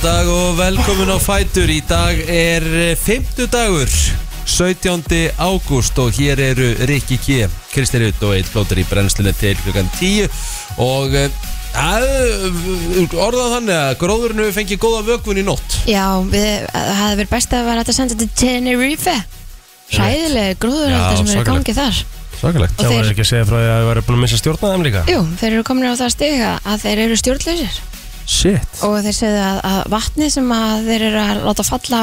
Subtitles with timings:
[0.00, 1.68] Góðan dag og velkomin á Fætur.
[1.68, 2.64] Í dag er
[2.96, 3.90] 50 dagur
[4.48, 5.02] 17.
[5.36, 9.90] ágúst og hér eru Rikki K, Kristi Rutt og Eitt Flótur í brennslunni til klukkan
[9.98, 10.24] 10
[10.80, 11.28] og eh,
[11.76, 12.06] að,
[13.12, 15.76] orðað þannig að gróðurinn hefur fengið góða vökun í nótt.
[15.84, 19.16] Já, við, það hefði verið best að vera hægt að senda þetta til Tenerife.
[19.98, 21.52] Hræðileg gróður Já, sem er í svakalegt.
[21.52, 22.02] gangi þar.
[22.40, 22.80] Svakalegt.
[22.80, 24.88] Það var ekki að segja frá því að það var búin að missa stjórna þeim
[24.88, 25.06] líka.
[25.12, 27.80] Jú, þeir eru komin á það stiga að þeir eru stjórnlausir
[28.30, 28.82] Shit.
[28.86, 32.02] Og þeir segðu að, að vatni sem að þeir eru að láta falla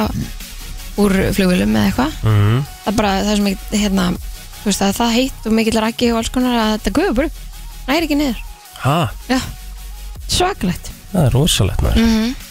[0.98, 2.58] úr flugvölum eða eitthvað mm.
[2.84, 6.10] það er bara það sem ekki, hérna þú veist að það heitt og mikill rækki
[6.12, 7.46] og alls konar að þetta guður bara,
[7.88, 8.44] næri ekki niður.
[8.82, 8.98] Ha,
[9.30, 9.40] Já,
[10.28, 10.92] svakalegt.
[11.14, 12.04] Það er rosalegt maður.
[12.04, 12.47] Mm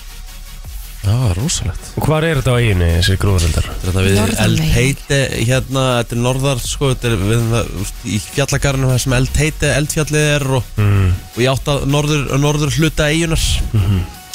[1.06, 1.90] Já, rosalegt.
[2.00, 3.66] Og hvað er þetta á eiginu, þessi gróðuröldar?
[3.84, 8.90] Þetta við eldheiti hérna, þetta er norðar sko, þetta er við, það, úst, í fjallagarnum
[8.90, 11.12] það sem eldheiti, eldfjallið er og, Mm.
[11.36, 13.44] og ég átt að norður, norður hluta eigunar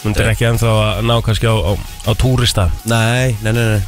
[0.02, 1.72] Þetta er ekki ennþá að ná kannski á, á,
[2.08, 2.69] á túrista?
[2.89, 3.81] Nei, nei, nei, nei,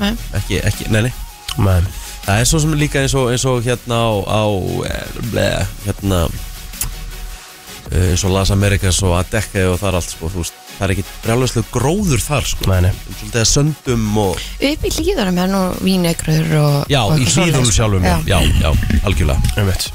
[0.00, 0.14] Nei.
[0.40, 1.12] Ekki, ekki, nei, nei.
[1.60, 1.84] Men,
[2.24, 4.42] Það er svo sem líka eins og, eins og hérna á, á
[4.88, 6.18] eh, bleið, hérna
[7.92, 10.92] eh, eins og Las Americas og Adekka og þar allt sko, þú veist, það er
[10.94, 12.92] ekki brjálæslega gróður þar sko, nei, nei.
[13.18, 17.34] Svolítið að söndum og, upp í hlýðunum er nú vínegröður og já, og í eitthvað
[17.44, 17.74] hlýðunum svoleiðis.
[17.76, 19.52] sjálfum, já, já, já, algjörlega.
[19.60, 19.90] Ég veit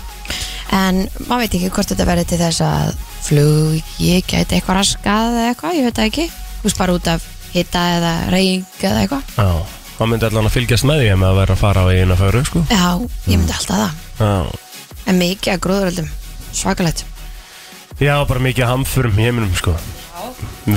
[0.76, 2.92] En maður veit ekki hvort þetta verði til þess að
[3.26, 6.28] flugi gæti eitthvað raskað eða eitthvað, ég veit það ekki.
[6.60, 7.26] Þú veist bara út af
[7.56, 9.34] hita eða reyng eða eitthvað.
[9.40, 9.50] Já,
[9.98, 12.46] það myndi allan að fylgjast með því ef maður verið að fara á eiginu föru,
[12.50, 12.64] sko.
[12.70, 12.86] Já,
[13.30, 14.00] ég myndi alltaf það.
[14.20, 14.62] Já,
[15.06, 16.08] En mikið að gróðuröldum,
[16.50, 17.06] svakalegt.
[18.02, 19.78] Já bara mikið hamförum í heiminum, sko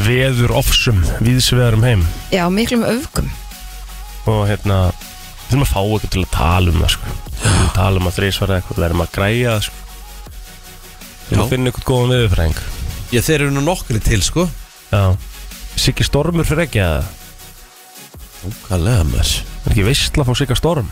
[0.07, 2.07] Veður ofsum, víðsveðar um heim.
[2.35, 3.29] Já, miklum öfgum.
[4.29, 7.13] Og hérna, við þurfum að fá eitthvað til að tala um það, sko.
[7.29, 9.85] Við þurfum að tala um að þrísvara eitthvað, við erum að græja það, sko.
[11.29, 11.45] Við erum Já.
[11.45, 12.61] að finna eitthvað góðan viðurfræðing
[13.09, 14.45] Já, þeir eru nú nokkri til sko.
[14.93, 15.03] Já.
[15.79, 17.09] Siggi Stormur fyrir ekki að
[18.49, 19.33] Ókallega mér
[19.67, 20.89] Er ekki veistla að fá Sigga Storm?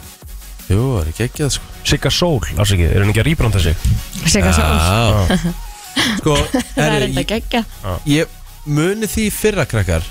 [0.66, 1.70] Jú, það er ekki ekki það sko.
[1.86, 3.86] Sigga Sól, afsakið, er hann ekki að rýbranda sig
[4.26, 5.54] Sigga sól, Já.
[6.20, 6.34] Sko,
[6.74, 7.62] það er herri, enda ég, geggja
[8.10, 8.35] ég
[8.66, 10.04] muni því fyrra krakkar?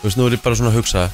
[0.00, 1.08] Þú veist, nú er ég bara svona að hugsa.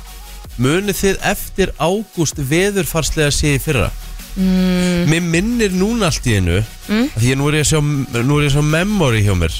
[0.62, 3.90] Muni þið eftir ágúst veðurfarslega sé í fyrra?
[4.36, 5.08] Mm.
[5.08, 7.08] Mér minnir núna allt í einu Mm.
[7.16, 9.54] Því að nú er ég að sjá, nú er ég að sjá memory hjá mér.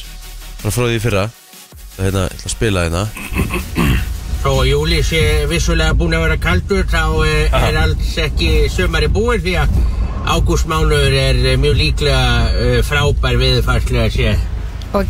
[0.60, 1.24] Frá frá því í fyrra.
[1.96, 3.02] Það er hérna, ég ætla að spila hérna.
[4.44, 9.08] Þó að júli sé vissulega búin að vera kaldur þá eh, er alls ekki sömari
[9.10, 9.74] búin því að
[10.36, 12.20] ágústmánuður er eh, mjög líklega
[12.52, 14.36] eh, frábær viðfarslega sé.
[14.92, 15.02] Og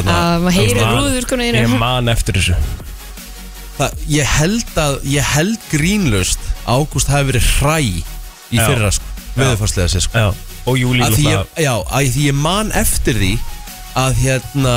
[0.00, 0.16] að þarna.
[0.42, 2.56] maður heyrir Man- rúður konu Ég man eftir þessu.
[3.78, 7.78] Það, ég held að, ég held grínlust Ágúst hafi verið hræ
[8.54, 9.04] í fyrra sko,
[9.36, 10.18] veðurfarslega sé sko.
[10.18, 10.34] Já.
[10.64, 13.32] Og Júlí að því, ég, já, að því ég man eftir því
[14.00, 14.76] að hérna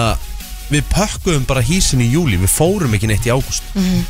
[0.72, 3.64] við pökkuðum bara hísin í júli við fórum ekki neitt í ágúst.
[3.76, 4.06] Mhm.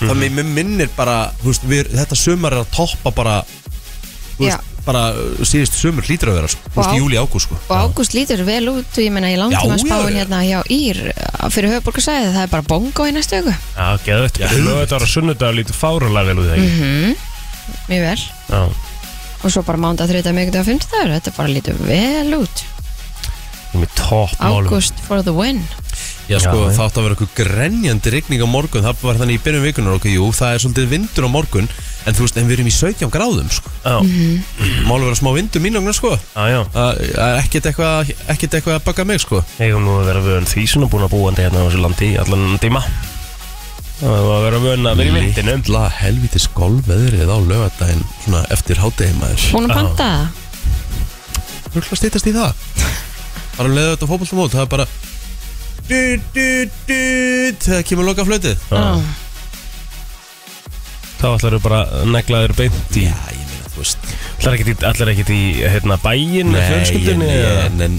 [0.00, 3.36] þannig mér minnir bara þú veist, við, þetta sumar er að toppa bara
[4.38, 7.58] veist, bara uh, síðust sumur hlýtur að vera sko, í júli ágúst sko.
[7.68, 10.60] Og ágúst lítur vel út og ég menna í langtíma Já, já, spáin hérna hjá
[10.72, 11.00] Ír
[11.52, 15.76] fyrir höfuborgarsæði, það er bara bongo í næstu öku Já, geðvægt Lögðar og sunnudag lítið
[15.80, 17.26] fáralega vel út þegar Mhm.
[17.90, 18.22] Mjög vel.
[18.50, 18.62] Já.
[19.40, 22.62] Og svo bara mánda, þriðdag, miðgdag og fimmtudagur þetta bara lítur vel út.
[23.70, 25.62] Ég með topp málum Ágúst for the win.
[26.30, 28.82] Já, sko, Já, það átti að vera eitthvað grenjandi rigning á morgun.
[28.86, 31.68] Það var þannig í byrjun vikunar okkur, jú Það er svolítið vindur á morgun
[32.08, 33.70] En þú veist, en við erum í 17 gráðum, sko.
[33.84, 33.96] Já,
[34.88, 36.14] Málu vera smá vindur mínugna, sko.
[36.16, 36.60] Já, já.
[36.72, 39.42] Það er ekkert eitthvað ekkert eitthvað að baka mig, sko.
[39.60, 42.20] Eigum nú að vera vön því svona búin að búandi hérna á þessu landi í
[42.22, 42.84] allan tíma.
[44.00, 48.40] Það var að vera vön að vera í vindinu Litla helvitis golfveðrið á lögadaginn Svona
[48.54, 49.12] eftir hátegi
[49.52, 50.24] Búin að panta það?
[51.66, 52.64] Þú ætla að stýtast í það.
[53.58, 54.86] Bara um leiðu þetta fótboltamót Það er bara
[57.60, 58.56] Þegar kemur loka flötið.
[61.20, 64.10] Þá ætlar þau bara að negla þér beint í Já, ég meina, þú veist.
[64.40, 67.64] Ætlar ekkert í, í hérna, bæinn Nei, fjölskyldunni eða?
[67.68, 67.98] en, en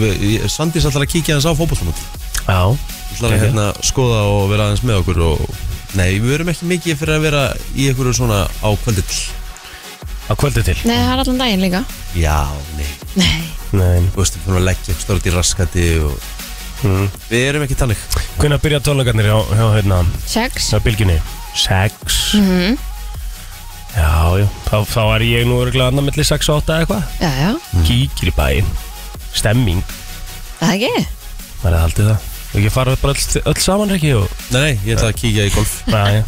[0.00, 2.00] við- ég- Sandís ætlar að kíkja hans á fótboltamót
[2.46, 2.60] Já,
[3.16, 5.42] ætlar að hérna skoða og vera aðeins með okkur og
[5.96, 7.42] Nei, við verum ekki mikið fyrir að vera
[7.76, 9.20] í einhverju svona á kvöldill
[10.26, 10.74] á kvöldi til?
[10.84, 11.80] Nei, það er allan daginn líka.
[12.18, 12.40] Já,
[12.76, 12.88] nei.
[13.14, 13.44] Nei,
[13.76, 16.16] Nei, Þú veist, við fyrir að leggja stóra út í raskati og
[16.82, 17.06] mm.
[17.30, 18.02] Við erum ekki tannig
[18.40, 20.00] Hvernig byrja tónleikarnir hjá, hjá hérna,
[21.56, 22.32] sex.
[22.32, 22.76] Hjá bylginni?
[22.76, 22.78] Sex Mhm.
[23.96, 27.04] Já, já, þá, þá er ég nú örgulega annar milli 6 og 8 eða eitthvað.
[27.20, 28.66] Já, já, Kíkir í bæinn.
[29.32, 29.82] Stemming,
[30.60, 31.06] það er ekki?
[31.62, 32.18] Það er haldið það.
[32.46, 34.10] Og ekki fara bara öll, öll saman ekki?
[34.16, 35.72] Og Nei, nei, ég ætla að kíkja í golf.
[35.86, 36.22] Já, já,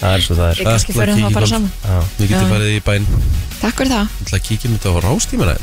[0.00, 0.54] það er svo það er.
[0.60, 1.54] Við kannski ætla að förum kíkja það í bara golf.
[1.54, 1.72] saman.
[1.84, 2.52] Já, Við getum Já.
[2.52, 3.06] farið í bæinn.
[3.62, 4.06] Takk fyrir það.
[4.08, 5.56] Ég ætla að kíkja mitt á rástímana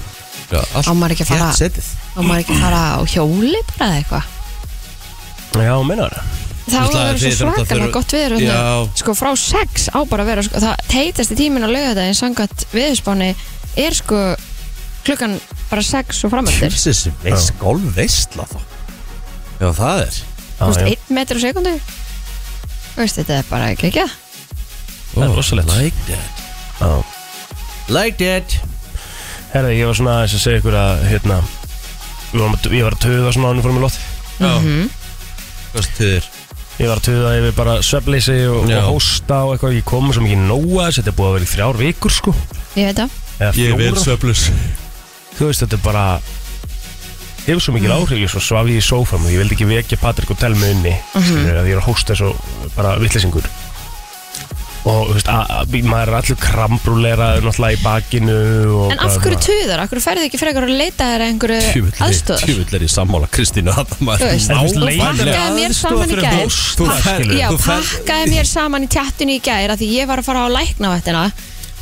[0.46, 1.88] Já, allt Á maður ekki að fara- þétt setið.
[2.18, 4.24] Og maður ekki að fara á hjóli bara eða eitthvað?
[5.56, 6.24] Já, minnar það
[6.66, 8.40] Það á að vera svo svakalega gott viður.
[8.98, 13.28] Sko frá 6 á bara að vera sko, Það teitasti tíminn á laugardaginn Sangat viðspáni
[13.78, 14.22] er sko
[15.06, 15.36] Klukkan
[15.70, 18.58] bara 6 og framöldir Þú Þessi veist, golf veistla þá
[19.62, 20.88] Já, það er Já, veist, já.
[20.96, 24.08] 1 metr á sekundu Þú veist, þetta er bara ekki ekki
[25.16, 25.70] Það er rosalegt.
[25.78, 26.42] Like that
[26.82, 26.90] Já.
[27.94, 28.58] Like that
[29.54, 31.38] Herði, ég var svona aðeins að segja ykkur að hérna
[32.34, 34.00] við vorum að- Ég var að töða svona ánum fórum í lott
[34.42, 34.90] Já Mhm.
[35.76, 36.26] Hvað stuður?
[36.76, 39.76] Ég var að töða yfir bara svefleysi og, og hósta og eitthvað.
[39.78, 42.34] Ég kom svo mikið nóa þess Þetta er búið að vera í þrjár vikur sko.
[42.76, 43.20] Ég veit það.
[43.36, 44.00] Eða fjórar.
[44.00, 44.42] söflus
[45.36, 46.06] Þú veist, þetta er bara
[47.46, 48.20] Hefur svo mikið áhrif.
[48.24, 50.96] Ég svo svaf ég í sófam og ég vildi ekki vekja Patrik og telma inni
[50.96, 51.48] mm -hmm.
[51.54, 52.36] að Ég er að hósta svo
[52.76, 53.48] bara vittlesingur
[54.86, 58.36] Og þú veist, að, að, maður er allur krambrúleira Náttúrulega í bakinu
[58.70, 59.80] og En bara af hverju svona- tuðar?
[59.82, 62.44] Af hverju ferði ekki frekar að leita þér að einhverju aðstöðar?
[62.46, 65.82] Tjúvill er í sammála Kristínu Þetta Þú veist, En þú þú leiðinlega pakkaði mér aðstoð
[65.82, 67.36] saman í fyrir gær hósta, Pak- skilur.
[67.42, 70.30] Já, Þú fer- pakkaði mér saman í tjattinu í gær af Því ég var að
[70.30, 71.26] fara á læknavættina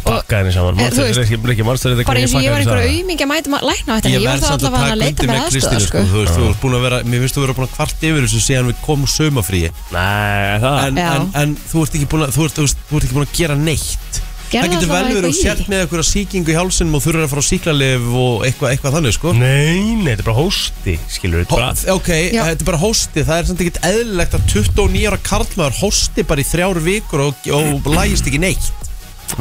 [0.04, 2.42] Pakkaði henni saman Eh, þú Manstu- veist, Rikki- Rikki, manstu þetta Bara hvernig eins og
[2.44, 4.76] ég var pakkaði einhverju henni auðmingi að mæta læknavættina Ég Ég var það samt að
[4.84, 5.88] að leita með Kristínu sko.
[5.88, 5.98] sko.
[6.14, 8.22] Þú veist, þú ert búin að vera Mér finnst þú vera búin að kvart yfir
[8.28, 11.10] þessu síðan við komum sumafríi Nei, það en, Já.
[11.16, 13.28] en, en þú ert ekki búin að Þú ert, þú veist, þú ert ekki búin
[13.28, 14.22] að gera neitt
[14.54, 15.70] Gerðu Það getur vel allavega verið og eitthvað í sért því.
[15.74, 19.14] með eitthvað síkingu í hálsinum og þurfur að fara á síklarlif og eitthvað, eitthvað þannig
[19.16, 22.44] sko Nei, nei, þetta er bara hósti Skilur við Hó, bara ok, Já.
[22.52, 26.42] þetta er bara hósti Það er samt ekkert eðlilegt að 29 ára karlmaður hósti bara
[26.44, 28.70] í þrjár vikur og, og lægist ekki neitt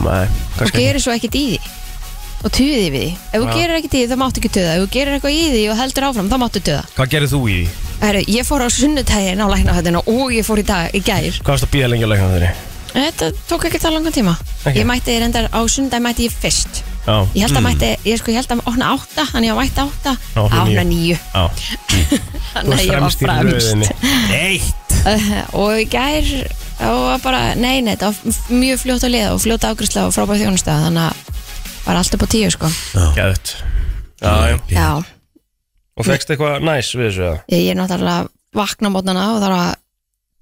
[0.03, 0.27] Nei,
[0.63, 1.61] Og gerir svo ekkert í því.
[2.43, 3.09] Og tuði við því.
[3.31, 4.75] Ef þú gerir ekkert í því þá máttu ekki tuða.
[4.75, 6.83] Ef þú gerir eitthvað í því og heldur áfram þá máttu tuða.
[6.97, 7.59] Hvað gerir þú í?
[8.03, 11.39] Heru, Ég fór á sunnudaginn á læknavættina Og ég fór í dag, í gær.
[11.39, 12.55] Hvað varst að býða lengi að lækna þeirri?
[12.93, 14.35] Þetta tók ekki það langan tíma.
[14.67, 14.75] Ok.
[14.75, 16.83] Ég mætti reyndar á sunnudaginn mætti ég fyrst.
[17.03, 19.81] Já, Ég held að mætti, ég sko, ég held að opna átta Þannig að mætti
[19.83, 20.13] átta.
[20.39, 21.17] Ána nýju
[22.53, 24.95] Þannig að ég var fremst Eitt!
[25.59, 26.29] Og í gær
[26.83, 30.15] Og var bara, nei, nei, þetta var mjög fljótt að liða Og fljótt afgriðslega og
[30.17, 31.15] frábæð þjónustæð Þannig að
[31.83, 32.71] var allt upp á tíu, sko.
[33.17, 33.53] Gæðut
[34.23, 34.57] Já, já.
[34.71, 34.89] Já,
[35.99, 37.39] Og fegst eitthvað næs við þessu eða?
[37.53, 39.71] ég er náttúrulega að vakna á mótnana Og þarf að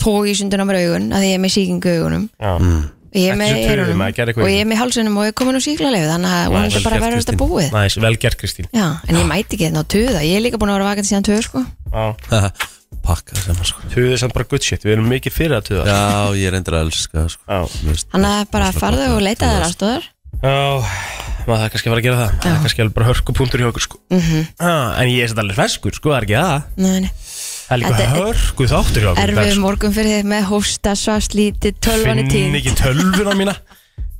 [0.04, 2.26] tói í sunduna mér augun Að ég er með síkingu í augunum.
[2.40, 2.52] Já.
[3.10, 4.68] Og ég er Ekki með svo töfum, eyrunum maður gerði eitthvað Og í ég er
[4.70, 7.16] með hálsunum og ég er komin á síklarleif Þannig að hún er bara að vera
[7.20, 7.40] þetta Kristín.
[7.50, 7.72] búið.
[7.74, 8.68] Næs, vel gert Kristín.
[8.76, 11.10] Já, en ég mæti ekki þetta á tuða Ég er líka búin að vera vakandi
[11.10, 11.64] síðan tuða, sko.
[11.90, 12.04] Já
[13.02, 13.80] Pakka saman sko.
[13.94, 15.84] Tuðið er samt bara good shit Við erum mikið fyrir að tuða.
[15.88, 17.42] Já, ég er endur að elska það, sko.
[17.48, 17.60] Já.
[17.80, 20.04] Finnst Þannig að bara farðu og að leita þér tuða, aðstóðar
[20.40, 20.58] Já
[21.40, 22.32] Maður það kannski að fara að gera það.
[22.44, 23.96] Það er kannski alveg bara hörkupunktur hjá okkur sko.
[24.12, 24.42] Mhm.
[24.60, 26.62] Já, En ég er satt alveg feskur sko, það er ekki það.
[26.76, 27.10] Nei, nei.
[27.16, 29.60] Það er líka Þetta er- hörku þáttur hjá okkur í dag, Erfið sko.
[29.64, 32.58] morgun fyrir þig með hósta, svast, lítið, tölvan er Finn tíð.
[32.60, 33.54] ekki tölvuna mína.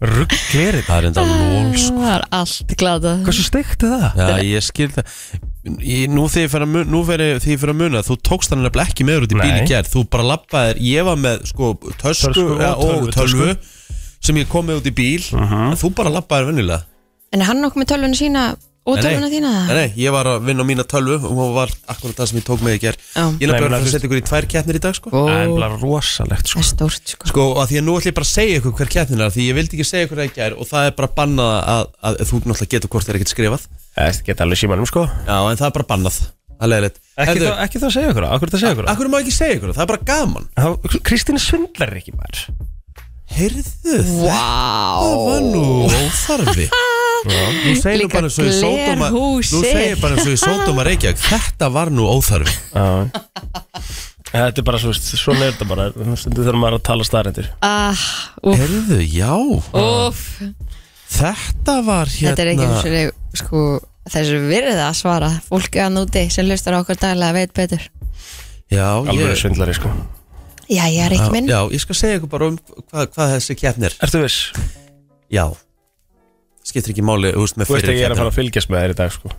[0.00, 2.00] Rugglerið Það er enda lól sko.
[2.00, 3.23] Það er allt glatað.
[3.29, 4.17] Hversu steikt er það?
[4.17, 5.05] Já, ég skil það
[5.65, 6.53] ég, Nú þegar ég
[7.61, 9.69] fer að, muna Þú tókst hann nefnilega ekki með út í bíl í Nei.
[9.69, 11.65] gerð Þú bara lappaðir, ég var með sko,
[12.01, 12.81] tösku, Tösku ja, og
[13.11, 13.49] tölvu, tölvu
[14.21, 15.23] sem ég kom með út í bíl.
[15.33, 15.71] Mhm.
[15.73, 16.81] en Þú bara lappaðir vennilega
[17.31, 18.43] En hann nokkuð með tölvuna sína
[18.91, 19.51] og tölvuna þína?
[19.69, 22.38] Nei, nei, ég var að vinna á mína tölvu og það var akkurat það sem
[22.40, 23.23] ég tók með í gerð Já.
[23.23, 25.09] Ég nefnilega menn, að setja ykkur í tvær keppnir í dag sko.
[25.14, 26.59] Það er bara rosalegt sko.
[26.59, 27.25] Er stórt sko.
[27.31, 29.31] Sko, og að því að nú ætlum ég bara að segja ykkur hver keppnin er
[29.37, 30.19] Því ég vildi ekki segja ykkur
[33.97, 35.06] það það er að, að, að Það geta alveg símanum sko?
[35.26, 36.18] Já, en það er bara bannað.
[36.61, 36.99] Það er leiðilegt.
[37.00, 37.87] Ekki, Herðu, það, ekki það.
[37.88, 38.61] Að segja okkur Akkur það?
[38.61, 40.49] Segja okkur Akkur má ekki segja ykkur það, það er bara gaman.
[40.61, 42.42] Það Kristín svindlar ekki maður.
[43.30, 46.66] Heyrðu, það var nú óþarfi.
[47.20, 49.66] Nú segir Líka bara eins og í sódóma Nú glerhúsið.
[49.68, 52.54] segir bara eins og í sódóma Reykjavík Þetta var nú óþarfi.
[52.73, 53.11] Já.
[54.30, 55.88] Þetta er bara svo, veist, svona er þetta bara.
[56.16, 58.04] Stundu þurfum maður að tala staðrendir ah,
[58.40, 59.35] Úf, Heyrðu, já.
[59.37, 60.23] Úf
[61.12, 63.65] Þetta var hérna Þetta er ekki eins og sko
[64.11, 65.31] þessu virðið að svara.
[65.47, 67.87] Fólki að núti sem hlustar á okkur daglega veit betur.
[68.71, 69.91] Já, Alveg ég, svindlari sko.
[70.71, 71.49] Já, ég er ekki minn.
[71.51, 74.53] Já, ég skal segja ykkur bara um hvað, hvað þessi keppnir Ertu viss?
[75.33, 75.49] Já.
[76.67, 78.39] Skiptir ekki máli, þú veist, með Þú veist fyrir að ég er að fara að
[78.39, 79.33] fylgjast með þér í dag sko.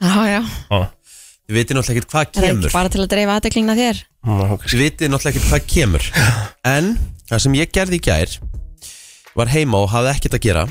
[0.00, 0.40] Já, já,
[0.70, 0.80] Já.
[1.50, 2.64] Þið vitið náttúrulega ekkert hvað það er kemur.
[2.64, 4.00] ekki bara til að dreifa aðteklina þér.
[4.22, 4.66] Ná, ok.
[4.70, 6.10] Þið vitið náttúrulega ekkert hvað kemur.
[6.76, 6.90] En
[7.26, 8.36] það sem ég gerði í gær
[9.40, 10.64] Var heima og hafði ekkert að gera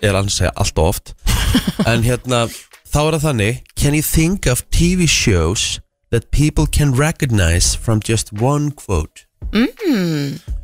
[0.00, 1.14] er annars að segja allt of oft.
[1.90, 2.46] En hérna
[2.92, 5.80] Þá er það þannig Can you think of TV shows
[6.12, 9.26] That people can recognize From just one quote?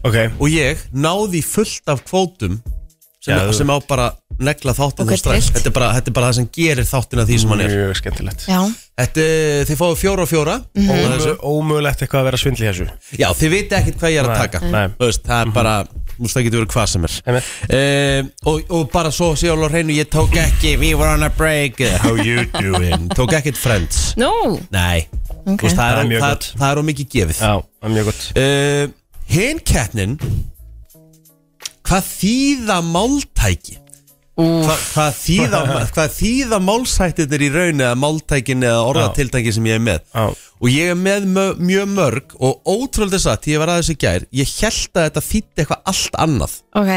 [0.06, 2.58] Ok, Og ég náði fullt af kvótum
[3.25, 6.28] Sem, þú- sem á bara negla þáttin Og strax þetta er, bara, þetta er bara
[6.30, 7.73] það sem gerir þáttina því sem hann er.
[7.75, 8.44] Mjög skemmtilegt.
[8.49, 8.61] Já,
[8.99, 9.25] Þetta,
[9.69, 10.55] þið fáið fjóra og fjóra.
[10.75, 11.37] Mm -hmm.
[11.47, 12.87] Ómögulegt eitthvað að vera svindli í þessu.
[13.19, 14.61] Já, þið viti ekkert hvað ég er að Nei, taka.
[14.67, 14.87] nei.
[14.99, 17.14] Þú veist, Það er bara, þú veist, það getur verið hvað sem er.
[17.69, 21.31] Uh, og, og bara svo sé alveg hreinu Ég tók ekki, we were on a
[21.31, 21.78] break.
[22.02, 23.09] How you doing?
[23.14, 24.14] Tók ekkert friends.
[24.17, 25.07] Nú, Nei,
[25.47, 25.61] Ok.
[25.62, 26.55] þú veist, það, Það er er, mjög það, gott.
[26.59, 27.38] það er mikið gefið.
[27.38, 28.33] Já, það er mjög gott.
[28.37, 28.88] Uh,
[29.28, 30.19] Hinn keppnin
[31.88, 33.78] Hvað þýða máltæki?
[34.38, 35.61] Hva, hvað þýða,
[35.97, 40.04] hvað þýða málsættirnir í raun eða máltækin eða orðatildæki sem ég er með?
[40.14, 40.26] Já.
[40.59, 44.28] og ég er með mö, mjög mörg og ótrúlega satt, ég var aðeins í gær
[44.35, 46.61] ég held að þetta þýtti eitthvað allt annað.
[46.78, 46.92] Ok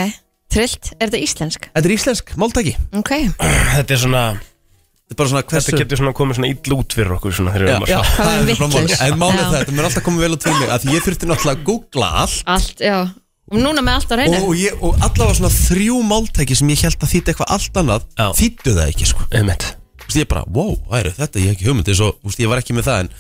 [0.52, 1.68] Trillt, er þetta íslensk?
[1.72, 2.74] Þetta er íslensk máltæki.
[3.00, 6.76] Ok, Þetta er svona Þetta er bara svona hversu Þetta getur svona komið svona ill
[6.76, 9.02] út fyrir okkur svona þegar við Já, erum að já, það er er vitlaus?
[9.06, 11.58] En málið þetta mér alltaf komið vel út fyrir mig að því ég þurfti náttúrulega
[11.58, 12.44] að googla allt.
[12.56, 12.98] Allt, já
[13.52, 16.86] Og núna með allt á reynu og, ég, og allavega svona þrjú máltæki sem ég
[16.88, 18.28] held að þýtti eitthvað allt annað Já.
[18.40, 19.26] þýttu það ekki sko.
[19.36, 19.66] Einmitt.
[20.02, 21.42] Þú veist, ég bara, wow, væri, þetta?
[21.42, 23.12] Ég hef ekki hugmynd eins og, þú veist, ég var ekki með það en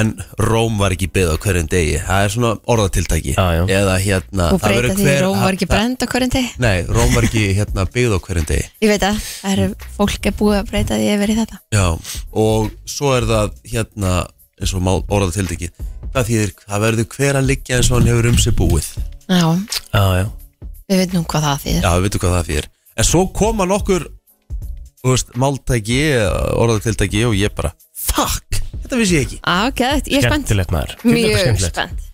[0.00, 1.96] en Róm var ekki byggð á hverjum degi.
[2.06, 3.32] Það er svona orðatiltæki.
[3.34, 3.62] Já, já.
[3.80, 6.32] eða hérna Og það breyta verður því hver- Róm var ekki það- brend á hverjum
[6.36, 6.50] degi?
[6.64, 8.66] Nei, Róm var ekki hérna byggð á hverjum degi.
[8.80, 11.56] Ég veit að það eru fólk er búið að breyta því yfir í þetta.
[11.74, 11.86] Já,
[12.32, 14.14] og svo er það hérna,
[14.60, 15.70] eins og orðatiltæki
[16.14, 18.88] það þýðir, það verður hver að liggja eins og hann hefur um sig búið.
[19.30, 19.44] Já,
[19.94, 20.26] Já, já.
[20.90, 21.82] Við veitum hvað það þýðir.
[21.84, 22.68] Já, við veitum hvað það þýðir.
[23.00, 24.06] En svo koma nokkur
[25.00, 26.00] þú veist, máltæki,
[26.60, 29.38] orðatiltæki og ég bara, fuck, þetta vissi ég ekki.
[29.46, 30.48] Á, geðvægt, ég er spennt.
[30.50, 31.74] Skemmtilegt maður Þetta er Mjög skemmtilegt.
[31.78, 32.06] spennt.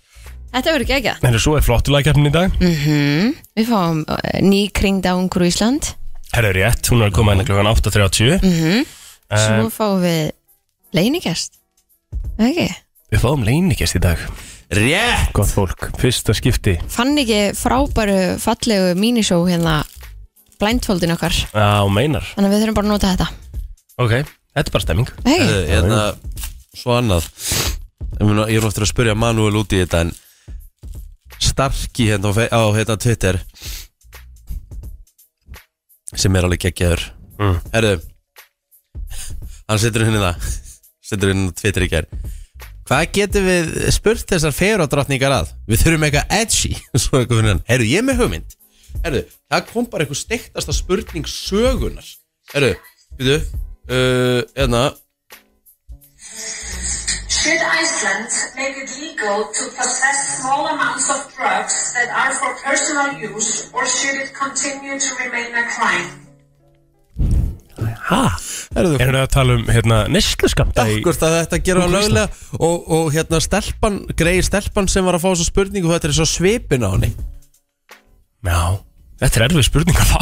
[0.57, 2.55] Þetta verður ekki ekki En svo er flottulægkeppnin í dag?
[2.61, 5.91] Við fáum uh, ný kringdangur í Ísland.
[6.37, 8.87] Herra er rétt, hún er að koma inn klokkan 8.30 Mhm.
[9.27, 10.31] Eh, Svo fáum við
[10.95, 11.57] leiningest
[12.39, 12.69] Ekki
[13.13, 14.21] Við fáum leiningest í dag.
[14.75, 15.31] Rétt!
[15.37, 16.75] Gott fólk, fyrsta skipti.
[16.91, 19.77] Fann ekki frábæru fallegu mínisjó hérna
[20.59, 21.37] blindfoldin okkar?
[21.53, 22.27] Já, meinar.
[22.35, 23.29] Þannig að við þurfum bara að nota þetta.
[24.03, 24.15] Ok,
[24.57, 25.13] þetta er bara stemming.
[25.29, 26.01] Hei, Herðu, hérna,
[26.77, 27.29] svo annað.
[28.17, 30.15] Ég meina, ég er ofta að spyrja Manuel út í þetta en
[31.47, 33.39] Starki hérna á, fe- á hérna Twitter
[36.17, 37.03] sem er alveg geggjaður.
[37.37, 37.59] Mm.
[37.75, 37.95] Herðu
[39.69, 40.47] hann setur henni það
[41.05, 42.07] setur henni á Twitter í gær
[42.87, 45.49] Hvað getum við spurt þessar feradrottningar að?
[45.67, 46.77] Við þurfum eitthvað edgy.
[47.03, 47.63] Svo eitthvað fyrir hann.
[47.67, 48.55] Herru, ég er með hugmynd.
[49.03, 52.07] Herru, það kom bara eitthvað steiktasta spurning sögunar
[52.55, 52.71] Herru,
[53.19, 53.35] við
[53.91, 54.85] uh, Hérna.
[57.37, 63.19] Should Iceland make it legal to possess small amounts of drugs that are for personal
[63.19, 66.26] use, or should it continue to remain a crime?
[67.77, 68.21] Hæ?
[68.77, 71.97] Erum við að tala um hérna nesluskamta í Akkur að þetta gera Ísland.
[71.97, 76.17] löglega og, og hérna stelpan, greið stelpan sem var að fá þessu spurningu þetta er
[76.17, 77.13] svo svipin á henni
[78.47, 78.61] Já,
[79.21, 80.21] þetta er erfið spurning að fá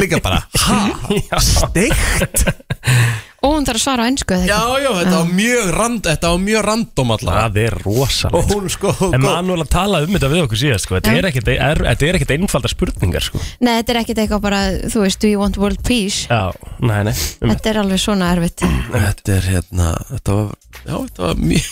[0.00, 0.78] Líka bara, ha?
[1.16, 1.38] Já.
[3.40, 4.80] Og hún þarf að svara á ennsku eða Já, ekki?
[4.84, 8.66] Já, þetta var mjög, rand, þetta var mjög random allavega Það er Og rosalegt hún
[8.74, 10.96] sko En Manuel að tala um þetta við okkur síðast sko.
[10.98, 11.20] Þetta Já.
[11.22, 13.40] er ekkit, er, þetta er ekkit einfaldar spurningar sko.
[13.64, 14.60] Nei, þetta er ekkit eitthvað bara,
[14.92, 16.26] þú veist, do you want world peace?
[16.28, 16.52] Já,
[16.84, 17.14] nei, nei.
[17.40, 18.66] Um, Þetta er alveg svona erfitt.
[18.92, 20.52] Þetta er hérna, þetta var,
[20.84, 21.70] já, þetta var mjög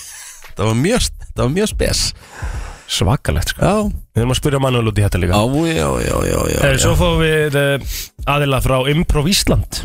[0.48, 2.00] Þetta var mjög, þetta var mjög spes.
[2.88, 3.60] Svakalegt sko.
[3.62, 3.76] Já,
[4.16, 5.36] Við erum að spyrja Manuel út í þetta líka.
[5.36, 6.98] Já, já, já, já, já, Eh, Svo já.
[6.98, 8.00] fáum við uh,
[8.34, 9.82] aðila frá Improv Ísland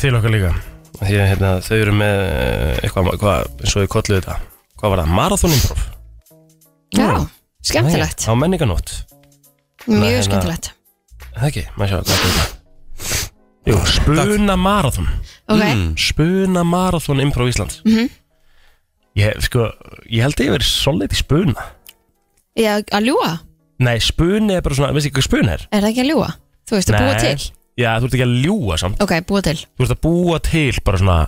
[0.00, 0.54] til okkar líka
[0.98, 4.36] Því að hérna, þau eru með eh, eitthvað, hvað, eins og við kolluðu þetta.
[4.78, 5.12] Hvað var það?
[5.18, 5.84] Marathon Improv
[6.98, 7.08] Já,
[7.68, 8.24] skemmtilegt.
[8.26, 8.92] Á menninganótt
[9.88, 10.70] Mjög hérna- skemmtilegt.
[11.38, 12.46] Það ekki, maður sjá, hvað er þetta?
[13.68, 15.08] Jú, Spuna Marathon
[15.48, 15.92] Ok, Mm.
[16.00, 17.78] Spuna Marathon Improv Íslands.
[17.84, 18.08] Mhm.
[19.18, 19.70] Ég, sko,
[20.10, 21.64] ég held að ég verið solid í spuna.
[22.58, 23.38] Já, að ljúa
[23.80, 25.66] Nei, spuni er bara svona, veist ekki hvað spuna er?
[25.72, 26.28] Er það ekki að ljúa?
[26.68, 29.00] Þú veist, að búa til Já, þú ert ekki að ljúa samt.
[29.04, 29.54] Ok, búa til.
[29.78, 31.18] Þú ert að búa til bara svona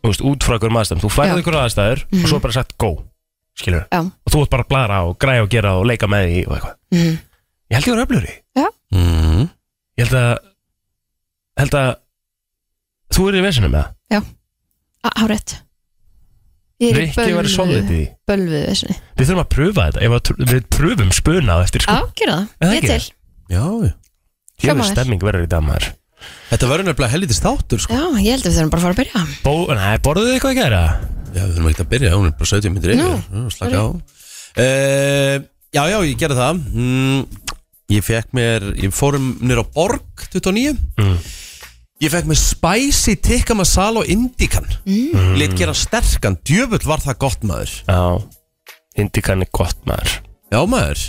[0.00, 1.00] Þú veist, út frá einhverjum aðstæðum.
[1.04, 1.36] Þú færði Já.
[1.36, 2.90] einhverjum aðstæður og svo er bara sagt go
[3.60, 6.22] Skilur Já, Og þú ert bara að blara og græja og gera og leika með
[6.30, 6.76] því og eitthvað.
[6.96, 7.18] Mhm.
[7.70, 8.36] Ég held ég var öflur í
[8.90, 9.44] Mm.
[10.00, 10.38] Ég held að
[11.60, 11.90] Held að
[13.14, 14.24] Þú er í vesinu með það
[15.20, 15.52] Hárétt
[16.80, 17.86] Ég er í Rikki verið solid í.
[17.90, 18.00] því
[18.30, 18.88] Bölvuð þessu
[19.20, 20.02] Við þurfum að pröfa þetta.
[20.08, 22.80] Ef að tr- við pröfum spuna á eftir Já, sko gera Er það, það ég
[22.80, 22.88] ekki?
[22.88, 23.12] til.
[23.52, 23.92] Já, já
[24.60, 24.92] Ég hljómar vel.
[24.94, 25.88] stemming verður í dag maður.
[26.50, 27.96] Þetta verður nefnilega helvítið státur sko.
[27.96, 29.22] Já, ég held að við þurfum bara að fara að byrja.
[29.44, 30.82] Bó, Nei, borðuðu þið eitthvað að gera?
[31.30, 33.86] Já, við þurfum ekki að byrja, hún er bara 70 myndir Nú, yfir Slaka á.
[34.60, 35.36] Uh,
[35.70, 36.62] Já, já, ég gerði það.
[36.74, 37.50] Mm,
[37.90, 41.16] Ég fekk mér, ég fórum nýr á Borg 29 Mm.
[42.00, 44.64] Ég fekk mér spicy tikka masala og indikan.
[44.88, 45.34] Mm.
[45.36, 47.74] Lit gera sterkan, djöfull var það gott maður.
[47.86, 48.22] Já
[49.00, 50.14] Indikan er gott maður.
[50.50, 51.02] Já maður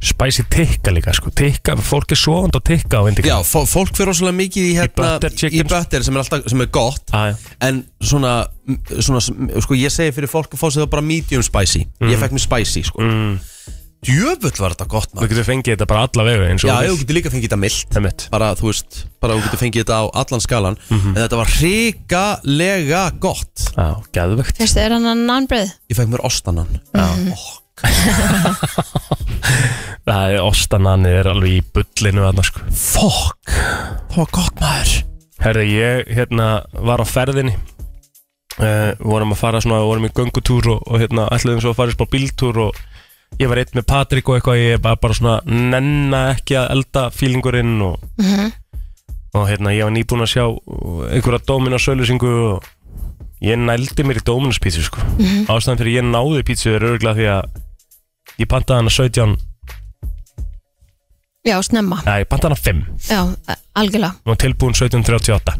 [0.00, 1.32] Spicy tikka líka sko.
[1.34, 4.74] Tikka, fólk er svoðand á tikka á Já, Indigo fó- fólk fyrir rosalega mikið í
[4.78, 5.58] hérna butter chicken.
[5.58, 7.02] Í butter sem er alltaf, sem er gott.
[7.12, 8.46] Ah, En svona,
[9.00, 9.18] svona
[9.60, 11.82] Sko ég segi fyrir fólk að fá sér það bara medium spicy.
[12.00, 13.02] Ég fekk mér spicy sko.
[13.02, 13.40] Mm.
[14.06, 15.28] Djöfull var þetta gott Þú maður.
[15.32, 17.00] getur fengið þetta bara alla vegu eins og Já, þú ég vilt.
[17.02, 19.82] getur líka fengið þetta mild Það er mitt Bara, þú veist, bara þú getur fengið
[19.82, 20.76] þetta á allan skalan.
[20.94, 23.64] En þetta var hrikalega gott.
[23.74, 26.70] Já, gæðvegt Fyrst er hann að nannbröð Ég fekk mér ostanan
[27.84, 28.54] Já
[30.08, 32.62] Það er ostanani er alveg í bullinu þarna sko.
[32.72, 33.50] Fokk
[34.08, 34.92] Það var gott maður.
[35.44, 37.52] Herði, ég hérna var á ferðinni.
[38.58, 41.92] Uh, vorum að fara svona, vorum í göngutúr og, og hérna ætluðum svo að fara
[41.92, 42.80] í spá bíltúr og
[43.38, 47.04] ég var eitt með Patrik og eitthvað ég bara, bara svona nenna ekki að elda
[47.14, 48.00] fílingurinn og,
[49.36, 52.66] og hérna ég var nýbúin að sjá einhverja Dominos sölusingu og
[53.44, 55.04] ég nældi mér í Dominos pítsu sko.
[55.46, 57.64] Ástæðan fyrir ég náði pítsu er örgulega því að
[58.38, 59.36] ég pantaði hana 17
[61.48, 62.00] Já, snemma.
[62.04, 63.20] Nei, ég pantaði hana 5 Já,
[63.78, 64.14] algjörlega.
[64.28, 65.54] Og tilbúin 17.38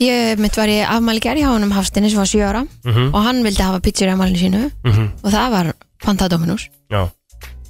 [0.00, 2.62] Ég mitt var í afmæli gerði hjá honum Hafstinni sem var 7 ára.
[2.86, 3.10] Mhm.
[3.14, 4.70] og hann vildi hafa pizzur í afmælinu sínu.
[4.84, 5.72] Mm og það var
[6.04, 7.08] Panta Dominus Já,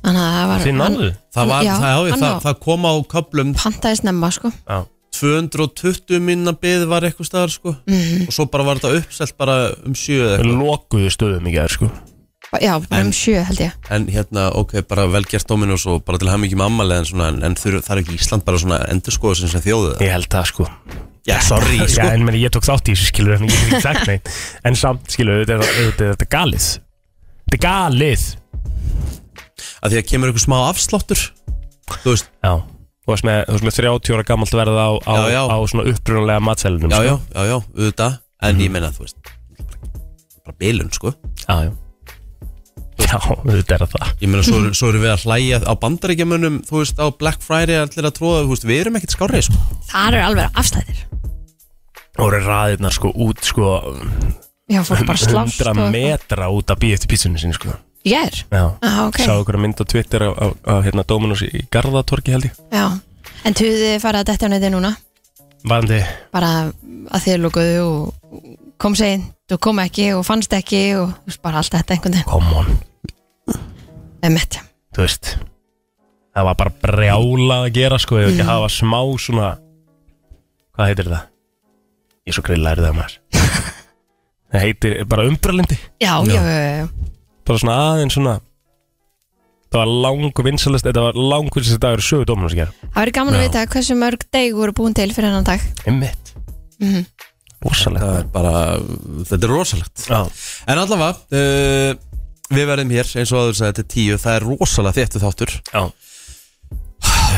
[0.05, 2.43] Þannig að það var þið hann- náðu Það, var, Já, það, já, hann það, á-
[2.45, 4.53] það kom á köplum Pantaði snemma sko.
[4.69, 4.87] Já,
[5.21, 7.77] 220 minna byð var eitthvað staðar sko.
[7.87, 8.27] Mhm.
[8.29, 9.57] Og svo bara var þetta uppselt bara
[9.87, 10.63] um sjö eða eitthvað.
[10.63, 11.91] Lokuðu stöðum í gær sko
[12.59, 13.75] Já, um 7 held ég.
[13.95, 17.07] En hérna, ok, bara velgjert Dominos og bara til að hafa mikið með ammali En,
[17.07, 19.93] svona, en, en þur, það er ekki Ísland bara svona endur sko sem sem þjóðu
[19.93, 20.67] það Ég held það sko.
[21.29, 22.01] Já, sorry, sko.
[22.01, 24.31] Já, en meni, ég tók þátt í þessu skilur en ég get ekki sagt neitt.
[24.67, 26.67] En samt skilur, þetta er, er, þetta er galið.
[27.45, 28.25] Þetta er galið.
[29.85, 31.23] Að því að kemur eitthvað smá afsláttur
[32.01, 32.53] Þú veist, Já.
[33.05, 35.43] Þú veist með, þú veist með 30 ára gammalt verð á, á, Já, já.
[35.51, 37.05] á svona upprunalega matselunum já, sko.
[37.05, 38.19] já, já, já, auðvitað.
[38.49, 39.33] En ég meina, þú veist
[40.41, 41.15] Bara bilun, sko.
[41.47, 41.73] Já, já
[43.01, 44.11] Já, þetta er það.
[44.21, 47.41] Ég meina, svo, eru- svo erum við að hlæja á bandaríkjamunum Þú veist, á Black
[47.45, 49.61] Friday allir að tróða Þú veist, við erum ekkert skárið, sko.
[49.91, 51.01] Það eru alveg afslæðir
[52.21, 53.69] Og eru raðirnar sko út sko
[54.71, 57.73] Já, fólk bara slást 100 metra út að býja eftir pítsunni sinni sko.
[58.07, 58.65] Ég er Já.
[58.87, 59.19] Ah, ok.
[59.25, 62.61] Sá okkur að mynda á Twitter á, á, á hérna Dominos í Garðatorki held ég.
[62.73, 62.87] Já.
[63.45, 64.93] En tuðið farið að detta á neti núna?
[65.67, 65.99] Varandi
[66.33, 66.53] bara
[67.11, 71.43] að þið lukuðu og kom seint og kom ekki og fannst ekki og þú veist,
[71.45, 72.31] bara allt þetta einhvern veginn.
[72.31, 72.71] Come on
[74.27, 74.59] Emmett
[74.95, 75.33] þú veist
[76.35, 79.49] það var bara brjálað að gera sko ef ekki að hafa smá svona
[80.77, 81.25] hvað heitir það?
[82.21, 83.17] ég er svo grillaður það maður.
[84.51, 86.87] Það heitir bara umbralindi Já, já, já, já, já.
[87.47, 88.33] bara svona aðeins svona
[89.71, 92.97] það var langu vinsalist þetta var langu vinsalist dagur í sögu dómunum sem ger Það
[92.99, 93.47] verður gaman að Já.
[93.47, 95.63] vita hversu mörg deg voru búin til fyrir hennan dag.
[95.87, 96.33] Einmitt.
[96.83, 97.05] Mhm.
[97.63, 98.53] rosalega Það er bara,
[99.31, 100.03] þetta er rosalegt.
[100.11, 100.21] Já.
[100.67, 101.95] En allavega, uh,
[102.51, 104.19] við verðum hér eins og aður sagði þetta er tíu.
[104.21, 105.55] Það er rosalega þéttu þáttur.
[105.71, 105.83] Já.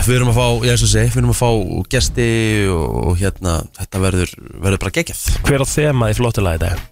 [0.03, 1.51] Við erum að fá, ég eins og segi, við erum að fá
[1.93, 2.27] gesti
[2.73, 4.33] og, og hérna, þetta verður,
[4.65, 5.21] verður bara geggjað.
[5.47, 6.83] Hver á þema í flottulega í dag?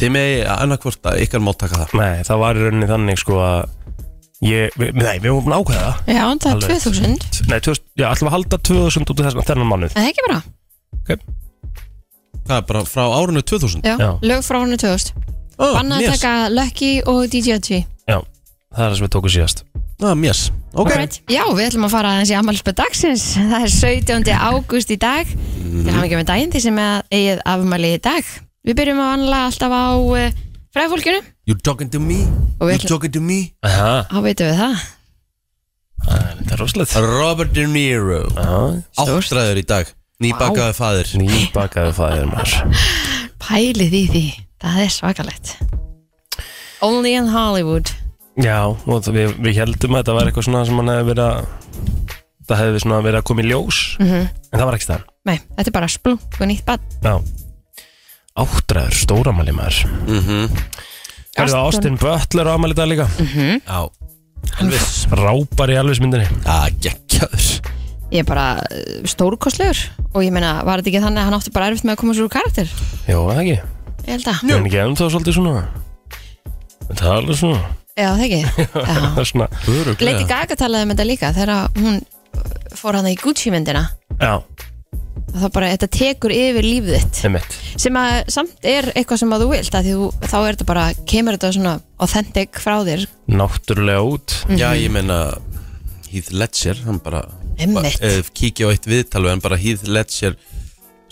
[0.00, 1.92] Þið með annarkvort að ykkar má taka það.
[2.00, 3.60] Nei það var í rauninni þannig sko að
[4.48, 6.00] ég, við, nei við vorum ákveða það.
[6.16, 6.86] Já, það er Alveg.
[6.88, 9.92] 2000 nei 2000, já við að halda 2000 út af þessum þennan mánuð.
[9.98, 10.40] Það er ekki bara?
[12.42, 14.10] Það er bara frá árunni 2000 Já, Já.
[14.32, 15.12] lög frá hennu 2000
[15.58, 16.20] ah, Banna að mjöss.
[16.20, 17.58] taka Lucky og DJ
[18.08, 18.18] já
[18.72, 19.64] það er það sem við tókum síðast.
[20.02, 20.40] Ah, mjöss,
[20.74, 20.88] ok.
[20.90, 21.18] Alright.
[21.30, 23.24] Já, við ætlum að fara aðeins í ammálspöð dagsins.
[23.36, 24.32] Það er 17.
[24.32, 25.26] ágúst í dag.
[25.28, 25.84] Mhm.
[25.84, 28.24] Til hafa ekki með daginn því sem er eigið afmæli í dag.
[28.66, 30.40] Við byrjum að vanlega alltaf á uh,
[30.74, 32.22] fræðfólkinu You talking to me,
[32.60, 33.38] Og við you ætlum- talking to me?
[33.62, 34.82] Aha, Þá veitum við það?
[36.02, 36.94] Þetta er rosalegt.
[37.06, 38.20] Robert De Niro.
[38.98, 39.90] Áttræður í dag,
[40.22, 41.12] nýbakaði faðir.
[41.22, 42.82] Nýbakaði fæðir maður.
[43.42, 44.24] Pælið í því,
[44.62, 45.56] það er svakalegt.
[46.82, 47.90] Only in Hollywood.
[48.40, 51.24] Já, og það- við, við heldum að þetta var eitthvað svona sem hann hefði verið
[51.28, 51.46] að
[52.48, 54.28] það hefði svona verið að koma í ljós Mhm.
[54.52, 57.14] en það var ekki það Nei, þetta er bara splunk og nýtt bann Já.
[58.42, 59.84] Áttræður, stóramæli maður.
[60.08, 60.48] Mm
[61.32, 63.06] Hörðu Austin- Austin Butler á ámæli dag líka?
[63.66, 63.90] Já,
[64.60, 65.06] Elvis.
[65.10, 66.26] Rápar í Elvis myndinni.
[66.44, 67.60] Já, geggjaður.
[68.12, 69.78] Ég er bara uh, stórkostlegur.
[70.14, 72.12] Og ég meina, var þetta ekki þannig að hann átti bara erfitt með að koma
[72.16, 72.68] sér úr karakter?
[73.08, 73.60] Jó, það ekki
[74.02, 75.62] Ég held að En ekki ennþá svolítið svona?
[76.92, 77.62] Það er alveg svona.
[77.92, 78.40] Já, það ekki?
[78.62, 78.66] Já.
[78.96, 79.48] Það er svona
[80.00, 81.98] Lady Gaga talaði um þetta líka Þegar hún
[82.78, 83.82] fór hann í Gucci myndina
[84.16, 84.38] Já,
[85.32, 87.18] Það bara, þetta tekur yfir lífið þitt.
[87.18, 90.08] Það er mitt Sem að samt er eitthvað sem að þú vilt að því þú,
[90.28, 93.04] Þá er þetta bara, kemur þetta svona authentic frá þér.
[93.32, 94.34] Náttúrulega út.
[94.60, 95.18] Já, ég meina
[96.12, 97.22] Heath Ledger, hann bara
[97.56, 100.36] eh, Kíkja á eitt viðtal við hann bara Heath Ledger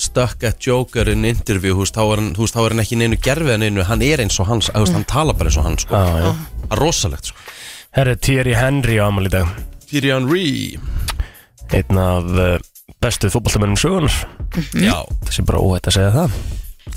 [0.00, 3.64] stuck at Joker in interview þú veist, þá er hann, ekki í neinu gerfið en
[3.66, 5.96] neinu, hann er eins og hans, veist, hann tala bara eins og hann sko.
[5.96, 6.30] Já, já.
[6.62, 7.44] Það er rosalegt sko.
[7.98, 9.50] Herri Thierry Henry á amal í dag.
[9.90, 10.46] Thierry Henry.
[11.76, 12.54] Einn af uh,
[13.02, 14.14] bestu fótballtamennum sögunar
[14.74, 14.96] Já.
[15.26, 16.38] Það sé bara óhætt að segja það.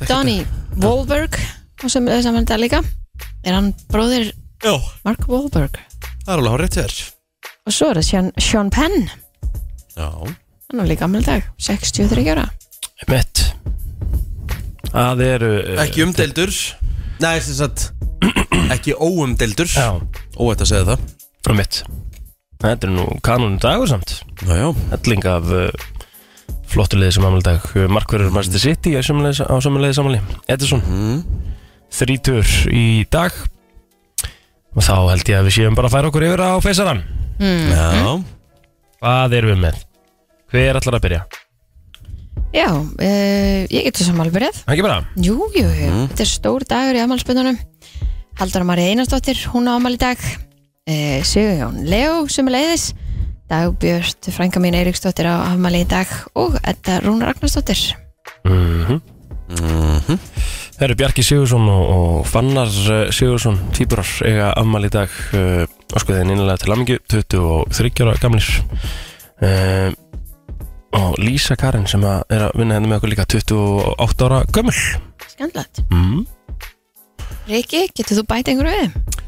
[0.09, 0.37] Donny
[0.81, 1.37] Wahlberg
[1.83, 2.81] og sem er saman þetta líka.
[3.43, 4.31] Er hann bróðir
[4.63, 4.77] Já.
[5.05, 5.77] Mark Wahlberg?
[6.23, 6.97] Það er alveg rétt þér.
[7.67, 9.07] Og svo er það Sean, Sean Penn.
[9.93, 10.09] Já.
[10.71, 12.47] Hann er líka gammal dag, 63 ára
[13.11, 13.43] Mitt
[14.93, 16.51] Það eru uh, Ekki umdeildur.
[17.23, 17.89] Nei, sem sagt
[18.73, 19.69] Ekki óumdeildur.
[19.69, 19.97] Já,
[20.39, 21.07] Óætt að segja það.
[21.57, 21.81] Mitt
[22.63, 24.15] Þetta er nú kanunum dagur samt.
[24.45, 24.67] Já, já.
[24.93, 25.87] Helling af uh,
[26.71, 31.17] flottu liði sem amal dag Markverður Manchester City á samanlega samanli Edison mm.
[31.93, 33.35] þrítur í dag.
[34.73, 37.03] Og þá held ég að við séum bara að færa okkur yfir á feysaran
[37.43, 38.23] Já.
[39.03, 39.81] Hvað erum við með?
[40.53, 41.23] Hver ætlar að byrja?
[42.53, 44.63] Já, uh, ég saman alveg byrjað.
[44.69, 44.99] Ekki bara?
[45.17, 47.57] Jú, jú, jú, þetta er stór dagur í amalspöndunum
[48.37, 50.21] Halldóra Marja Einarsdóttir, hún á amal í dag.
[50.85, 52.89] Uh, Sigurjón Leo sem er leiðis
[53.51, 57.93] Dagbjörst, frænka mín Eiríksdóttir á amal í dag og Edda Rúna Ragnarsdóttir.
[58.43, 59.01] Mm
[60.73, 65.63] Það eru Bjarki Sigursson og, og Fannar eh, Sigursson Týpurar eiga afmæli í dag uh,
[65.93, 68.49] Óskuðin innlega til amingju 23 ára gamlir.
[69.43, 69.93] Uh,
[70.93, 74.75] Og Lísa Karin sem að er að vinna henni með okkur líka 28 ára gömul.
[75.31, 76.21] Skandlat mm.
[77.49, 79.19] Riki, getur þú bætt einhverju við?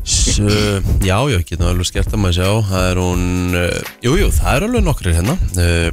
[0.00, 2.50] S Já, já, ég get nú alveg skert að maður sjá.
[2.70, 5.36] Það er hún uh, Jú, jú, það er alveg nokkrir hérna.
[5.58, 5.90] Uh,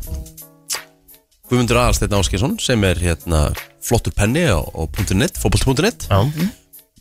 [1.47, 3.41] Guðmundur Aðalsteinn Áskjesson sem er hérna
[3.83, 4.81] flottur penni á, á
[5.15, 6.19] .net, fótbolt.net Já,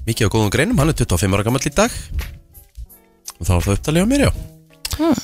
[0.06, 1.94] Mikið á góðum greinum, hann er 25 ára gammal í dag.
[3.36, 5.16] Og þá er það upptalið á mér, já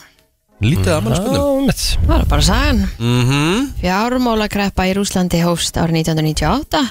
[0.63, 2.83] Lítið að mann spennum Já, mitt Það var bara sagan.
[2.99, 3.69] Mm -hmm.
[3.81, 6.83] Fjármálakreppa í Rúslandi hófst árið 1998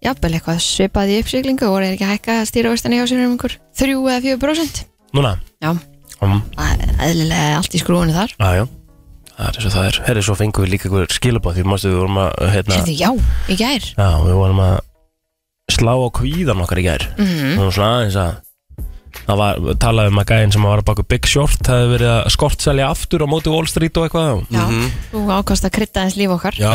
[0.00, 3.58] Jafnvel eitthvað svipað í uppsiglingu og er ekki að hækka stýravörstan hjá sér um einhver
[3.76, 5.38] 3 eða 4% Núna?
[5.60, 5.74] Já,
[6.22, 8.34] um, það er eðlilega allt í skrúinu þar.
[8.38, 8.64] Já, já.
[9.40, 9.98] Það er eins og það er.
[10.06, 13.10] Herri, svo fengum við líka ykkur skilabóð Því mástu við vorum að hérna, já,
[13.48, 13.88] í gær.
[13.96, 14.76] Já, við vorum að
[15.70, 17.06] slá á kvíðan okkar í gær.
[17.16, 17.58] Mhm.
[17.58, 18.32] og svona aðeins að
[19.26, 22.28] það var, talaði um að gæðin sem var að baka Big Short hefði verið að
[22.36, 24.66] skortselja aftur á móti Wall Street og eitthvað Já,
[25.12, 26.58] þú ákast að krydda eins líf okkar.
[26.60, 26.74] Já,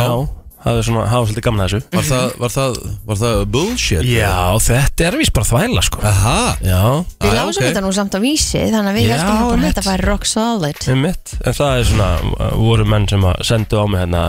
[0.65, 1.82] það er svona, það var svolítið gaman að þessu.
[1.95, 2.78] Var, það, var, það,
[3.10, 4.08] var það bullshit?
[4.10, 4.34] Já,
[4.65, 6.02] þetta er vís bara þvæla sko.
[6.10, 6.38] Aha.
[6.65, 6.82] Já,
[7.26, 7.67] Við lásum ok.
[7.69, 10.82] þetta nú samt á vísi Þannig að við heldum bara að þetta væri rock solid.
[10.89, 12.10] Með mitt En það er svona,
[12.58, 14.24] voru menn sem að sendu á mig hérna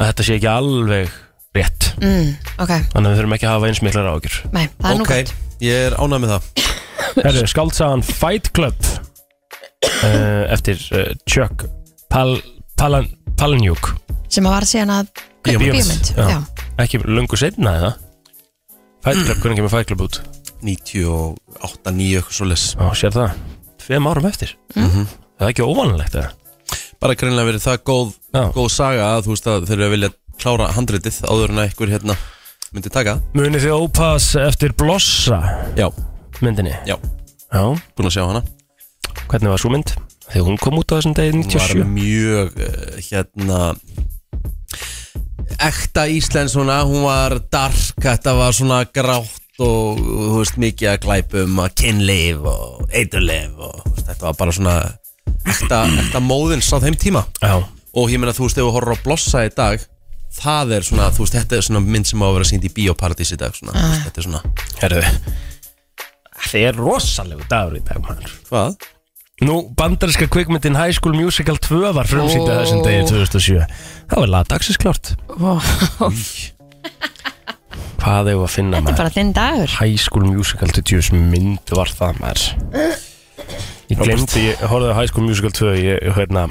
[0.00, 1.14] að þetta sé ekki alveg
[1.54, 1.88] rétt.
[2.00, 2.28] Mm,
[2.62, 5.04] Ok, Þannig að við þurfum ekki að hafa eins miklar ágjur nei, það er nú
[5.06, 5.32] Ok, gott.
[5.66, 6.68] ég er ánægð með það
[7.18, 11.66] Herru, skáldsagan Fight Club uh, eftir uh, Chuck
[12.10, 12.36] Pal,
[12.78, 13.08] Palan,
[13.40, 13.92] Palahniuk
[14.30, 15.10] Sem að var síðan að
[15.46, 15.72] Bíómynd.
[15.72, 16.26] Bíómynd, Já.
[16.36, 16.66] já.
[16.84, 17.92] ekki lungu setna eða?
[19.04, 20.20] Fight Club, hvernig kemur Fight Club út?
[20.60, 23.38] 98, 9, eitthvað svo les Ó, sér það,
[23.80, 24.52] tveim árum eftir.
[24.76, 26.34] Það er ekki óvanalegt eða?
[27.00, 28.42] Bara greinlega verið það góð, Já.
[28.52, 31.70] góð saga að þú veist að þeir eru að vilja klára handritið áður en að
[31.70, 32.16] einhver hérna
[32.76, 33.14] myndi taka.
[33.16, 33.40] Það.
[33.40, 35.40] munið þið ópass eftir Blossa?
[35.80, 35.88] Já,
[36.46, 36.76] myndinni?
[36.88, 36.96] Já,
[37.50, 37.64] Já,
[37.96, 38.44] búin að sjá hana.
[39.30, 39.96] Hvernig var svo mynd?
[40.30, 43.60] þegar hún kom út á þessum degi var 97 mjög uh, hérna
[45.60, 51.02] ekta Íslensk svona, hún var dark, þetta var svona grátt og þú veist mikið að
[51.04, 54.76] glæpum að kynleif og eiturleif og þú veist, þetta var bara svona
[55.50, 57.26] ekta, ekta móðins á þeim tíma.
[57.42, 59.84] Já, og ég meina þú veist ef þú horfður á blossa í dag
[60.40, 62.72] það er svona, þú veist, þetta er svona mynd sem á að vera sínd í
[62.78, 64.42] bioparadís í dag svona, þú veist, þetta er svona,
[64.80, 65.48] herðu
[66.48, 68.32] Það er rosalegu dagur í dag maður.
[68.48, 68.88] Hvað?
[69.40, 72.58] Nú, bandarinska kvikmyndin High School Musical 2 var frumsýndið Ó.
[72.60, 73.62] þessum degi 2007
[74.10, 75.14] Það var lagdagsins klárt.
[78.00, 78.98] Hvað hefur að finna Þetta er maður?
[79.02, 79.72] bara þinn dagur.
[79.80, 82.44] High School Musical 20 mynd var það maður.
[83.90, 86.44] Ég glemdi, ég horfði á High School Musical 2 ég, ég, hérna,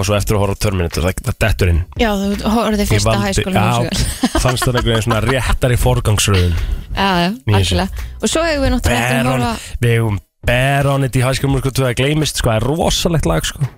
[0.00, 1.80] og svo eftir að horfa á Terminator það, dettur inn.
[2.00, 3.64] Já, þú horfði fyrsta hæskóla
[4.44, 6.58] fannst það einhvern veginn svona réttar í forgangsröðun.
[6.94, 8.04] Já, algjörlega.
[8.20, 9.54] Og svo hefur við náttúrulega eftir að horfa
[9.84, 13.46] við hefum Bear on it í Musical 2 það gleymist sko, það er rosalegt lag
[13.48, 13.70] sko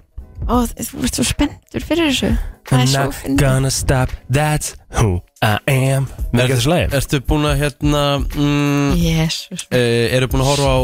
[0.47, 2.29] Og þú ert svo spenntur fyrir þessu
[2.67, 6.71] Það I'm er svo not fyndið gonna stop, that's who I am Með ekki þessu
[6.73, 6.87] lagi?
[6.99, 9.79] Ertu búin að hérna mm, Jésus uh,
[10.17, 10.81] eru búin að horfa á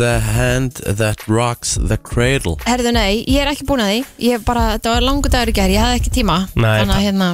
[0.00, 4.44] The Hand That Rocks the Cradle Herðu, nei, ég er ekki búin að því Ég
[4.46, 7.30] bara, þetta var langur dagur í gær, ég hafði ekki tíma Nei, Þannig að hérna,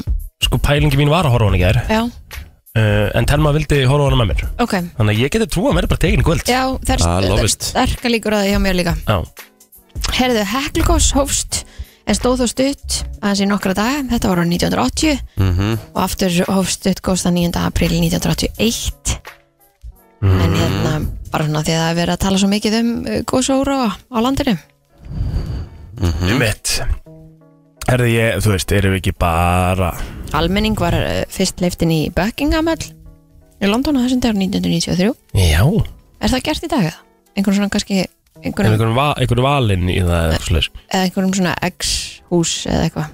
[0.49, 3.83] Sko pælingi mín var að horfa á hana í gær já, uh, En Telma vildi
[3.89, 6.05] horfa á hana með mér ok Þannig að ég geti trúa að mér er bara
[6.05, 7.69] tekin í kvöld Já, það Ah, er love it.
[7.73, 9.19] sterka líkur að því hjá mér líka Já.
[10.17, 11.62] Herðu, Heklugos hófst
[12.07, 14.05] En stóð þó stutt aðeins í nokkra daga.
[14.12, 17.64] Þetta var á 1980 mm Og aftur hófst stutt góðst að 9.
[17.66, 19.19] april 1981
[20.27, 20.92] En hérna
[21.33, 22.92] bara svona því að það er verið að tala svo mikið um
[23.29, 24.55] góðsóra á landinu.
[26.01, 26.38] Mm.
[26.40, 26.77] Mitt
[27.87, 29.92] Herði ég, þú veist, erum við ekki bara
[30.37, 32.83] Almenning var uh, fyrst leiftin í Buckingham Hall
[33.57, 35.62] í London á þessum dagur 1993 Já.
[36.21, 36.99] Er það gert í dag eða?
[37.37, 38.03] Einhvern svona kannski
[38.37, 40.70] Er einhverjum, einhvern, va einhvern valinn í það eða svoleiðis?
[40.87, 43.12] eða einhverjum svona X-hús eða eitthvað.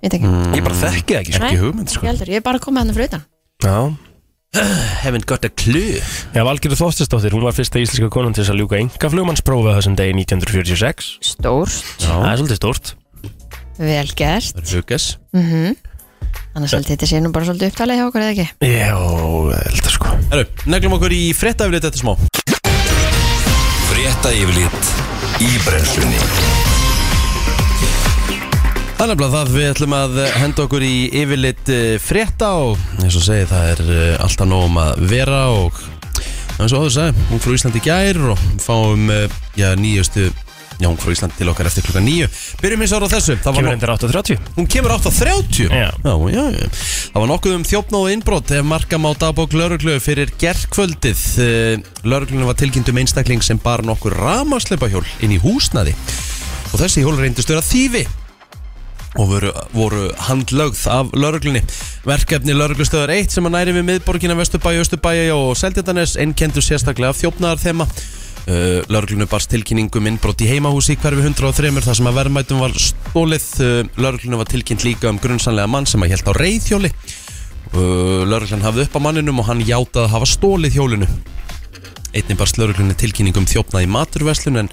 [0.00, 0.30] Veit ekki.
[0.56, 1.42] Ég bara þekki það ekki sko.
[1.42, 3.26] Nei, Ekki hugmynd Ég sko heldur, ég er bara komið hann fyrir utan.
[3.64, 3.76] Já.
[5.04, 6.00] Haven't got a clue.
[6.34, 9.94] Já, Valgerður Þóttisdóttir, hún var fyrsta íslenska konan til þess að ljúka enga flugmannsprófa þessum
[10.00, 12.92] degi 1946 Stórt, Það er svolítið stórt.
[13.78, 14.56] Vel gert.
[14.56, 15.78] Það er hugas mm
[16.54, 18.46] Annars held ég þetta sé nú bara svolítið upptalið hjá okkur eða ekki?
[18.66, 20.14] Já, ég held að sko.
[20.32, 20.44] Herru,
[20.74, 22.12] neglum okkur í fréttafrið þetta smá
[24.10, 24.88] Frétta yfirlit
[25.38, 26.16] í brennslunni.
[28.98, 31.70] Er nefnilega það við ætlum að henda okkur í yfirleitt
[32.02, 35.78] frétta og eins og segi það er eh, alltaf nógum að vera og
[36.56, 40.26] eins og áður sagði, hún frá Íslandi gær og fáum eh, já, nýjustu
[40.80, 42.28] já, hún frá Íslandi til okkar eftir klukka nýju
[42.62, 45.90] Byrjum eins ára á þessu, það var Kemur endur 8.30 Hún kemur 8.30 Já.
[45.92, 46.70] já, já, já.
[47.12, 51.22] Það var nokkuð um þjófnáð og innbrot ef marka má dagbók lauruglu fyrir gerkvöldið
[52.04, 55.94] Lauruglunum var tilkynnt um einstakling sem bar nokkur ramarsleipahjól inn í húsnaði
[56.70, 58.04] og þessi hjól reyndist vera þýfi
[59.18, 61.64] og voru, voru handlögð af lauruglunni
[62.06, 67.18] verkefni lauruglustöðar 1 sem að næri við miðborgina Vesturbæi, Östurbæi og Seldjartanes einnkendu sérstaklega af
[67.18, 67.88] þjófnaðar þema
[68.46, 73.48] uh, lauruglunni barst tilkynningum innbrot í heimahúsi hverfi 103 þar sem að verðmætum var stólið
[73.64, 78.64] uh, lauruglunni var tilkynnt líka um grunnsanlega mann sem að held á reyðhjóli uh, lauruglan
[78.64, 81.10] hafði upp á manninum og hann játaði að hafa stólið hjólinu.
[82.10, 84.72] Einnig barst lauruglunni tilkynningum um þjófnað í maturverslun en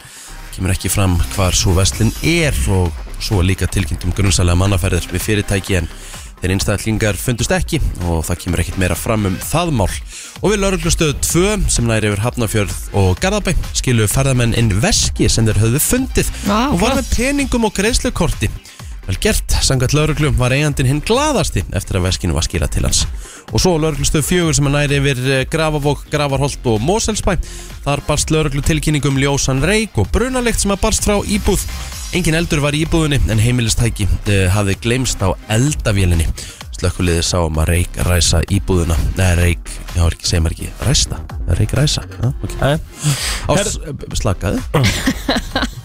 [0.56, 5.26] kemur ekki fram hvar svo verslun er og svo líka tilkynnt um grunnsalega mannaferðir við
[5.26, 5.90] fyrirtæki en
[6.42, 10.62] þeir einstæðlingar fundust ekki og það kemur ekkit meira fram um það mál og við
[10.64, 15.84] lauruglustöðu 2 sem næri yfir Hafnarfjörð og Garðabæ skilu ferðamenn inn veski sem þeir höfðu
[15.84, 18.52] fundið Vá, og var með peningum og greiðslukorti
[19.08, 23.06] Vel gert, sangat lauruglu var eigandinn hinn glaðasti eftir að veskinu var skilað til hans.
[23.56, 27.38] Og svo lauruglustöð fjögur sem að næri yfir eh, Grafavók, Gravarholt og Moselsbæ.
[27.86, 31.64] Þar barst lauruglu tilkynningum ljósan reik og brunalikt sem að barst frá íbúð.
[32.16, 36.28] Engin eldur var í íbúðinni en heimilistæki uh, hafði gleymst á eldavélinni.
[36.78, 38.96] Slökkuliði sá um að reik ræsa íbúðuna.
[39.18, 41.18] Nei, reik, já, ekki, segir maður ekki, ræsta.
[41.58, 42.54] Reik ræsa, já, ok.
[43.50, 43.72] Ás,
[44.20, 44.62] slakaði.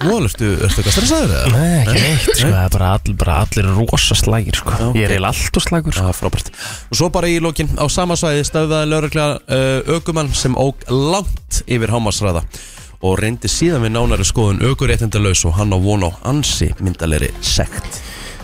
[0.02, 1.54] Nú, ertu, eitthvað stressaður eða?
[1.54, 4.98] Nei, ekki neitt, sko, það er bara, all, bara allir rosa slægir, sko Já, ok.
[5.00, 6.52] Ég er eiginlega alltaf slægur, sko Já, frábært.
[6.90, 11.62] Og svo bara í lokin á sama svæði stöðvaði lauruglega uh, ökumann sem óg langt
[11.64, 12.44] yfir hámasræða
[13.02, 18.00] og reyndi síðan við nánari skoðun ökuréttindalaus og hann á von á ansi myndalegri sekt.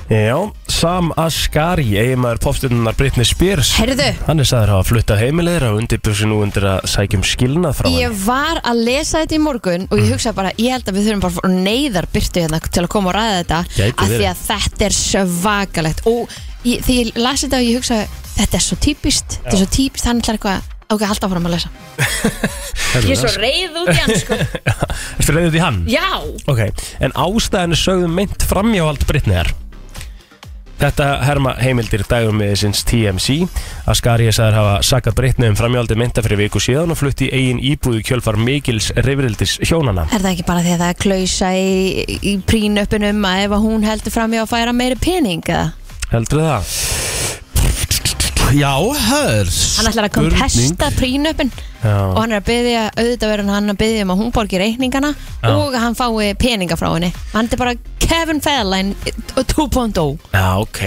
[0.09, 0.39] Já,
[0.73, 4.07] Sam Asghari, eiginmaður popstunnar Britney Spears Heyrðu.
[4.25, 8.07] Hann er sagður hafa fluttað heimilegir og undirbjörsi nú undir að sækjum skilnað frá Ég
[8.09, 11.11] henni var að lesa þetta í morgun og ég hugsa bara, ég held að við
[11.11, 14.01] þurfum bara að fá neyðar byrtu hérna til að koma og ræða þetta Gæti af
[14.07, 14.31] því verið.
[14.33, 18.01] að þetta er svakalegt og ég, því ég lasi þetta og ég hugsa
[18.39, 21.57] þetta er svo típist, þetta er svo típist hann ætlar eitthvað, ok, halda áfram að
[21.57, 21.71] lesa.
[23.05, 24.37] Ég er svo reið út í hann sko.
[25.21, 25.81] Ertu reyðið út í hann?
[25.93, 26.09] Já,
[26.49, 26.63] Ok,
[27.05, 29.53] en ástæðan er sögðum meint framjáhald Britneyjar.
[30.79, 33.41] Þetta herma heimildir dagum með sinns TMC
[33.91, 37.59] Asghari er sagður hafa sakað Britney um framjáhaldi mynda fyrir viku síðan og flutti eigin
[37.59, 42.07] íbúðu kjölfar mikils reyfrildis hjónana er það ekki bara því að það er klausa í,
[42.23, 45.73] í prínöpunum að ef að hún heldur fram í að færa meiri pening eða?
[46.15, 46.77] Heldur það?
[48.57, 49.45] Já, hör.
[49.77, 51.51] Hann ætlar að kontesta prínöpun
[51.83, 51.95] Já.
[52.15, 55.11] og hann er að byggja, auðvitað verður hann að byggja um að hún borgi reikningana
[55.13, 55.53] Já.
[55.53, 58.95] og að hann fái peninga frá henni hann er bara Kevin Federline
[59.37, 60.83] 2.0 Já, ok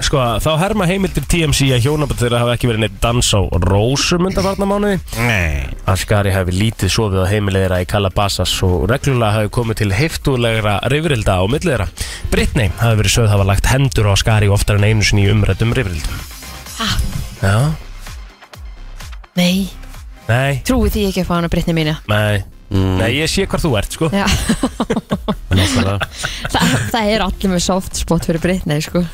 [0.00, 4.30] Sko, þá herma heimildir TMC að hjónabætt þeirra hafa ekki verið neitt dans á rósum
[4.30, 4.96] undanfarnamánuði
[5.28, 5.68] Nei.
[5.92, 11.36] Asghari hafi lítið sofið á heimilegðira í Calabasas og reglulega hafi komið til heiftulegra rifrilda
[11.36, 11.90] á milliðra.
[12.32, 15.76] Britney hafi verið sögð hafa lagt hendur á Asghari oftar en einu sinni í umrættum
[15.76, 16.39] rifrildum.
[16.80, 16.88] Ha?
[17.40, 17.54] Já,
[19.38, 19.68] Nei,
[20.28, 22.40] nei, trúi því ekki upp á hana Brittany mína nei,
[22.72, 24.08] nei, ég sé hvar þú ert, sko.
[24.12, 24.24] Já,
[25.56, 26.08] Nákvæmlega.
[26.52, 29.04] það, það er allir með soft spot fyrir Brittany sko.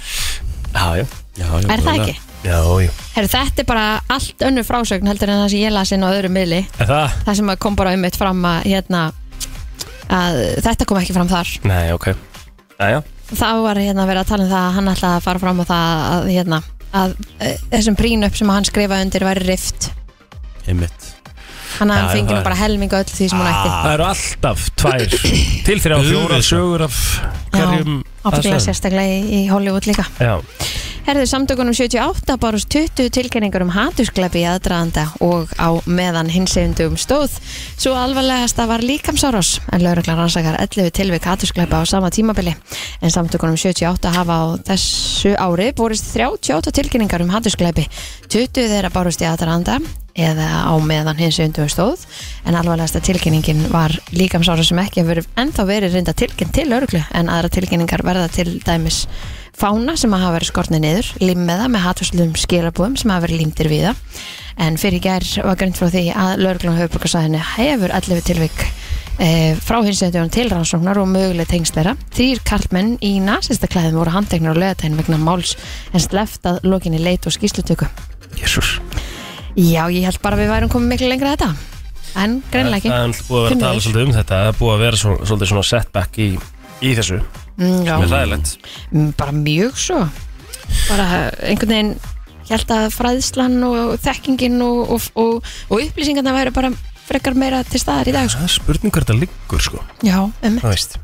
[0.72, 2.14] Já, já, Já, já, Er það ekki?
[2.46, 2.90] já, já.
[3.16, 6.08] Herru, þetta er bara allt önnur frásögn heldur en það sem ég las inn á
[6.14, 7.16] öðru miðli Er það?
[7.26, 9.02] það sem að kom bara um mitt fram að hérna
[10.16, 12.06] að þetta kom ekki fram þar Nei, ok.
[12.80, 13.00] Já, já.
[13.36, 15.64] þá var hérna verið að tala um það að hann ætlaði að fara fram á
[15.68, 16.62] það að hérna
[16.94, 19.90] að e, þessum prínup sem hann skrifaði undir væri rift
[20.66, 21.12] Einmitt.
[21.78, 23.92] hann Já, hafði fengið það nú er- bara helminga öll því sem hún ætti Það
[23.94, 25.06] eru alltaf tvær
[25.66, 26.46] til þrjá fjóra Auðvitað.
[26.50, 26.96] sögur af
[27.52, 28.64] hverjum ábygglega aðstæðum.
[28.66, 30.36] sérstaklega í, í Hollywood líka Já,
[31.06, 37.36] Herðu samtökunum 78 bárust 20 tilkynningar um hatusklepi í aðdraðanda og á meðan hinsegundum stóð.
[37.78, 42.56] Svo alvarlegasta var líkamsárás en lauruglan rannsakar 11 tilvik hatusklepa á sama tímabili.
[42.98, 47.86] En samtökunum 78 hafa á þessu ári borist 38 tilkynningar um hatusklepi.
[48.26, 49.78] 20 þeirra bárust í aðdraðanda
[50.18, 52.02] eða á meðan hins undum stóð
[52.42, 57.30] en alvarlegasta tilkynningin var líkamsára sem ekki hefur ennþá verið reynda tilkynnt til örglu en
[57.30, 59.04] aðra tilkynningar verða til dæmis
[59.56, 63.70] fána sem að hafa verið skortnið niður limmeða með hatvarslum skilabúðum sem hafa verið límtir
[63.72, 64.02] við það.
[64.66, 68.64] En fyrir gær var greint frá því að lögreglum höfuborgarsæðinu hefur 11 tilvik
[69.20, 69.28] e,
[69.60, 74.56] frá hins undum til rannsóknar og möguleg tengslera þrýr karlmenn í nasista klæðum voru handteknir
[74.56, 75.56] á lögatæn vegna máls
[75.92, 77.88] en sleft að lokinni leit og skýslutöku
[78.40, 78.78] Jésús
[79.56, 81.76] Já, ég held bara að við værum komið miklu lengra að þetta.
[82.20, 82.90] En greinlega ekki.
[82.92, 84.40] Það er búið að vera að tala svolítið um þetta.
[84.40, 86.26] Það er búið að vera svo, svolítið svona setback í,
[86.84, 87.20] í þessu
[87.58, 88.52] já, Með ræðilegt
[88.90, 90.02] mm, Bara mjög svo.
[90.90, 91.08] Bara
[91.46, 91.96] einhvern veginn
[92.46, 96.70] Held að fræðslan og þekkingin og, og, og, og upplýsingarna væri bara
[97.06, 98.38] frekar meira til staðar í dag sko.
[98.38, 99.82] Það er spurning hvað þetta liggur sko.
[100.06, 100.96] Já, um Það veist.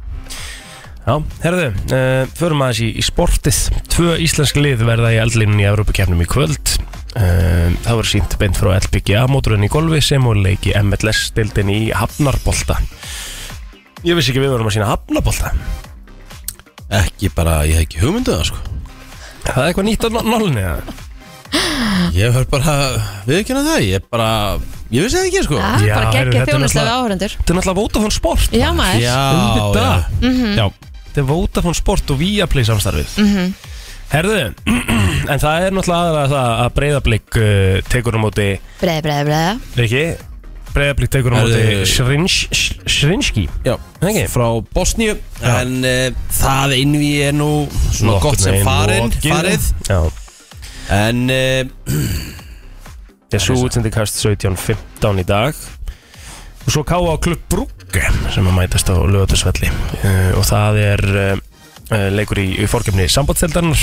[1.02, 1.66] Já, herðu,
[1.98, 3.60] uh, förum aðeins í, í sportið.
[3.90, 6.76] Tvö íslensk lið verða í eldlínun í Evrópakefnum í kvöld.
[7.12, 11.80] Uh, Það var sínt beint frá LPGA móturinn í golfi sem og leiki MLS-dildin í
[11.90, 12.78] Hafnarbolta.
[14.06, 15.50] Ég vissi ekki við vorum að sína Hafnarbolta
[16.92, 18.60] Ekki bara, ég hef ekki hugmynduð það sko.
[19.46, 20.98] Það er eitthvað nýtt á nálunni eða?
[22.16, 22.74] Ég hef bara
[23.28, 24.28] viðkynna það Ég bara,
[24.92, 25.58] ég vissi það ekki sko.
[25.58, 28.56] Já, Já, bara heyrðu, geggja þetta er þjónuslega náttúrulega- áhörendur Þetta er náttúrulega Vodafone Sport
[28.56, 29.02] Já, maður.
[29.02, 30.06] Já, Auðvitað.
[30.22, 30.56] já.
[30.56, 30.66] Já,
[31.08, 33.16] þetta er Vodafone Sport og Viaplay samstarfið.
[33.24, 33.54] Mhm.
[34.12, 34.40] Herðu,
[35.32, 38.48] en það er náttúrulega aðra það að breyðablík uh, tekur á móti
[38.80, 39.52] Breiði, breiði, breiði.
[39.80, 40.02] Riki,
[40.74, 41.84] breyðablík tekur á móti
[42.88, 43.46] Srinski
[44.32, 45.16] frá Bosníu.
[45.44, 46.08] En uh,
[46.38, 47.50] það einví er nú
[47.90, 49.30] svona Nokkurn gott sem veginn farin, lokið.
[49.32, 49.68] farið.
[49.90, 50.00] Já,
[50.92, 51.94] En uh,
[53.32, 55.62] þessu útsending hefst 17.15 í dag.
[56.62, 62.10] Og svo á klubb Brugge sem að mætast á lögatisvelli uh, og það er uh,
[62.14, 63.82] leikur í, í fórkjöfni sambandseldarnar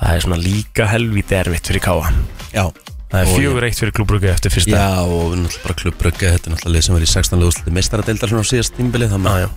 [0.00, 2.10] það er svona líka helvítið erfitt fyrir káa
[2.52, 2.66] Já,
[3.10, 6.50] það er fjögur eitt fyrir klubb Brugge eftir fyrsta já og náttúrulega bara klubbrögge Þetta
[6.50, 9.48] er náttúrulega lið sem er í 16 lögustliti meistaradeildar svona á síðast tímbili Já, já.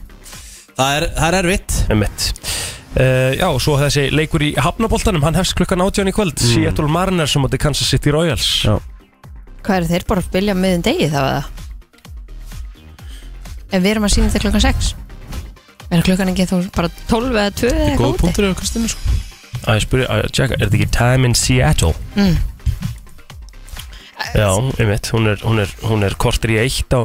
[0.74, 1.76] Það er, það er erfitt.
[2.94, 6.50] Uh, já, og svo þessi leikur í Hafnaboltanum, hann hefst klukkan 18 í kvöld mm.
[6.52, 8.78] Seattle Mariners sem átti Kansas City Royals Já.
[9.66, 11.44] Hvað eru þeir bara að spilja miðun degi þá eða?
[13.74, 14.92] Ef við erum að sína þetta klukkan 6
[15.94, 18.22] Er klukkan ekki þú bara 12 eða 2 eða eitthvað úti?
[18.22, 19.22] punktur í Kristinu sko
[19.64, 21.94] að ég spyrja, að tjekka, er þetta ekki Time in Seattle?
[22.18, 22.36] Mm.
[24.32, 27.02] Já, einmitt, hún er, hún er, hún er kortir í eitt á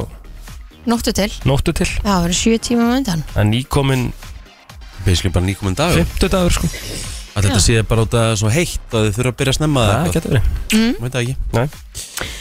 [0.89, 1.29] Nóttu til.
[1.45, 1.89] Nóttu til.
[1.99, 3.23] Já, það eru 7 tíma með undan.
[3.33, 4.05] Það er nýkomin
[5.05, 5.99] Beislega bara nýkomin dagur.
[5.99, 6.69] Fimmtudagur sko.
[7.37, 9.83] Að þetta sé bara út að svo heitt að þið þurfa að byrja að snemma
[9.85, 10.49] Það það getur verið.
[10.49, 11.35] Eitthvað Veit það ekki.
[11.55, 11.67] Nei.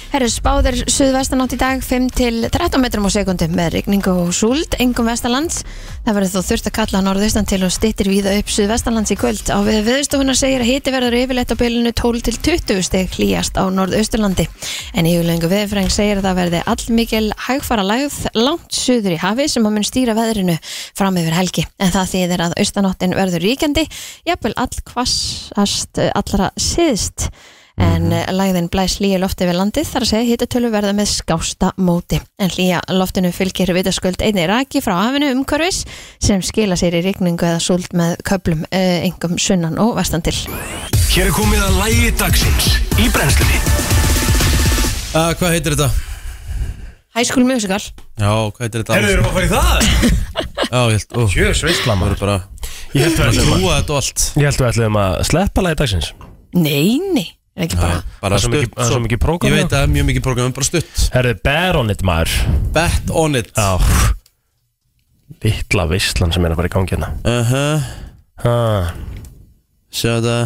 [0.09, 4.73] Herru, spáðir suðvestanátt í dag 5 til 13 metrum á sekundi með rigningu og súld,
[4.81, 5.61] engum vestalands
[6.07, 9.51] það verður þó þurft að kalla norðaustan til og stittir víða upp suðvestalands í kvöld.
[9.53, 13.61] Á við viðstofuna segir að hiti verður yfirleitt á bylunu 12 til 20 steg hlýjast
[13.61, 14.49] á norðausturlandi.
[14.97, 19.69] En yfirlengu viðfræng segir að það verði allmikil hægfara lægð langt suður í hafi sem
[19.69, 20.57] að mun stýra veðrinu
[20.97, 21.69] fram yfir helgi.
[21.77, 23.85] En það þýðir að austanáttin verður ríkjandi
[24.25, 24.73] jafnvel all
[27.79, 31.71] en mm lægðin blæs hlýja lofti við landið þar að segja hitatölu verða með skásta
[31.81, 32.21] móti.
[32.41, 35.85] En hlýja loftinu fylgir vitaskuld einni raki frá hafinu umhverfis
[36.23, 40.37] sem skila sér í rigningu eða súld með köplum uh, engum sunnan og vestan til.
[41.13, 43.63] Hér er komið að lægi dagsins í brennslunni.
[45.15, 45.91] Uh, Hvað heitir þetta?
[47.17, 47.81] High School Musical.
[48.21, 48.99] Já, hvað heitir þetta?
[48.99, 49.73] Herðu, erum við að fara í það?
[50.69, 51.13] Já, ég held,
[51.87, 52.39] það voru bara
[52.93, 53.39] Ég held við að
[54.61, 56.13] við ætlum að sleppa lagi dagsins.
[56.57, 57.27] Nei, nei,
[57.59, 59.91] er ekki bara Bara svo mikið- stutt það er svo mikið prógram Ég veit að
[59.95, 61.03] mjög mikið prógram, bara stutt.
[61.15, 62.37] Herðu, bear on it maður.
[62.73, 63.51] Bet on it.
[63.57, 64.15] Já.
[65.45, 67.11] Littla veistlan sem er að fara í gangi hérna.
[67.27, 67.83] Uh
[68.39, 68.93] Ha,
[69.91, 70.37] Sjá þetta.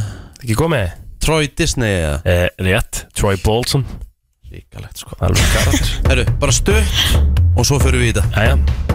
[0.42, 0.94] Ekki komið?
[1.22, 2.14] Troy Disney eða?
[2.24, 3.84] Eh, rétt, Troy Bolton.
[4.52, 5.14] Ríkalegt sko.
[5.20, 8.91] Alveg karakter Herru, bara stutt Og svo förum við í þetta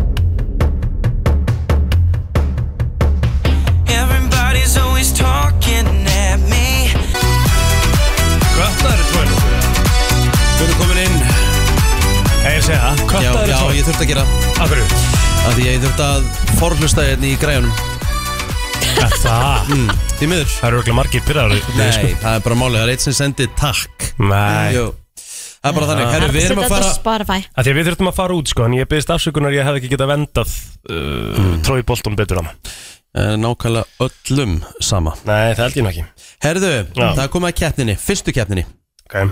[13.87, 14.23] ég þurfti að gera.
[14.59, 14.85] Af hverju?
[15.47, 16.25] Af Því að ég þurfti að
[16.59, 17.77] forhlusta hérna í græjunum.
[18.97, 19.69] Er Það?
[19.71, 20.49] Mm, Því miður.
[20.57, 22.77] Það eru örugglega margir pyrraður Nei, það er bara málið.
[22.77, 24.07] Það er eitt sem sendi takk.
[24.19, 24.73] Nei.
[24.75, 24.85] Jú.
[25.21, 26.11] Það er bara þannig.
[26.15, 27.39] Herru, við erum að fara Spotify.
[27.53, 29.79] Af Því að við þurftum að fara út sko En ég byggðist afsökunar Ég hef
[29.79, 30.53] ekki getað vendað
[30.91, 32.43] uh, Troy Bolton betur á.
[32.43, 32.53] Hann
[33.17, 35.15] Eh, Nákvæmlega öllum sama.
[35.25, 36.03] Nei, það held ég nú ekki.
[36.43, 37.05] Herðu, Já.
[37.15, 38.65] það er komið að keppninni, fyrstu keppninni.
[39.07, 39.29] Okay.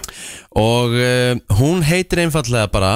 [0.58, 2.96] Og uh, hún heitir einfallega bara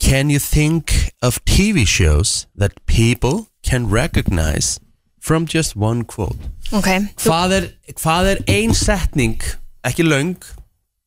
[0.00, 4.78] Can you think of TV shows that people can recognize
[5.20, 6.38] from just one quote?
[6.72, 6.86] Ok,
[7.16, 7.66] þú, Hvað er,
[7.98, 9.40] hvað er ein setning,
[9.84, 10.36] ekki löng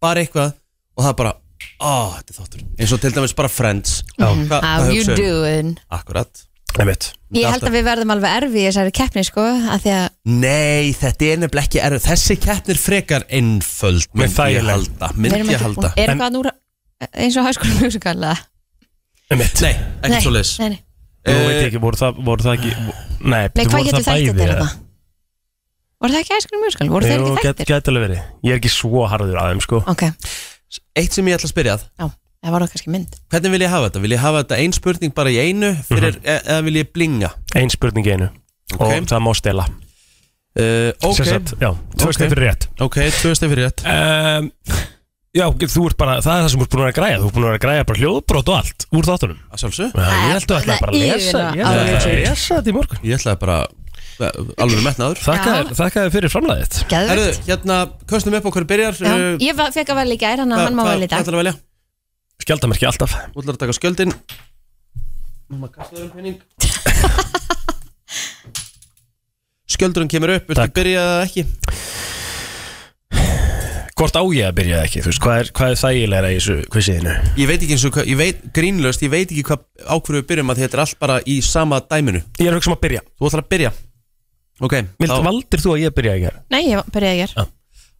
[0.01, 0.53] Bara eitthvað
[0.97, 1.33] Og það er bara,
[1.79, 2.63] ó, þetta er þáttur.
[2.81, 4.03] Eins og til dæmis bara Friends.
[4.19, 4.47] Já, Mhm.
[4.49, 5.77] hvað, how you doing?
[5.89, 6.43] Akkurat.
[6.77, 9.91] Ég veit Ég held að við verðum alveg erfi í þessari keppni sko að því
[9.95, 12.05] að, Nei, þetta er nefnilega ekki erfið.
[12.11, 15.93] Þessi keppnir frekar einföld Með Myndi ég halda halda.
[15.97, 16.51] Er eitthvað núra
[17.15, 18.35] eins og hæskóla musical eða?
[18.37, 18.50] Ég
[19.39, 20.79] veit Nei, ekki svo leis nei, nei.
[21.27, 24.07] Nú veit ég ekki, voru það, voru það ekki Nei, Nei, voru hvað getur það
[24.07, 24.55] þættir bæði, þetta?
[24.55, 24.69] eða?
[26.01, 26.89] Voru það ekki hæskóla musical?
[26.89, 27.69] Voru þeir Jú, ekki get- þættir?
[27.71, 30.03] Gæti alveg verið Ég er ekki svo harður að þeim sko Ok,
[30.97, 32.07] Eitt sem ég ætla að spyrja að já,
[32.41, 34.01] það var það kannski mynd Hvernig vil ég hafa þetta?
[34.01, 36.25] Vil ég hafa þetta ein spurning bara í einu fyrir, Mhm.
[36.25, 37.31] e eða vil ég blinga?
[37.55, 38.29] Ein spurning í einu
[38.71, 38.81] Ok.
[38.81, 39.67] Og það má stela
[40.51, 42.15] Uh, ok, Sem sagt, Já, tvö Ok.
[42.17, 42.27] okay.
[42.27, 44.49] fyrir rétt ok, tvö stið fyrir rétt um,
[45.31, 47.19] Já, þú ert bara, það er það sem þú ert búin að vera að græja.
[47.21, 49.37] Þú ert búin að vera að græja bara hljóðbrot og allt Úr þáttunum.
[49.47, 51.55] Að sjálfsög Já, ég held að þú ætlaði bara að Það er lesa Ég það,
[51.55, 52.99] ætlaði alveg að lesa þetta í morgun.
[53.07, 53.55] Ég ætlaði bara
[54.27, 55.17] eh, alveg metnaður.
[55.23, 57.77] Þakka þér fyrir framlæðið Geðvegt hérna,
[58.11, 60.65] köstum upp á hverju byrjar Já, uh, ég fekk að velja í gær, hann að
[60.65, 61.23] hann má velja í Hvað dag.
[61.23, 61.55] ætlar að velja?
[62.41, 63.15] Skjaldamerki alltaf.
[63.31, 64.11] Þú ætlar að taka skjöldin.
[65.47, 66.35] Mamma, um
[69.71, 71.47] Skjöldurinn kemur upp, viltu byrja eða ekki?
[74.01, 76.53] Hvort á ég að byrja ekki, þú veist, hvað er, hvað er þægilega í þessu
[76.73, 77.11] kvissiðinu?
[77.37, 79.59] Ég veit ekki eins og hvað, ég veit, grínlöst, ég veit ekki hvað
[79.93, 82.21] ákveður við byrjum að þetta er allt bara í sama dæminu.
[82.41, 83.03] Ég er að hugsa um að byrja.
[83.13, 83.71] Þú ætlar að byrja.
[84.65, 84.73] Ok,
[85.03, 86.31] Vilt, þá- Valdir þú að ég byrja ekki?
[86.55, 87.45] Nei, ég byrjaði í gær.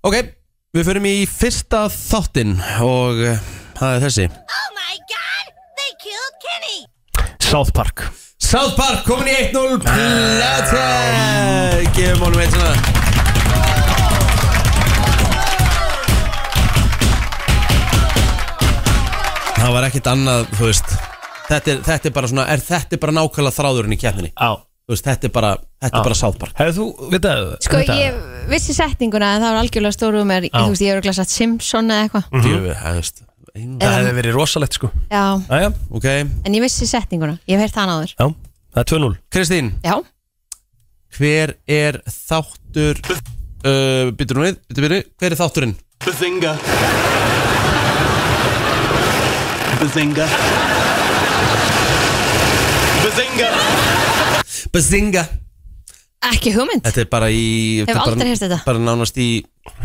[0.10, 0.18] Ok,
[0.74, 3.38] við förum í fyrsta þáttinn og uh,
[3.78, 4.26] það er þessi.
[4.58, 5.54] Oh my god!
[5.78, 6.80] They killed Kenny!
[7.46, 8.08] South Park.
[8.42, 10.90] South Park komin í 1-0 Plata
[11.94, 12.74] Gefum honum eitt svona
[19.62, 20.94] Það var ekkert annað, þú veist
[21.52, 24.30] Þetta er, þetta er bara svona, er þetta er bara nákvæmlega þráðurinn í keppninni.
[24.40, 24.50] Á.
[24.88, 25.50] Þú veist, þetta er bara,
[25.84, 26.54] þetta er bara Park.
[26.62, 30.48] Hefðu þú, veit það Sko, ég vissi setninguna en það var algjörlega stóru um mér
[30.48, 30.54] Já.
[30.56, 32.30] Þú veist, ég er örugglega sagt Simpson eða eitthvað.
[32.32, 32.46] Mhm.
[32.48, 34.92] Djöfu, það veist ein- Það hefði verið rosalegt sko.
[35.12, 35.26] Já,
[35.60, 36.06] Æja, Ok,
[36.46, 38.16] en ég vissi setninguna Ég hef heyrt það áður.
[38.16, 38.26] Já,
[38.74, 39.72] það er 2-0 Kristín.
[39.84, 39.96] Já,
[41.20, 45.76] Hver er þáttur uh, Byttur hún við, byttur við Hver er þátturinn?
[46.02, 46.56] Bazinga.
[49.82, 50.26] Bazinga.
[53.04, 53.48] Bazinga.
[54.72, 55.24] Bazinga
[56.32, 58.60] ekki hugmynd Þetta er bara í Hef aldrei heyrt þetta.
[58.68, 59.26] Bara nánast í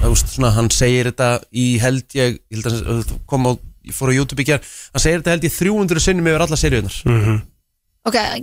[0.02, 3.52] þú veist, svona, Hann segir þetta í held ég Ég held að hann kom á
[3.88, 6.58] Ég fór á YouTube í gerð Hann segir þetta held ég 300 sinnum yfir alla
[6.60, 7.38] seríunar Mhm.
[8.06, 8.36] Ok, uh,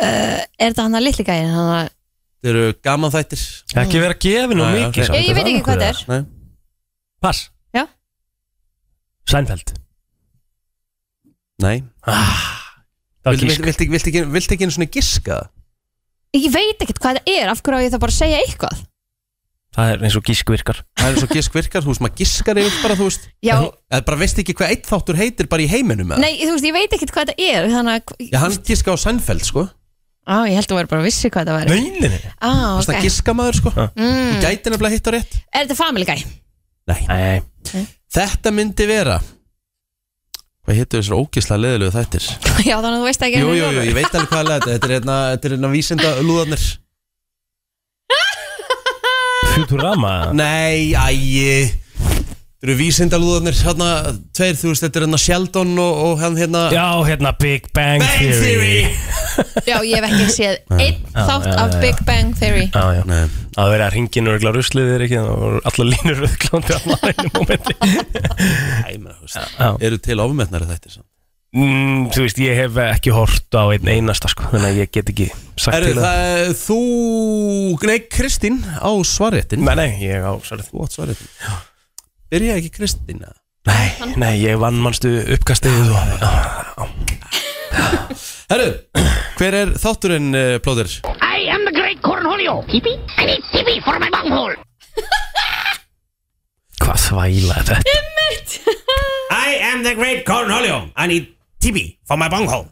[0.00, 1.52] er þetta hann að litli gæðin?
[1.54, 1.92] Hann að,
[2.40, 3.44] Þetta eru gaman þættir
[3.84, 6.02] Ekki vera gefin og Nei, mikið Ég- veit ekki hvað þetta er.
[6.08, 6.22] Nei.
[7.20, 7.44] Pass
[7.76, 7.84] Já.
[11.60, 11.80] Nei.
[13.20, 13.64] Það gísk.
[13.64, 15.40] vilt, ekki, einu svona giska?
[15.40, 15.48] Það?
[16.38, 18.86] ég veit ekkert hvað þetta er Af hverju á ég það bara að segja eitthvað?
[19.70, 20.78] Það er eins og gísk virkar.
[20.98, 23.26] Það er eins og gisk virkar Þú veist maður giskar yfir bara þú veist.
[23.46, 23.54] Já,
[23.90, 26.22] Eða bara veist ekki hvað eitt þáttur heitir bara í heiminum eða?
[26.24, 28.96] nei, þú veist, ég veit ekkert hvað þetta er Þannig að, Já, hann giska á
[28.98, 29.66] Seinfeld sko.
[30.26, 31.70] Á, ég held að þú verður bara að vissi hvað þetta væri.
[31.70, 32.32] Nei, nei, nei.
[32.38, 32.84] Á, Það er ok.
[32.86, 33.72] svona giska maður sko.
[33.74, 34.34] Þú mm.
[34.44, 35.38] gæti nefnilega hitt á rétt.
[35.48, 36.24] Er þetta family guy?
[36.90, 37.00] Nei.
[37.70, 37.84] Nei.
[38.10, 39.16] Þetta myndi vera
[40.70, 42.26] Hvað hittu þessar ógislega leðilegu þættir?
[42.68, 44.68] Já, þannig að þú veist ekki Jú, jú, jú, ég veit alveg hvað er þetta
[44.70, 46.66] Þetta er hérna, þetta er hérna vísinda lúðarnir
[49.50, 50.12] Futurama?
[50.38, 51.56] Nei, ægi
[52.60, 53.86] Þetta eru vísinda lúðarnir Hérna,
[54.36, 58.02] tveir, þú veist, þetta er hérna Sheldon og, og hann hérna Já, hérna Big Bang,
[58.04, 58.82] Bang Theory.
[59.70, 61.78] Já, ég hef ekki séð einn þátt já, af já.
[61.80, 62.66] Big Bang Theory.
[62.68, 63.00] Já, já.
[63.08, 63.22] Nei,
[63.64, 67.78] að ringin og regla ruslið er ekki og allar línur rauðklóndi allar einu momenti
[68.84, 69.70] Æ, menn, þú veist Já.
[69.88, 71.08] Eru til ofmetnari þættir samt?
[71.56, 75.14] mm, Þú veist, ég hef ekki hort á einn einasta sko Þannig að ég get
[75.14, 76.78] ekki sagt til það það, þú,
[77.88, 81.68] nei, Kristín á svarréttin Nei, nei, ég á svarið Þú átt svarréttin
[82.30, 83.34] Byrja ekki Kristín eða?
[83.66, 86.92] Nei, nei, ég vann mannstu uppkastið og
[88.50, 88.68] Herru,
[89.38, 90.94] hver er þátturinn, uh, Plóður?
[91.22, 92.60] I am the great Cornholio.
[92.70, 92.96] Tippy?
[93.18, 94.54] I need tippy for my bunghole.
[96.80, 97.98] Hvað þvæla er þetta?
[99.46, 100.88] I am the great Cornholio.
[100.96, 101.30] I need
[101.62, 102.66] TB for my bunghole.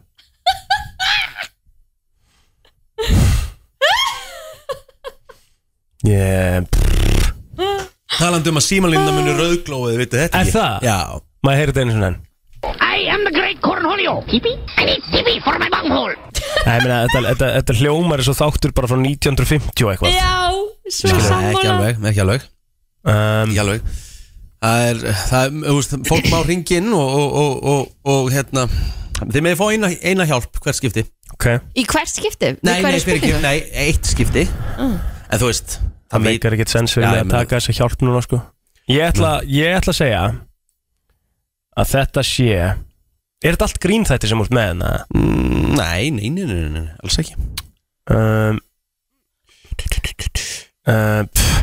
[6.07, 6.63] Ég,
[8.17, 10.55] Talandi um að símanlínna muni rauðglóið, veitu þetta Er ekki?
[10.57, 10.87] það?
[10.87, 10.97] Já
[11.45, 12.25] maður heyrði þetta einu svona enn
[12.99, 14.17] I am the great Cornholio.
[14.27, 14.57] Hippie?
[14.75, 16.15] I need TV for my bunghole.
[16.65, 20.17] Nei, ég meina, þetta, þetta, þetta hljómar er svo þáttur bara frá 1950 og eitthvað
[20.17, 20.33] Já,
[20.89, 23.93] svo Skilur, ekki sammála alveg, ekki alveg um, Ekki alveg
[24.59, 24.99] Það er,
[25.29, 28.65] það er, þú veist, fólk má ringin og, og, og, og, og hérna
[29.21, 31.05] Þið meði fá eina, eina hjálp hvert skipti
[31.37, 31.47] Ok,
[31.79, 32.51] Í hvert skipti?
[32.57, 33.45] Við Nei, nei, hverju fyrir ekki, spurningu?
[33.47, 34.43] nei, eitt skipti
[34.83, 35.79] En þú veist
[36.09, 38.41] það meikar ekkert sens fyrir Já, mig ég að taka þessa hjálp núna sko.
[38.89, 40.21] Ég ætla, ég ætla að segja
[41.79, 42.53] að þetta sé
[43.39, 44.87] Er þetta allt grín þetta sem út með hérna?
[45.15, 47.37] Mm, Nei, nei, nei, nei, nei, alls ekki.
[48.11, 48.57] Um,
[50.89, 51.61] uh, pff,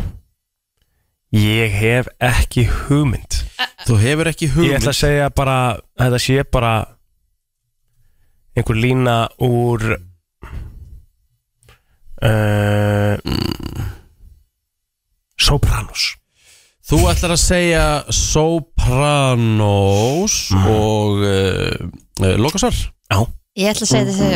[1.37, 3.43] ég hef ekki hugmynd.
[3.85, 6.73] Þú hefur ekki hugmynd Ég ætla að segja bara að þetta sé bara
[8.57, 9.85] einhver lína úr
[12.25, 13.15] uh,
[15.47, 16.17] Sopranos.
[16.87, 17.83] Þú ætlar að segja
[18.15, 19.55] Sopranos
[20.59, 21.75] og uh,
[22.23, 23.19] uh, Lokasvar Já.
[23.59, 24.31] Ég ætla að segja þessi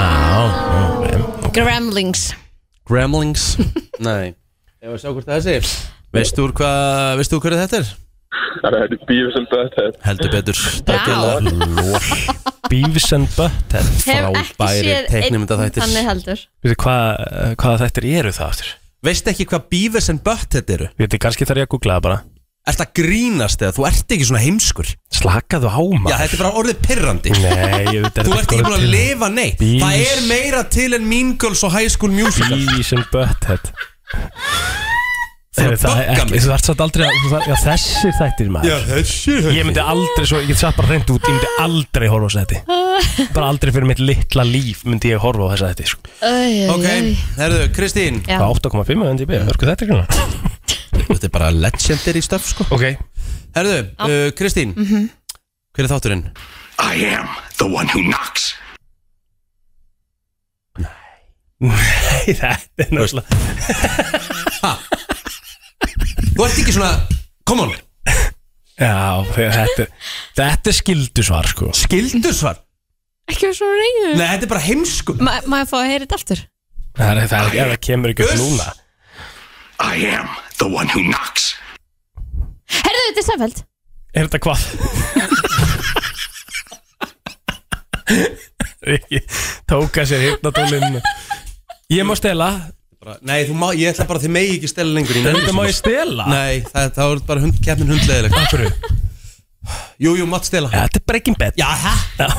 [0.00, 0.42] Já,
[1.54, 2.22] Gremlings.
[2.86, 3.44] Gremlings?
[4.06, 4.34] Nei,
[4.82, 7.76] ég var að sjá hvort það er þessi Veistu úr hvað, veistu úr hverju þetta
[7.80, 7.86] er?
[8.60, 10.58] Það er Beavis and Butthead Heldur betur.
[12.70, 13.86] Beavis and Butthead
[15.78, 16.38] þannig heldur.
[16.62, 18.70] Veitu hvað, þættir eru það aftur?
[19.06, 20.90] Veistu ekki hvað Beavis and Butthead eru?
[21.00, 22.18] Veitu, kannski þarf ég að googla það bara.
[22.68, 24.90] Ert að grínast eða þú ert ekki svona heimskur?
[25.16, 27.32] Slakaðu á Já, maður þetta er bara orðið pirrandi.
[27.40, 29.62] Nei, ég veit Þú ert ekki búin að lifa neitt.
[29.62, 32.60] Beavis- Það er meira til en Mean Girls og High School Musical.
[32.60, 33.72] Beavis and Butthead
[35.60, 36.40] Það er það ekki, mig.
[36.44, 38.80] Þú ert satt aldrei að, þú þarf- já þessir þættir maður.
[38.90, 42.26] Þessi Ég myndi aldrei, svo, ég get satt bara hreint út Ég myndi aldrei horfa
[42.26, 42.58] á þessi þætti.
[43.36, 45.98] Bara aldrei fyrir mitt litla líf myndi ég horfa á þessi þætti sko.
[46.74, 46.86] Ok,
[47.40, 48.16] herðu, Kristín.
[48.24, 48.36] Já.
[48.40, 49.94] Hvað 8,5 en DB, hörku þetta ekki
[51.10, 52.62] Þetta er bara legendary stuff sko.
[52.74, 52.84] Ok,
[53.56, 56.24] Herðu, uh, Kristín Hver er þátturinn?
[56.80, 56.82] I
[57.14, 57.26] am
[57.58, 58.44] the one who knocks.
[61.60, 63.28] Nei, þetta er náttúrulega
[66.40, 66.94] Þú ert ekki svona,
[67.44, 67.72] come on.
[68.80, 69.84] Já, þetta,
[70.38, 71.66] þetta er skildusvar sko.
[71.76, 72.62] Skildusvar
[73.28, 75.16] Ekki vera svona reyður Nei, þetta er bara heimsku.
[75.20, 76.40] Ma, Maður fá að heyra þetta aftur.
[76.96, 78.70] Það er, það er, það kemur ekki upp núna.
[79.84, 81.50] I am the one who knocks.
[82.72, 83.60] Herðu þetta er Seinfeld
[84.16, 84.60] Er þetta hvað?
[88.94, 89.20] Rikki
[89.68, 91.02] tóka sér hirtnatólinn
[91.92, 92.54] Ég má stela
[93.00, 95.54] bara, Nei, þú má, ég ætla bara að þið megi ekki stela lengur í Þetta
[95.56, 96.26] má ég stela?
[96.30, 98.66] Nei, það, það er bara hund, keppnin hundleðilegt Akkur
[100.00, 101.90] Jú, jú, mátt stela Þetta er Breaking Bad Já, hæ?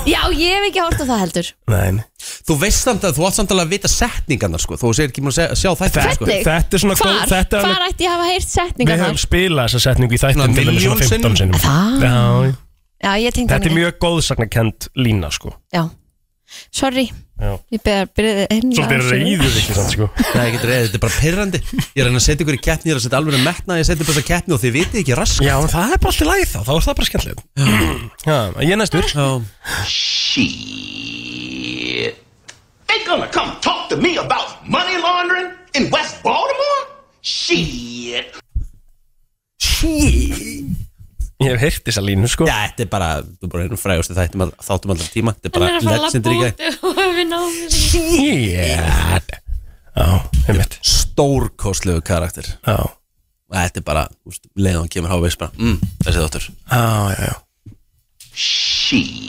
[0.09, 2.05] Já, ég hef ekki hort á það heldur Nei, nei.
[2.49, 5.24] Þú veist samt að þú átt samt alveg að vita setningarnar sko Þú segir ekki
[5.28, 6.26] múin að sjá þetta sko.
[6.26, 6.47] Hvernig?
[6.47, 7.20] Þetta er svona góð?
[7.30, 10.18] Þetta er alveg Hvar ætti ég að hafa heyrt Við setningar höfum spilað þessa setningu
[10.18, 11.38] í þættin Svona til dæmis svona milljón 15 sinnum.
[11.38, 12.01] sinnum Það?
[12.01, 12.55] Já,
[13.05, 15.84] Já, ég tengdi Þetta er mjög góðsagnakend lína sko Já,
[16.74, 17.05] sorry
[17.42, 17.56] Já.
[17.74, 20.06] Ég beðar byrðið einn Svolítið reyður ekki sann sko
[20.38, 22.62] Nei, ekki reyði, þetta er bara pirrandi Ég er að reyna að setja ykkur í
[22.68, 24.76] keppni Ég er að setja alveg að metna Ég setja bara í keppni og þið
[24.78, 27.42] vitið ekki rask Já, það er bara alltaf læð þá, þá er það bara skemmtilegt
[28.30, 29.28] Já, ég er næstur Já.
[29.89, 31.02] Shit.
[32.92, 36.86] They gonna come talk to me about money laundering in West Baltimore?
[37.22, 38.38] Shit.
[41.42, 42.46] Ég hef heyrt þessa línu sko.
[42.50, 45.32] Já, þetta er bara Þú er bara einu frægustu þættum að þáttum allar tíma.
[45.38, 47.78] Þetta er er bara að fara að legendary labba gæ út og við náum þessu.
[47.92, 49.30] Shit.
[49.92, 50.08] Já,
[50.48, 50.74] einmitt.
[50.88, 52.46] Stórkostlegu karakter.
[52.68, 52.78] Já,
[53.52, 54.04] Og Þetta er bara,
[54.56, 56.46] leiðan hann kemur háveist bara mm, Þessi þáttur.
[56.72, 57.36] Já, já, já.
[58.32, 59.22] Shit.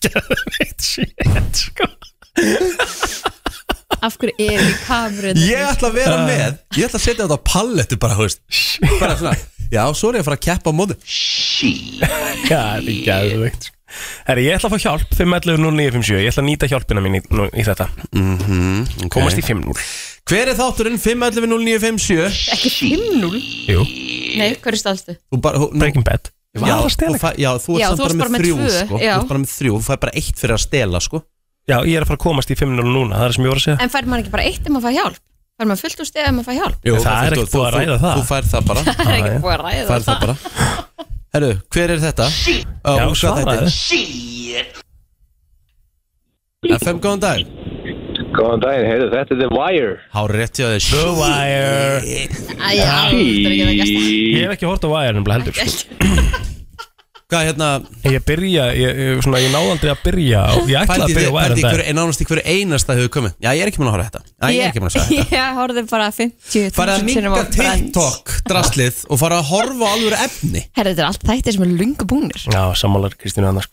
[0.00, 1.86] Geðveikt shit sko
[4.06, 6.60] Af hverju er í kamerun Ég ætla að vera með.
[6.78, 8.40] Ég ætla að setja þetta á pallettu bara, þú veist.
[9.00, 9.34] Bara svona
[9.70, 10.96] Já, svo er ég að fara að keppa á móti.
[11.06, 12.00] Shit.
[12.50, 13.76] Já, það er geðveikt sko.
[14.26, 15.14] Herri, ég ætla að fá hjálp.
[15.18, 17.88] 511-0957 Ég ætla að nýta hjálpina mín í, nú, í þetta.
[18.14, 19.08] Okay.
[19.10, 19.74] Komast í 5-0
[20.30, 21.00] Hver er þátturinn?
[21.02, 22.28] 511-0957?
[22.54, 23.40] Ekki 5-0
[23.72, 23.86] Jú,
[24.38, 25.16] Nei, hverju stálstu?
[25.32, 26.30] Þú bara, þú, nú, Breaking Bad.
[26.50, 26.66] Já,
[27.38, 28.98] já, þú ert Já, samt þú bara varst með bara með þrjú tvö, sko.
[28.98, 29.12] já.
[29.14, 31.20] Þú ert bara með þrjú, þú fæ bara eitt fyrir að stela sko.
[31.70, 33.50] Já, ég er að fara að komast í 5-0 núna Það er það sem ég
[33.52, 33.78] voru að segja.
[33.86, 35.18] En fær maður ekki bara eitt ef maður fær hjálp?
[35.60, 36.76] Fær maður fullt úr stið ef maður fær hjálp?
[36.88, 38.14] Jú, það er þú- ekkert búið að ræða það.
[38.16, 38.80] Þú fær það bara.
[39.00, 40.34] Það er ekki búið að ræða Fær það bara.
[41.30, 42.26] Herru, hver er þetta?
[42.26, 43.44] Ó, Já, hvað svaraðu.
[43.46, 44.66] þetta er?
[46.80, 47.40] FM, góðan dag
[48.36, 49.94] Góðan daginn, heyrðu, þetta er The Wire.
[50.14, 50.82] Hári rétt hjá þér.
[50.90, 52.00] The Wire.
[52.60, 55.88] Æ, já, þetta er ekki það Ég hef ekki hort á Wire nefnilega heldur sko.
[57.30, 57.66] Hvað hérna?
[58.10, 61.30] Ég byrja, ég, ég, svona, ég náði aldrei að byrja og Ég ætla að byrja
[61.30, 63.34] pældi væri hverju- dag nánast í hverju einasta hefur komið.
[63.38, 64.22] Já, ég er ekki múin að horfa á þetta.
[64.26, 65.36] Já, ég er ekki múin að segja þetta.
[65.40, 70.24] Ég horfði bara 50 Fara að minka TikTok draslið og fara að horfa á alveg
[70.26, 70.64] efni.
[70.74, 72.46] Herra, þetta er allt þættir sem er lungu búnir.
[72.50, 73.70] Já, sammálar Kristínu annars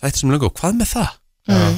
[0.00, 1.12] Þetta sem er lengur, hvað með það?
[1.52, 1.76] mm.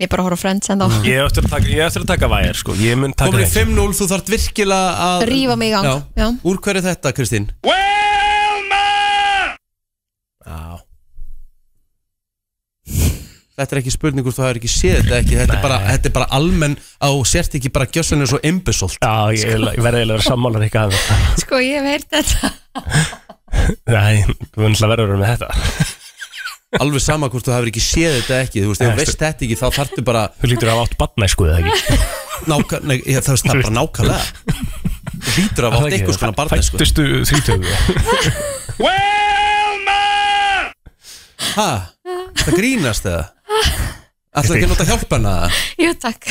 [0.00, 2.04] Ég er bara að horfa Friends en þá Ég hef eftir að taka, ég eftir
[2.06, 2.72] að taka væri sko.
[2.80, 5.84] Ég mun taka Komin í þeim 5-0, þú þarf virkilega að Rífa mig í gang.
[5.90, 5.96] Já.
[6.22, 6.28] Já.
[6.48, 7.50] Úr hverju er þetta, Kristín?
[10.50, 10.80] Já.
[13.60, 16.08] Þetta er ekki spurning hvort þú hefur ekki séð þetta ekki Þetta er bara, þetta
[16.08, 20.24] er bara almenn á sért ekki bara gjössanir svo imbesólt Já, ég, ég verði eiginlega
[20.24, 22.52] sammálar ekki að það Sko, ég hef heyrt þetta.
[23.94, 25.48] Nei, þú verður að verður með þetta.
[26.80, 29.46] Alveg sama hvort þú hefur ekki séð þetta ekki Þú veist, ef þú veist þetta
[29.46, 32.00] ekki, þá þarftu bara Þú lítur að hafa átt badnæsku eða ekki?
[32.48, 34.24] Náka, nei, ég, það, er bara nákvæmlega.
[35.20, 36.80] Þú lítur að vátt eitthvað skona barnið sko.
[36.80, 37.68] Fættustu þrítögu
[41.40, 41.68] Hæ?
[42.40, 43.22] Það grínast eða?
[44.30, 45.60] Ætlar ekki að nota hjálpana það?
[45.84, 46.28] Jú, takk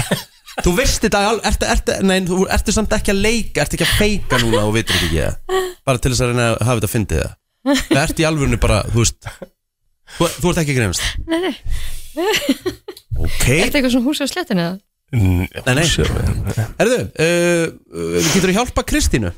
[0.60, 3.86] Þú veist þetta, al- ertu, ertu, nei, þú ertu samt ekki að leika, ertu ekki
[3.86, 5.62] að feika núna og vitur þetta ekki það?
[5.88, 7.38] Bara til þess að reyna að hafa þetta að fyndið það.
[7.90, 9.30] Það ertu í alvörinu bara, þú veist,
[10.18, 11.06] þú, þú ert ekki að greinast.
[11.30, 11.56] Nei, nei
[13.20, 14.66] Ok, Er þetta eitthvað svona hús á slettinu?
[14.66, 14.76] eða?
[15.66, 16.66] nei, nei.
[16.84, 19.32] Erðu, uh, uh, getur þú hjálpa Kristínu?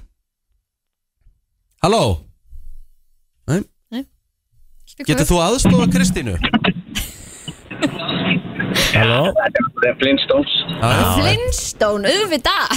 [1.85, 2.01] Halló?
[4.99, 6.35] Getur þú aðstofa Kristínu?
[8.91, 10.55] Halló Það er Flintstones.
[11.17, 12.75] Flintstone, auðvitað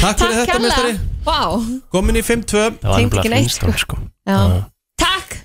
[0.00, 0.94] Takk fyrir þetta, mestari.
[1.24, 1.40] Vá,
[1.92, 2.44] Komin í 5-2.
[2.52, 4.38] Það var Tengt ekki nefnilega neitt, Flintstone sko já
[5.00, 5.36] Takk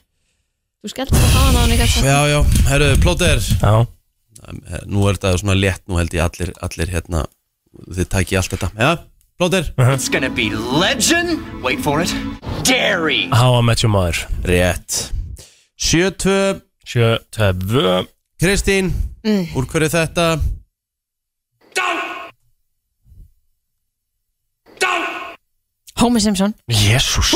[0.84, 2.40] Þú skellt að hafa hann á Já, já,
[2.70, 3.42] herru, plóter.
[3.42, 3.74] Já
[4.86, 7.24] Nú er þetta svona létt, nú held ég allir, allir hérna,
[7.90, 8.70] þið tæki allt þetta.
[8.78, 8.92] Já,
[9.42, 9.72] plóter.
[9.96, 11.42] It's gonna be legend.
[11.66, 12.14] Wait for it.
[12.62, 13.26] Dairy.
[13.34, 15.16] How I Met Your Mother Rétt
[15.86, 18.08] 7-2 7-2
[18.42, 18.94] Kristín,
[19.26, 19.46] Mm.
[19.58, 20.26] úr hverju er þetta?
[25.98, 26.54] Homer Simpson.
[26.72, 27.32] Jésús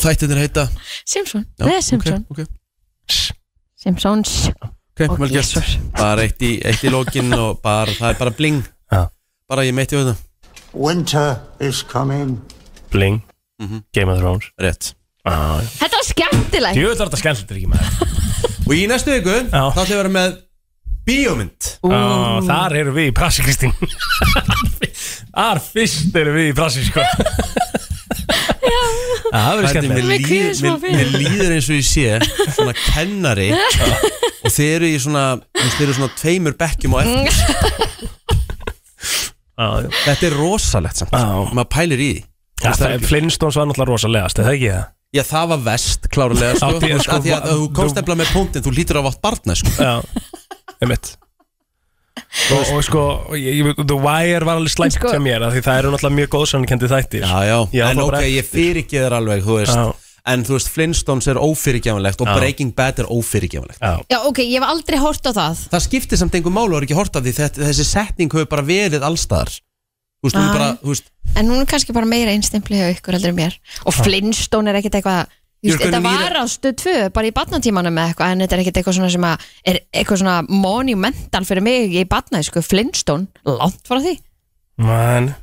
[0.00, 0.64] Þættinir heita?
[1.06, 2.22] Simpson, það er Simpson.
[2.30, 2.38] ok,
[3.76, 4.30] Simpsons.
[4.48, 5.74] Ok, Ó, vel gert.
[5.96, 8.62] Bara eitt í, eitt í lokin og bara, það er bara bling.
[8.92, 9.02] Já.
[9.48, 10.22] Bara ég meitt í auðvitað
[10.72, 12.38] Winter is coming.
[12.92, 13.20] Bling.
[13.60, 13.82] Mhm.
[13.92, 14.48] Game of Thrones.
[14.60, 14.94] Rétt
[15.24, 16.78] Þetta var skemmtilegt.
[16.80, 17.90] Jú, þetta er þetta skemmtilegt ekki maður.
[18.70, 19.62] Og í næstu viku, Já.
[19.74, 20.38] þá ætlum við að vera með
[21.10, 21.68] bíómynd.
[21.84, 22.00] Á,
[22.46, 23.72] Þar eru við í prassi Kristín.
[25.34, 27.02] Þar fyrst eru við í prassi sko.
[28.60, 28.80] Já,
[29.32, 29.90] það verður skemmtilegt.
[29.90, 30.96] mér, Með líð, kvíði smá fyrir.
[30.96, 33.48] mér líður eins og ég sé Svona kennari.
[34.40, 35.24] Og þeir eru í svona
[35.56, 37.34] Þeir eru svona tveimur bekkjum á eftir.
[39.60, 39.68] Já.
[40.06, 41.12] Þetta er rosalegt samt.
[41.12, 41.26] Já.
[41.52, 42.22] Maður pælir í því.
[42.60, 44.86] Þú veist, það er Flintstones var náttúrulega rosalegast, er það ekki það?
[45.10, 47.64] Já, það var vest, klárlega sko, Já, því að sko, af því að va- þú
[47.74, 49.72] komst efla með punktin Þú lítur að vátt barna sko.
[49.74, 49.94] Já,
[50.84, 51.08] einmitt.
[52.54, 53.02] Og, og sko,
[53.38, 56.16] ég, ég, The Wire var alveg slæmt Sko- hjá mér af Því það eru náttúrulega
[56.20, 57.24] mjög góðsannkendi þættir.
[57.26, 59.94] Já, já, Já, en ok, bara- ég fyrir ekki þér alveg Þú veist, Já.
[60.34, 62.34] en þú veist, Flintstones er ófyrirgefnilegt Og Já.
[62.38, 65.64] Breaking Bad er ófyrirgefnilegt Já, Já, ok, ég hef aldrei hort á það.
[65.74, 67.34] Það skiptir samt einhver málu og er ekki hort af því.
[67.40, 69.58] Þetta, Þessi setning hefur bara verið allstaðar
[70.20, 71.10] Þú veist, hún er bara, þú veist
[71.40, 73.54] En hún er kannski bara meira einstimpli hjá ykkur heldur en mér.
[73.88, 77.28] Og Flintstone er ekkert eitthvað Ég Just, er þetta hvernig var á stöð 2 bara
[77.28, 79.42] í barnatímanum með eitthvað en þetta er ekkert eitthvað svona sem að
[79.72, 82.62] er eitthvað svona monumental fyrir mig í barnaði sko.
[82.64, 84.14] Flintstone, langt frá því.
[84.80, 85.34] Man.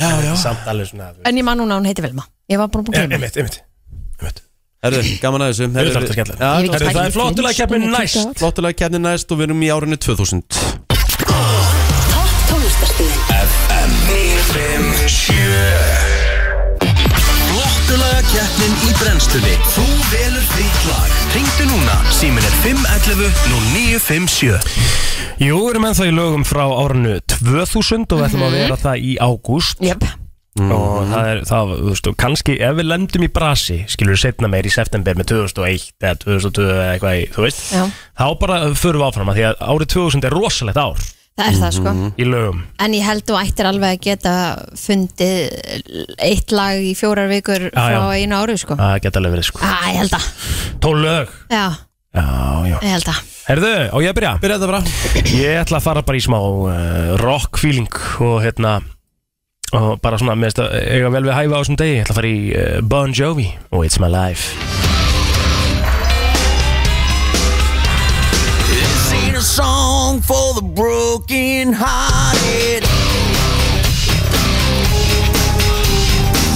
[0.00, 0.32] Já, já.
[0.40, 1.28] Samt alveg svona þú veist.
[1.28, 2.24] en ég man núna að hún heiti Vilma.
[2.48, 3.60] Ég var bara búin Eh, að gleyma Einmitt, einmitt.
[4.22, 4.42] Einmitt.
[4.88, 5.68] Herðu, gaman að þessu.
[5.68, 6.40] Þetta er alltaf skemmtilegt.
[6.40, 8.16] Já, Ég hef ekki Herru, pælt Það í er flottulega keppni Flintstone í næst.
[8.16, 8.38] 20 ár.
[8.40, 10.87] Flottulega kefni næst og við erum í árinu 2000
[17.48, 19.54] Flottulega keppnin í brennslunni.
[19.74, 21.16] Þú velur þitt lag.
[21.34, 24.56] Ringdu núna, símin er 511 0957
[25.38, 29.04] Jú, við erum ennþá í lögum frá árinu 2000 og við ætlum að vera það
[29.06, 29.78] í ágúst.
[29.84, 30.06] Jöp,
[30.58, 34.22] og það er, það, þú veist, og kannski ef við lendum í brasi, skilur við
[34.24, 37.84] setna meir í september með 2001 eða 2002 eða eitthvað, í, þú veist, já,
[38.18, 41.06] þá bara förum við áfram að því að árið 2000 er rosalegt ár
[41.38, 41.94] það er það sko.
[42.18, 42.62] Í lögum.
[42.84, 44.34] En ég held þú ættir alveg að geta
[44.82, 48.22] fundið eitt lag í fjórar vikur Já, frá já.
[48.24, 48.76] einu ári sko.
[48.80, 49.62] Það geta alveg verið sko.
[49.62, 50.28] Æ, ég held að,
[50.82, 51.32] Tól lög.
[51.54, 51.66] Já,
[52.18, 52.24] Já,
[52.66, 52.76] já.
[52.82, 54.30] Ég held að Herðu, á ég að byrja?
[54.42, 54.80] Byrja þetta bara.
[55.38, 57.88] Ég ætla að fara bara í smá uh, rock feeling
[58.24, 58.74] og hérna
[59.76, 61.94] og bara svona, með þess að eiga vel við hæfa á þessum degi.
[62.00, 64.87] Ég ætla að fara í uh, Bon Jovi og It's My Life
[70.08, 72.82] song for the broken hearted.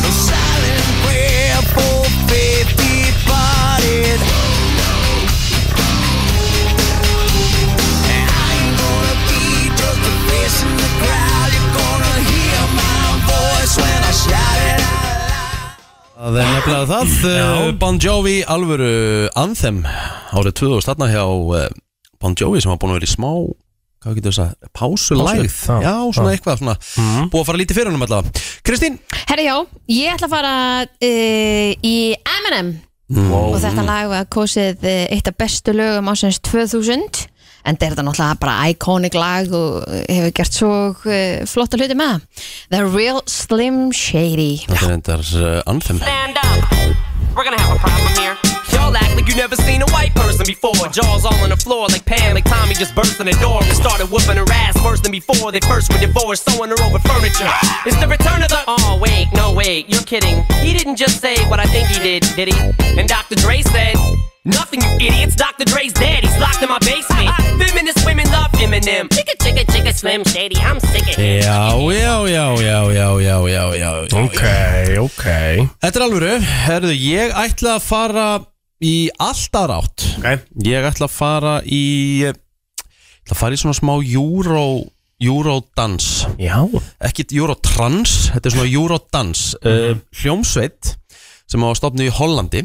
[0.09, 1.97] A silent prayer for
[2.29, 4.21] faith departed.
[8.17, 9.45] And I ain't gonna be
[9.81, 11.49] just a face in the crowd.
[11.53, 15.13] You're gonna hear my voice when I shout it out.
[16.23, 17.49] Það er nefnilega það, Já.
[17.69, 18.93] Eh, bon Jovi alvöru
[19.35, 19.85] Anthem
[20.33, 21.25] árið 2000 þarna hjá
[21.61, 21.71] eh,
[22.23, 23.31] Bon Jovi sem var búin að vera í smá
[24.03, 25.95] hvað getur þess að, pásulægð Pásu, já.
[26.17, 26.77] svona eitthvað svona,
[27.31, 28.47] búið að fara lítið fyrir honum allavega.
[28.67, 28.97] Kristín,
[29.29, 29.55] Herri já,
[29.95, 31.97] ég ætla að fara uh, í
[32.39, 32.73] Eminem.
[33.13, 37.29] Og þetta lag var kosið uh, eitt af bestu lögum ásins 2000
[37.63, 41.99] en þetta er þetta náttúrulega bara iconic lag og hefur gert svo uh, flotta hluti
[41.99, 42.49] með það.
[42.75, 44.65] The Real Slim Shady.
[44.67, 46.03] Þetta er endar uh, Anthem.
[46.03, 46.75] Stand up.
[47.37, 48.62] We're gonna have a problem here.
[48.83, 50.75] Y'all act like you never seen a white person before.
[50.91, 53.77] Jaws all on the floor like Pam, like Tommy just burst in the door and
[53.77, 55.53] started whooping her ass worse than before.
[55.53, 57.47] They first were divorced, sewing her over furniture.
[57.87, 58.59] It's the return of the.
[58.67, 60.43] Oh, wait, no, wait, you're kidding.
[60.65, 62.99] He didn't just say what I think he did, did he?
[62.99, 63.37] And Dr.
[63.37, 63.95] Dre said.
[64.45, 65.37] Nothing, you idiots.
[65.37, 65.65] Dr.
[65.65, 66.25] Dre's dead.
[66.25, 67.29] He's locked in my basement.
[67.29, 67.59] Uh-uh.
[67.63, 69.07] Feminist women love Eminem.
[69.09, 70.57] Chicka, chicka, chicka, Slim Shady.
[70.57, 71.45] I'm sick of it.
[71.45, 74.19] Já, já, já, já, já, já, já, já.
[74.19, 75.69] Ok, ok.
[75.79, 76.33] Þetta er alvöru.
[76.67, 78.27] Herðu, ég ætla að fara
[78.83, 80.49] í alltaf rátt Ok.
[80.67, 81.85] Ég ætla að fara í
[82.27, 84.67] Ég ætla að fara í svona smá Euro
[85.23, 86.27] Eurodans.
[87.03, 89.43] Ekkit Eurotrans, þetta er svona Eurodans.
[89.63, 90.97] Uh, Hljómsveit
[91.51, 92.65] sem á að stopna í Hollandi.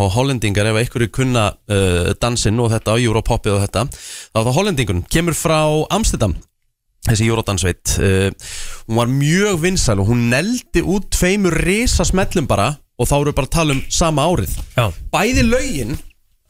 [0.00, 4.56] Og hollendingar ef einhverju kunna uh, dansinn og þetta, Europoppið og þetta þá er það
[4.56, 5.58] hollendingun, kemur frá
[5.92, 6.38] Amsterdam
[7.04, 7.98] þessi Eurodansveit.
[8.00, 8.54] Uh,
[8.88, 12.70] hún var mjög vinsæl og hún neldi út tveimur risa smellum bara
[13.02, 14.54] og þá eru bara að tala um sama árið.
[14.78, 14.86] Já.
[15.12, 15.96] bæði lögin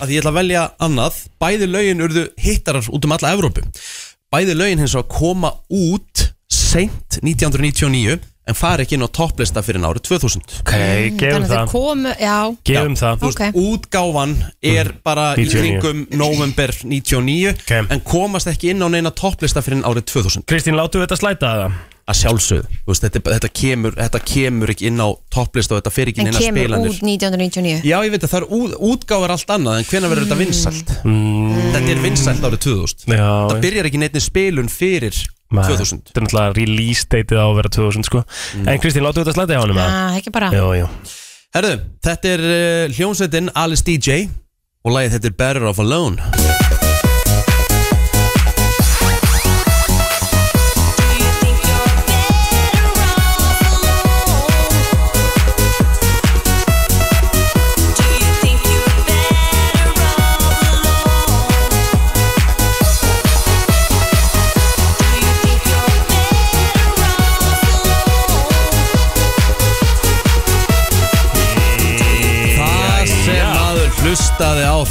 [0.03, 3.63] að því ég ætla að velja annað bæði lögin urðu hittarar út um alla Evrópu.
[4.33, 8.19] Bæði lögin hins og að koma út seint 1999
[8.51, 11.53] en fari ekki inn á topplista fyrir árið 2000 Ok, gefum Þannig að það.
[11.53, 12.39] þeir komu, já.
[12.67, 13.21] Gefum það.
[13.21, 13.61] Þú veist, Ok.
[13.63, 14.33] útgáfan
[14.73, 15.79] er bara í 99.
[15.79, 17.71] kringum november 99 Ok.
[17.95, 21.53] en komast ekki inn á neina topplista fyrir árið 2000 Kristín, láttu við þetta slæta
[21.55, 21.73] það
[22.13, 26.23] að veist, þetta, þetta, kemur, þetta kemur ekki inn á topplista og þetta fer ekki
[26.23, 26.93] En inn að kemur spilanir.
[26.93, 30.27] út 1999 Já, ég veit að það er út, útgáfar allt annað en hvenær verður
[30.29, 30.93] þetta vinsælt?
[31.03, 35.19] mm, Þetta er vinsælt árið 2000 Já, Það byrjar ekki neittni spilun fyrir
[35.53, 38.23] Nei, 2000 Þetta er náttúrulega release dateið á að vera 2000 sko.
[38.65, 39.99] En Kristín, láttu við þetta hjá honum eða?
[40.09, 40.49] ah, Ekki bara.
[40.57, 40.89] Jú
[41.53, 41.75] Herðu,
[42.09, 44.23] þetta er uh, hljómsveitin Alice DJ
[44.83, 46.92] og lagið þetta er Better Off Alone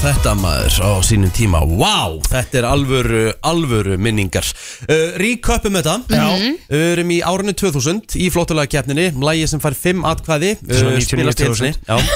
[0.01, 1.61] þetta maður á sínum tíma.
[1.77, 4.47] Vá, þetta er alvöru, alvöru minningar.
[4.87, 5.97] Uh, Ríköpum þetta.
[6.09, 6.25] Já.
[6.71, 11.05] Við erum í árunni 2000 í flottulega keppninni Lægi sem fær 5 atkvæði Svona 99
[11.11, 11.75] spilast í heilsinni.
[11.85, 11.99] Já.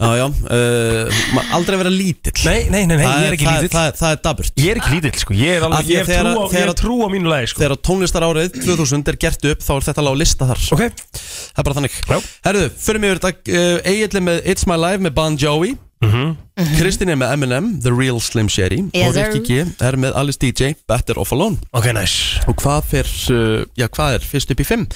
[0.00, 2.32] Já, já, uh, ma- aldrei vera lítill.
[2.48, 3.74] Nei, nei, nei, nei, Það ég er ekki það, lítill.
[3.74, 5.34] Það, það, það er daburt Ég er ekki lítill sko.
[5.36, 7.08] Ég er Af alveg, því ég hef þegar- trú á, ég þegar- hef trú á
[7.12, 7.60] mínu lagi sko.
[7.60, 10.64] Þegar tónlistar árið 2000 er gert upp þá er þetta lág lista þar.
[10.72, 10.82] Ok.
[11.12, 12.00] Það er bara þannig.
[12.14, 12.18] Já.
[12.48, 16.36] Herðu, fyrir mig verið þetta uh, Egil með It's My Life með Bon Jovi Mhm.
[16.78, 18.78] Kristín er með Eminem The Real Slim Shady.
[18.94, 21.58] Yes, Og Rikki G er með Alice DJ Better Off Alone.
[21.76, 22.40] Ok, nice.
[22.48, 24.86] Og hvað fyrir, uh, já hvað er fyrst upp í fimm?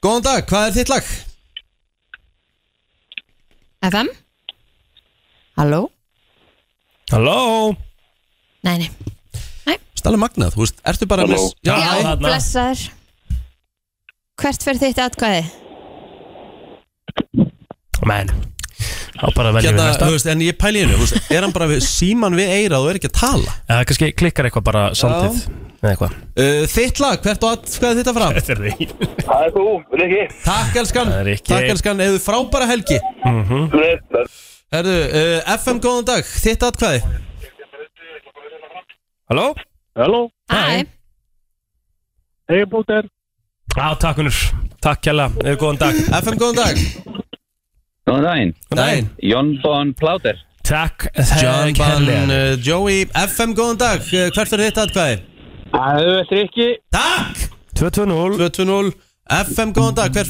[0.00, 1.04] Góðan dag, hvað er þitt lag?
[3.82, 4.08] FM
[5.58, 5.90] Halló?
[7.12, 7.76] Halló?
[8.64, 8.90] Nei, nei.
[9.98, 11.34] Stælega magnað, þú veist, ertu bara Halló.
[11.34, 12.90] með Já, Já, blessaður.
[14.38, 15.44] Hvert fyrir þitt atkvæði?
[18.06, 18.36] Men Þá bara
[18.78, 20.06] veljum við Hérna, næsta.
[20.06, 22.98] þú veist, en ég pæli hennu, er hann bara við síman við eirað og er
[23.00, 23.56] ekki að tala?
[23.66, 25.40] Eða kannski klikkar eitthvað bara samtið
[25.78, 26.14] Eða eitthvað.
[26.34, 28.32] Uh, Þitt lag, hvert og að, hvað er þetta fram?
[28.38, 28.86] Þetta er því
[29.28, 29.66] Það er þú,
[30.00, 30.22] Rikki.
[30.42, 31.12] Takk elskan,
[31.46, 32.98] takk elskan, eða frábæra helgi.
[34.74, 37.04] Herðu, uh, FM góðan dag, þitt atkvæði?
[39.30, 39.46] Halló?
[39.98, 40.82] Halló, Æ,
[42.50, 43.06] hei bóttir.
[43.76, 44.42] Já, takk húnur
[44.82, 46.02] Takk kjalla, eða góðan dag.
[46.22, 47.17] FM góðan dag
[48.08, 50.38] Góðan daginn, Góðan daginn Jón Bon Pláter
[50.68, 52.22] Takk Ban, kærlega.
[52.28, 55.18] uh, Joey, FM góðan dag, uh, hvert er þitt atkvæði?
[55.72, 56.68] Það er Rikki.
[56.92, 57.46] Takk
[57.78, 58.90] 2-2-0 2-2-0
[59.44, 60.28] FM góðan dag, hver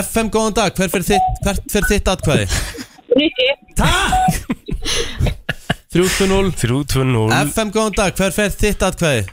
[0.00, 2.46] FM góðan dag, hver fyrir þitt, hvert fyrir þitt atkvæði?
[3.20, 3.48] Rikki.
[3.78, 4.42] Takk
[5.94, 9.26] 3-2-0 3-2-0 FM góðan dag, hver fyrir þitt atkvæði?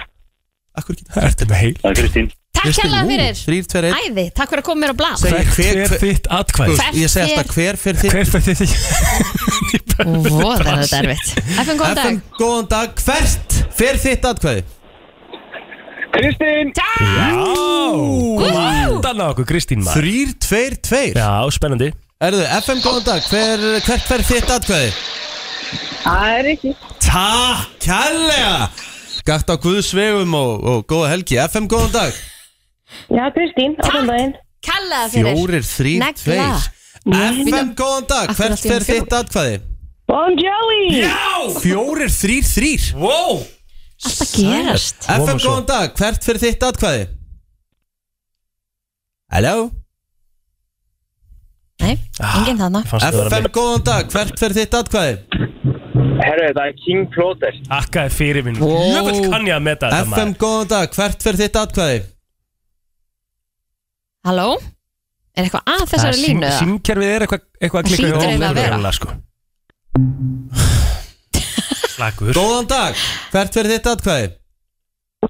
[0.78, 1.76] Akkur ekki Ertu með heil?
[1.82, 2.32] Það er Kristín.
[2.64, 3.34] Takk hérlega fyrir.
[3.43, 6.74] 3-2-1 Æði, takk fyrir að koma mér á blad hver- er hver- þitt atkvæð?
[6.78, 8.76] Hvert Ég segi alltaf hver fyrir þitt Hver fyrir þitt?
[9.93, 10.07] Ó,
[10.57, 11.28] það er þetta erfitt.
[11.64, 12.05] FM, góðan dag.
[12.05, 14.64] FM góðan dag, hvert fyrir þitt atkvæði?
[16.14, 16.70] Kristín.
[16.78, 17.41] Já.
[18.38, 20.05] Vanda hann á okkur, Kristín maður.
[20.05, 21.89] 3, 2, 2 Já, spennandi.
[22.24, 24.91] Erðu, FM, góðan dag, hver, hvert fer þitt atkvæði?
[26.03, 26.76] Það er ekki.
[27.01, 28.70] Takk, kærlega.
[29.26, 31.38] Gakt á Guðsvegum og, og góða helgi.
[31.47, 32.14] FM, góðan dag
[33.14, 34.34] Já, Kristín, allan daginn.
[34.64, 36.24] Kallaða fyrir Fjórir, þrýr, Negla.
[36.24, 36.72] tveir
[37.04, 39.58] FM, góðan dag, Akkur hvert allt í einu fer þitt atkvæði?
[40.08, 41.04] Bon Jovi!
[41.60, 43.41] Fjórir, þrýr, þrýr Wow
[44.04, 47.06] Alltaf gerast FM, góðan dag, hvert fer þitt atkvæði?
[49.34, 49.56] Halló
[51.84, 55.18] Nei, enginn þarna FM, góðan dag, hvert fer þitt atkvæði?
[56.24, 57.56] Herru, það er King Plóter.
[57.74, 58.86] Akkaði fyrir minn Wow.
[58.94, 62.04] Jöfnveld kann ég að meta þetta FM, maður góðan dag, hvert fer þitt atkvæði?
[64.24, 64.49] Halló?
[65.34, 66.45] Er eitthvað að þessari línu?
[66.47, 66.59] eða?
[66.61, 68.69] Sýnkerfið er eitthvað eitthvað að Það klikka hjá hlýtur eiginlega að vera.
[68.69, 69.09] greinilega, sko.
[71.93, 72.93] Slagur Góðan dag,
[73.34, 74.28] hvert fer þitt atkvæði?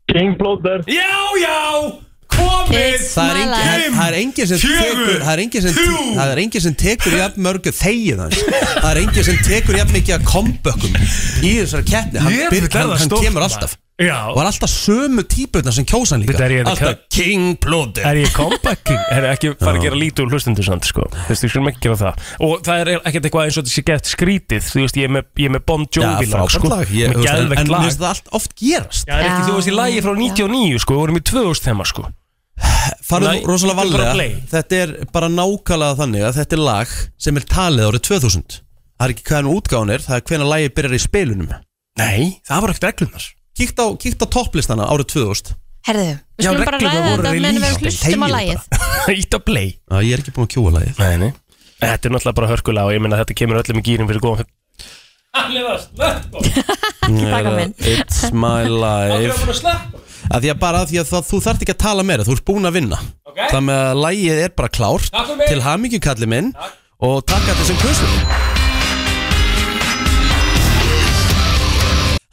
[0.10, 0.80] King Plóter.
[0.90, 1.58] Já, já
[2.34, 5.74] Komið Það er engin, það, það er engin sem Fjögur, tekur Það er engin sem,
[5.78, 5.98] þrjú.
[6.18, 9.94] það er engin sem tekur jafn mörgu þegið hans Það er engin sem tekur jafn
[9.94, 13.46] mikið að kombökkum Í þessari keppni Hann, Ég byr, veit það hann, hann stórt, kemur
[13.46, 14.16] alltaf Já.
[14.34, 16.34] Og er alltaf sömu típutna sem kjósa hann líka.
[16.34, 18.98] Veitu, er ég þetta Alltaf King Plóter Er ég comebacking?
[19.14, 21.06] Er ekki fara að gera lítið úr hlustundu samt, sko?
[21.14, 22.24] Þú veist, ég skulum ekki gera það.
[22.48, 24.66] Og það er ekkert eitthvað eins og þetta sé gett skrítið.
[24.72, 26.72] Þú veist, ég er með, ég er með Bon Já, Jovi lag, sko.
[26.74, 27.86] lag Ég- Með þú geðvegt en lag.
[27.86, 29.06] finnst það allt oft gerast.
[29.06, 30.98] Já, er ekki, þú veist, í lagi frá 99, sko.
[30.98, 32.08] Við vorum í 2000 þema, sko.
[33.04, 34.34] Farðu Nei, rosalega þetta er bara vallega play.
[34.54, 38.58] Þetta er bara nákvæmlega þannig að þetta er lag sem er talið árið 2000
[38.94, 41.50] Það er ekki hvaðan útgáðan er, það er hvenær lagið byrjar í spilunum.
[42.00, 46.04] Nei, það var ekkert reglunar Kíkt á, kíkt á topplistana árið 2000 Herðu,
[46.40, 47.80] við Já, skulum bara reglurnar ræða voru þetta meðan við release.
[47.84, 48.60] hlustum á Þegiðu lagið.
[49.24, 49.68] Ítt að play.
[49.76, 51.02] Já, ég er ekki búin að kjúa lagið.
[51.04, 51.32] Nei, nei.
[51.84, 54.48] Þetta er náttúrulega bara hörkulega og ég meina þetta kemur öllum í gýrin fyrir góðan
[57.34, 57.74] taka minn.
[57.84, 59.36] It's my life.
[60.32, 62.46] Að Því að bara því að það, þú þarft ekki að tala meira Þú ert
[62.48, 63.02] búin að vinna.
[63.28, 63.42] Ok.
[63.52, 65.12] Það með að lagið er bara klárt.
[65.12, 65.52] Takk fyrir mig.
[65.52, 66.54] Til hamingju kalli minn.
[67.04, 68.53] Og takk að þessum kusum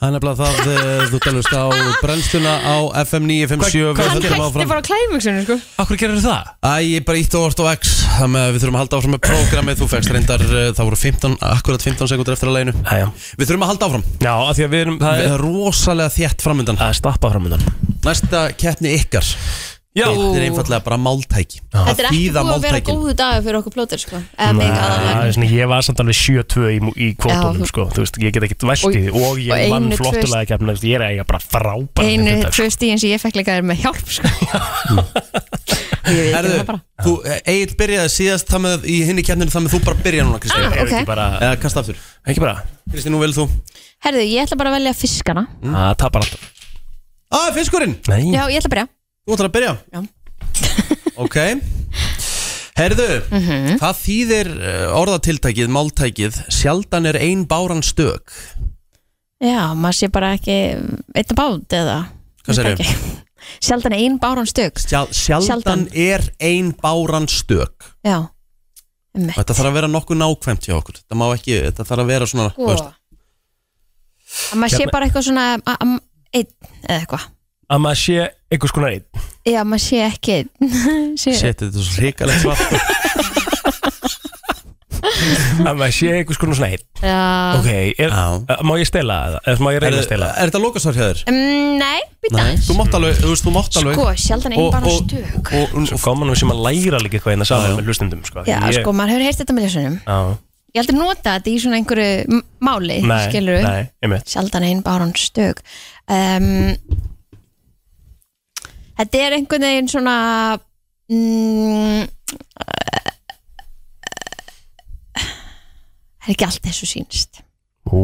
[0.00, 1.64] Það er nefnilega það eh, Þú talast á
[2.00, 5.56] brennstuna á FM 957 Við Hann höldum hætti bara klæmugsunum sko?
[5.84, 6.46] Akkur gerir það?
[6.64, 9.14] Æ, ég bara ítt og orð á X Þannig að við þurfum að halda áfram
[9.14, 9.76] með prógramið.
[9.80, 13.50] Þú fegst reyndar, eh, það voru 15, akkurat 15 sekundur eftir að leginu Æja Við
[13.50, 14.06] þurfum að halda áfram.
[14.24, 17.68] Já, af því að við erum Það er, rosalega þétt framöndan það er stappa framöndan
[18.08, 19.28] Næsta keppni ykkar
[19.90, 20.04] Já.
[20.06, 21.58] Þetta er einfallega bara máltæki.
[21.74, 24.20] Þetta er ekki búið að vera góðu dagur fyrir okkur plóter sko.
[24.38, 28.20] Eða mig aðalega svona, ég var samt alveg 7-2 í, í kvótunum, sko Þú veist,
[28.22, 31.24] ég get ekkert því Og og ég vann einu, tvö- flottulega keppna Ég er eiga
[31.26, 32.52] bara frábæra Einu, sko.
[32.60, 34.30] tvö stíðin sem ég fekk líka er með hjálp sko.
[36.10, 36.78] Það bara.
[37.04, 37.16] þú,
[37.50, 40.64] Egil byrjaði síðast það með, í hinni keppninu Það með þú bara byrja núna, Kristín.
[40.64, 40.94] Ah, ok.
[40.94, 42.00] ekki bara, Eða kasta aftur.
[42.26, 42.54] Ekki bara.
[42.90, 43.46] Kristín, nú vil þú?
[44.06, 45.44] Herðu, ég ætla bara að velja fiskana.
[45.62, 46.48] Það tapar alltaf.
[47.30, 47.94] Ah, fiskurinn.
[48.10, 48.24] Nei.
[48.32, 48.88] Já, ég ætla að byrja
[49.30, 50.00] Þú ætlar að byrja Já.
[51.24, 51.36] Ok
[52.80, 53.76] Herðu, Mhm.
[53.78, 58.32] hvað þýðir eh, orðatiltækið, máltækið Sjaldan er ein báran stök
[59.40, 60.56] Já, maður sé bara ekki
[61.14, 61.98] Eitt bát eða
[62.44, 62.86] Hvað Veit segirðu?
[62.86, 63.18] ekki.
[63.66, 65.86] Sjaldan er ein bárun stök Sjal, Sjaldan, Sjaldan.
[65.92, 68.18] er ein báran stök Já
[69.10, 69.34] Einmitt.
[69.36, 72.26] Þetta þarf að vera nokkuð nákvæmt hjá okkur Þetta má ekki, þetta þarf að vera
[72.30, 72.66] svona þú Sko.
[72.70, 72.90] veist.
[74.54, 76.00] Að maður sé Hérna- bara eitthvað svona a- a-
[76.32, 76.52] Einn
[76.86, 77.24] eða eitthvað
[77.70, 79.04] Að maður sé einhvers konar einn.
[79.46, 80.50] Já, maður sé ekki einn.
[81.20, 82.60] Sé, Shit, þetta er svo hrikalegt svart.
[85.00, 86.82] Að maður sé einhvers konar svona einn.
[87.00, 87.20] Já.
[87.56, 88.58] Ok, er, Já.
[88.66, 89.36] má ég stela það?
[89.52, 90.28] Eða má ég Er, reyna að er stela?
[90.36, 91.20] þetta lokasvar hjá þér?
[91.30, 91.38] um,
[91.80, 94.60] Nei, býta Nei, aðeins þú mátt alveg, þú veist, þú mátt alveg Sko, sjaldan ein
[94.60, 95.50] Og- bara og- stök.
[95.56, 98.44] og, og, Svo gaman við sem að læra líka eitthvað hérna saman með hlustendum sko.
[98.48, 100.18] Já, Ég- sko, maður hefur heyrt þetta með ljósunum Já,
[100.70, 104.28] Ég heldur nota þetta í svona einhverju m- máli nei, Skilur nei, einmitt.
[104.30, 105.58] Sjaldan ein bárun stök.
[106.06, 106.76] Um,
[109.00, 110.14] Þetta er einhvern veginn svona
[111.08, 112.02] mm,
[116.20, 117.40] Það er ekki allt sýnist?
[117.88, 118.02] Ú,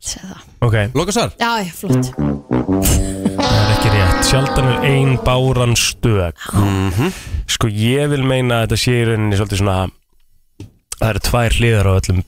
[0.00, 0.46] Segðu það.
[0.64, 1.34] ok, Lokasvar?
[1.36, 2.08] Já, já, flott.
[2.16, 4.24] Það er ekki rétt.
[4.30, 6.40] Sjaldan er ein báran stök.
[6.56, 7.12] Mhm.
[7.52, 9.78] Sko, ég vil meina að þetta sé í rauninni svolítið svona
[10.98, 12.24] Það eru tvær hliðar á öllum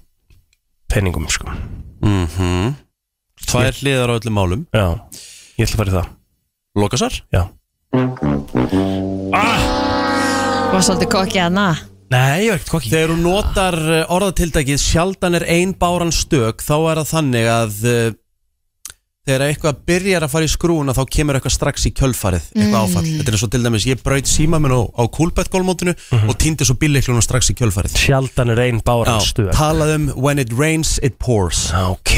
[0.92, 1.48] penningum, sko.
[2.04, 2.76] Mhm.
[3.48, 4.66] Tvær hliðar á öllum málum.
[4.68, 5.00] Já,
[5.56, 6.16] ég ætla að fara í það
[6.78, 7.12] Lokasvar?
[7.34, 7.48] Já.
[10.70, 11.68] Var svolítið kokkið að na
[12.10, 12.90] Nei, ég var ekkert kokki.
[12.90, 17.76] Þegar þú notar eh, orðatiltækið sjaldan er ein báran stök þá er það þannig að
[17.86, 18.08] uh,
[19.30, 23.04] þegar eitthvað byrjar að fara í skrúna þá kemur eitthvað strax í kjölfarið eitthvað áfall.
[23.06, 25.94] Þetta er eins og til dæmis ég braut síma minn á, á kúlbettgólmótinu
[26.24, 27.94] og týndi svo bíleiklunum strax í kjölfarið.
[28.02, 29.52] Sjaldan er ein báran Já, stök.
[29.54, 31.68] talað um when it rains it pours.
[31.78, 32.16] Ok.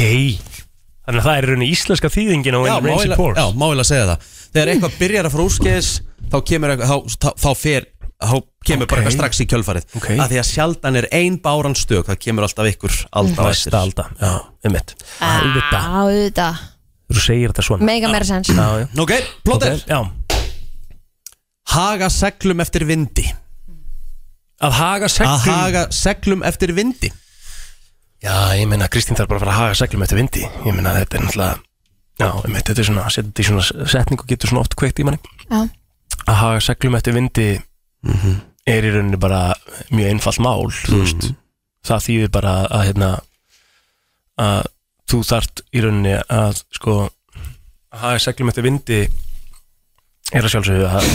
[1.03, 3.37] Þannig að það er í rauninni íslenska þýðingin á Já, When má Rains It Pours.
[3.37, 5.91] já, má ég að segja það Þegar eitthvað byrjar að fara úrskeiðis
[6.33, 7.87] Þá kemur Þá, þá, þá fer
[8.23, 9.03] Þá kemur bara Ok.
[9.03, 9.85] eitthvað strax í kjölfarið.
[9.99, 10.05] Ok.
[10.23, 13.75] Af því að sjaldan er ein báran stök Það kemur alltaf ykkur alda á eftir.
[13.75, 14.31] alda, já,
[14.63, 16.61] um mitt Auðvitað, Á, auðvitað.
[17.13, 17.83] Þú segir þetta svona.
[17.89, 18.47] Mega meira sens
[19.03, 19.11] Ok,
[19.89, 19.99] Já,
[21.73, 23.23] Haga seglum eftir vindi.
[24.63, 25.43] Að haga Að seglum?
[25.57, 27.09] haga seglum eftir vindi.
[28.23, 30.43] Já, ég meina Kristín þarf bara að fara að haga seglum eftir vindi.
[30.63, 31.57] Ég meina þetta er náttúrulega
[32.21, 35.01] Já, um þetta er svona, setja þetta í svona setning og getur svona oft kveikt
[35.01, 35.19] í manni.
[35.49, 35.63] Já.
[36.23, 37.47] Að haga seglum eftir vindi
[38.69, 39.53] er í rauninni bara
[39.91, 41.27] mjög einfalt mál þú veist,
[41.87, 43.09] það þýðir bara að hérna
[44.43, 44.69] að
[45.11, 49.01] þú þart í rauninni að sko að haga seglum eftir vindi
[50.33, 51.09] er að sjálfsögðu að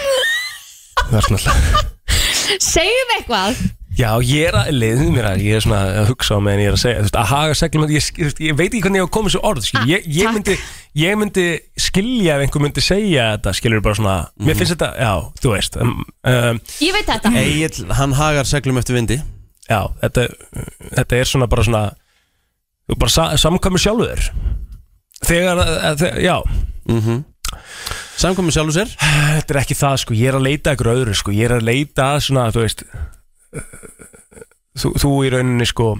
[1.10, 1.86] það er svona
[2.60, 3.60] Segjum eitthvað
[3.98, 6.68] Já, ég er að leiðið mér að ég er svona að hugsa á meðan ég
[6.70, 9.04] er að segja þú veist, að haga seglum ég, ég, ég veit ekki hvernig ég
[9.04, 9.82] á að koma þessu orð skil.
[9.90, 10.54] ég, ég, myndi,
[11.00, 11.46] ég myndi
[11.86, 14.14] skilja ef einhver myndi segja þetta skilur bara svona,
[14.46, 15.10] mér finnst þetta, já,
[15.42, 15.92] þú veist um,
[16.30, 17.32] um, Ég veit þetta.
[17.42, 19.18] Egil, hann hagar seglum eftir vindi.
[19.66, 20.28] Já, þetta,
[21.00, 21.82] þetta er svona bara svona
[22.90, 24.24] þú bara sa, samkvæmur sjálfur
[25.26, 26.36] þegar, að- þegar já.
[26.86, 27.24] Mm
[28.20, 28.90] Samkomið sjálfur sér.
[29.00, 31.64] Þetta er ekki það sko, ég er að leita ykkur öðru sko, ég er að
[31.64, 32.82] leita að svona, þú veist
[34.80, 35.92] þú, þú í rauninni sko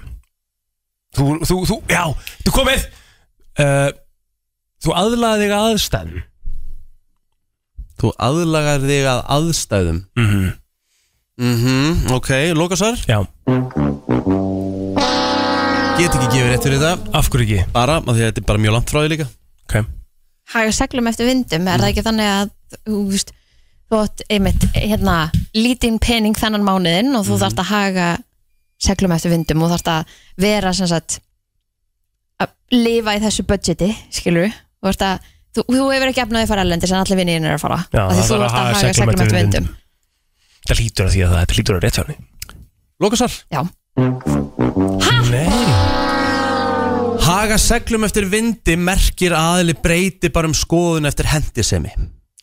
[1.17, 2.03] þú, þú, þú, já,
[2.45, 2.85] þú komið.
[3.59, 3.89] Uh,
[4.81, 6.21] þú aðlaði þig að aðstæðum.
[8.01, 10.01] Þú aðlagar þig að aðstæðum?
[10.17, 10.49] Mhm.
[11.41, 13.23] Mhm, ok, lokasvar Já.
[15.97, 17.11] Get ekki gefið rétt fyrir þetta.
[17.17, 17.71] Af hverju ekki?
[17.73, 19.27] Bara, af því að þetta er bara mjög langt frá því líka.
[19.65, 19.75] Ok.
[20.53, 22.51] Haga seglum eftir vindum, er það ekki þannig að
[22.89, 23.33] þú veist,
[23.91, 25.15] þú átt einmitt hérna,
[25.57, 27.41] lítinn pening þennan mánuðin og þú Mhm.
[27.43, 28.07] þarft að haga
[28.81, 30.05] seglum eftir vindum og þarft að
[30.37, 31.19] vera sem sagt
[32.41, 34.49] að lifa í þessu budgeti, skilur
[34.81, 35.19] þú að,
[35.53, 37.77] þú, þú hefur ekki efnaði að fara erlendis en allir vinnir er að fara.
[37.91, 39.67] Já, það þú þarf ert að haga seglum eftir vindum.
[40.67, 42.17] Það hlýtur að því að það, hlýtur að rétt hjá henni.
[43.01, 43.61] Lokasvar Já.
[45.31, 45.49] Nei.
[47.21, 51.91] Haga seglum eftir vindi merkir aðli breyti bara um skoðun eftir hendisemi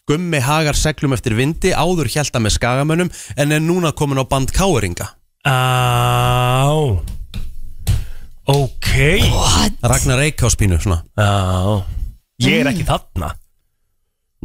[0.08, 4.52] Gummi hagar seglum eftir vindi áður hjælta með skagamönnum en er núna komin á band
[4.56, 5.10] káeringa
[5.44, 6.72] Á
[8.48, 8.88] Ok
[9.28, 9.76] What?
[9.84, 11.84] Ragnar Eikháspínu svona Já
[12.48, 13.34] Ég er ekki þarna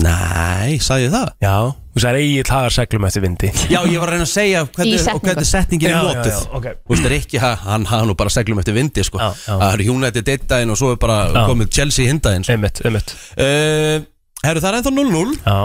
[0.04, 1.28] Nei, sagði ég það?
[1.46, 1.56] Já
[1.94, 5.04] Þú sagði eigið hagar seglum eftir vindi Já, ég var að reyna að segja hvernig,
[5.22, 6.66] hvernig setningin er notuð já, ok.
[6.82, 9.20] Þú veist, er ekki, ha- hann hafa nú bara seglum eftir vindi sko.
[9.22, 9.54] Já, já.
[9.62, 11.44] Það er United eitt daginn og svo er bara Já.
[11.52, 12.56] komið Chelsea hindaginn sko.
[12.58, 14.08] Einmitt, einmitt uh,
[14.44, 15.60] Herru, það er ennþá 0-0 Já.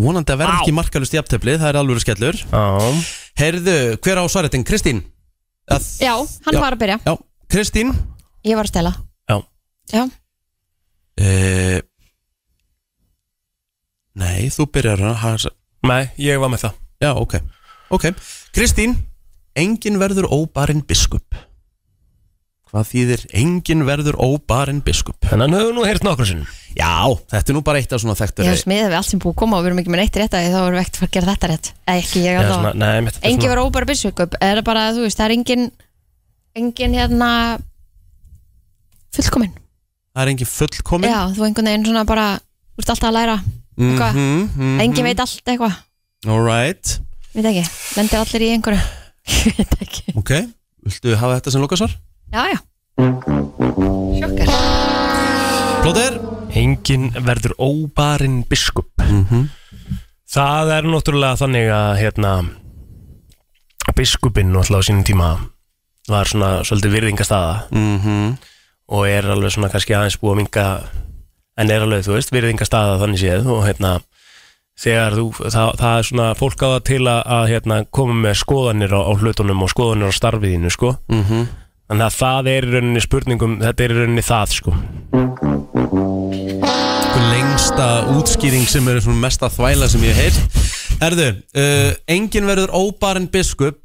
[0.00, 2.38] Vonandi að verða ekki markalust í aftöfli, það er alveg skellur.
[2.50, 2.64] Já.
[3.40, 4.64] Herðu, hver á svaretin?
[4.66, 5.02] Kristín?
[5.70, 6.14] Að, Já,
[6.46, 6.60] hann Já.
[6.62, 6.98] var að byrja.
[7.06, 7.14] Já,
[7.50, 7.92] Kristín?
[8.46, 8.92] Ég var að stela.
[9.30, 9.36] Já.
[9.90, 10.04] Já,
[11.20, 11.78] uh,
[14.20, 15.52] Nei, þú byrjar að hafa
[15.86, 16.80] Nei, ég var með það.
[17.00, 17.36] Já, ok.
[17.90, 18.10] Ok,
[18.54, 18.98] Kristín
[19.58, 21.34] Engin verður óbarinn biskup
[22.70, 25.16] Hvað þýðir engin verður óbarinn biskup?
[25.26, 26.44] Þannig að höfum nú heyrt nokkur sinn
[26.78, 26.90] Já,
[27.32, 29.32] þetta er nú bara eitt af svona þekktur ég hef smiðið við allt sem búið
[29.34, 31.10] að koma og við erum ekki með neitt rétt að þá erum við ekkert að
[31.16, 31.70] gera þetta rétt.
[31.90, 34.36] Eða ekki ég Já, alveg svona, nei, mitt, þetta er Engi svona- var óbæra byssugup
[34.38, 35.64] Er það bara, þú veist, það er engin
[36.60, 37.30] Engin hérna
[39.18, 39.52] Fullkomin
[40.14, 43.36] Það er engin fullkomin Já, þú einhvern veginn svona bara Þú ert alltaf að læra
[43.80, 44.14] eitthvað.
[44.14, 44.80] Mhm, mhm.
[44.84, 45.76] Engin veit allt eitthvað.
[46.28, 46.98] Alright,
[47.34, 47.62] Veit ekki,
[47.96, 48.80] lendir allir í einhverju.
[49.58, 50.14] Veit ekki.
[50.20, 50.32] Ok
[50.84, 51.92] Viltu hafa þetta sem lokasvar?
[52.32, 52.58] Já, já.
[54.18, 54.48] Sjokkar.
[55.82, 56.18] Plóter?
[56.54, 58.90] Engin verður óbarinn biskup.
[58.98, 59.48] Mhm.
[60.30, 62.32] Það er náttúrulega þannig að hérna
[63.96, 65.30] biskupinn náttúrulega á sínum tíma
[66.10, 68.36] var svona svolítið virðingastaða Mhm.
[68.88, 70.82] og er alveg svona kannski aðeins búið að minga
[71.58, 73.46] en er alveg, þú veist, virðingastaða þannig séð.
[73.46, 74.00] Og hérna
[74.78, 78.34] þegar þú, það, það er svona fólk á það til að, að hérna, koma með
[78.44, 80.96] skoðanir á, á hlutunum og skoðanir á starfiðinu sko.
[81.08, 81.48] Mhm.
[81.90, 84.74] Þannig að það er í rauninni spurningum þetta er í rauninni það sko.
[87.30, 90.40] Lengsta útskýring sem er svona mesta þvæla sem ég heyrt.
[91.00, 93.80] Herðu, uh, engin verður óbarinn biskup.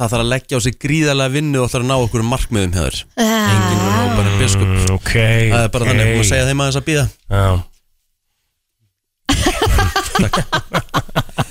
[0.00, 2.94] Það þarf að leggja á sig gríðarlega vinnu og ætlar að ná okkur markmiðum hefur
[3.20, 4.70] Engin verður óbarinn biskup.
[4.70, 5.10] Mm, Ok,
[5.52, 5.90] Það er bara ok.
[5.90, 7.50] þannig, maður segja þeim aðeins að býða Já,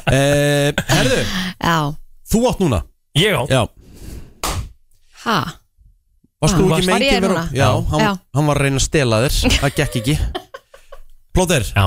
[0.09, 1.19] uh, Herðu,
[1.61, 1.77] Já,
[2.33, 2.79] þú átt núna?
[3.21, 3.61] Ég á Já,
[5.25, 5.39] ha?
[6.39, 7.47] Varst þú ekki með engin núna?
[7.55, 8.11] Já, hann, Já.
[8.37, 9.39] hann var að reyna að stela þér.
[9.63, 10.15] Það gekk ekki.
[11.35, 11.85] Plóter, Já,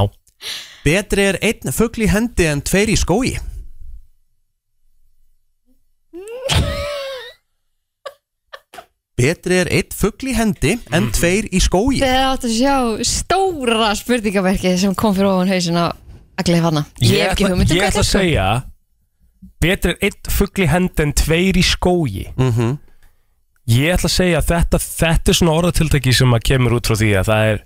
[0.85, 3.33] betri er einn fugl í hendi en tveir í skói
[9.23, 12.77] Betri er eitt fugl í hendi en tveir í skói Þið áttu að sjá
[13.07, 15.93] stóra spurningaverki sem kom fyrir ofan hausin á
[16.41, 18.47] Agli Fanna Ég hef ekki ætla- hugmynd um Ég hvað ætla að segja
[19.63, 22.25] Betri er einn fugl í hendi en tveir í skógi.
[22.35, 22.73] -hmm.
[23.71, 26.97] Ég ætla að segja að þetta, þetta er svona orðatiltæki sem að kemur út frá
[26.99, 27.61] því að það er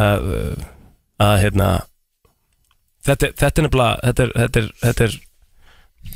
[0.00, 0.30] að,
[1.26, 1.66] að hérna
[3.04, 5.16] þetta, þetta er nefnilega þetta er, þetta er, þetta er,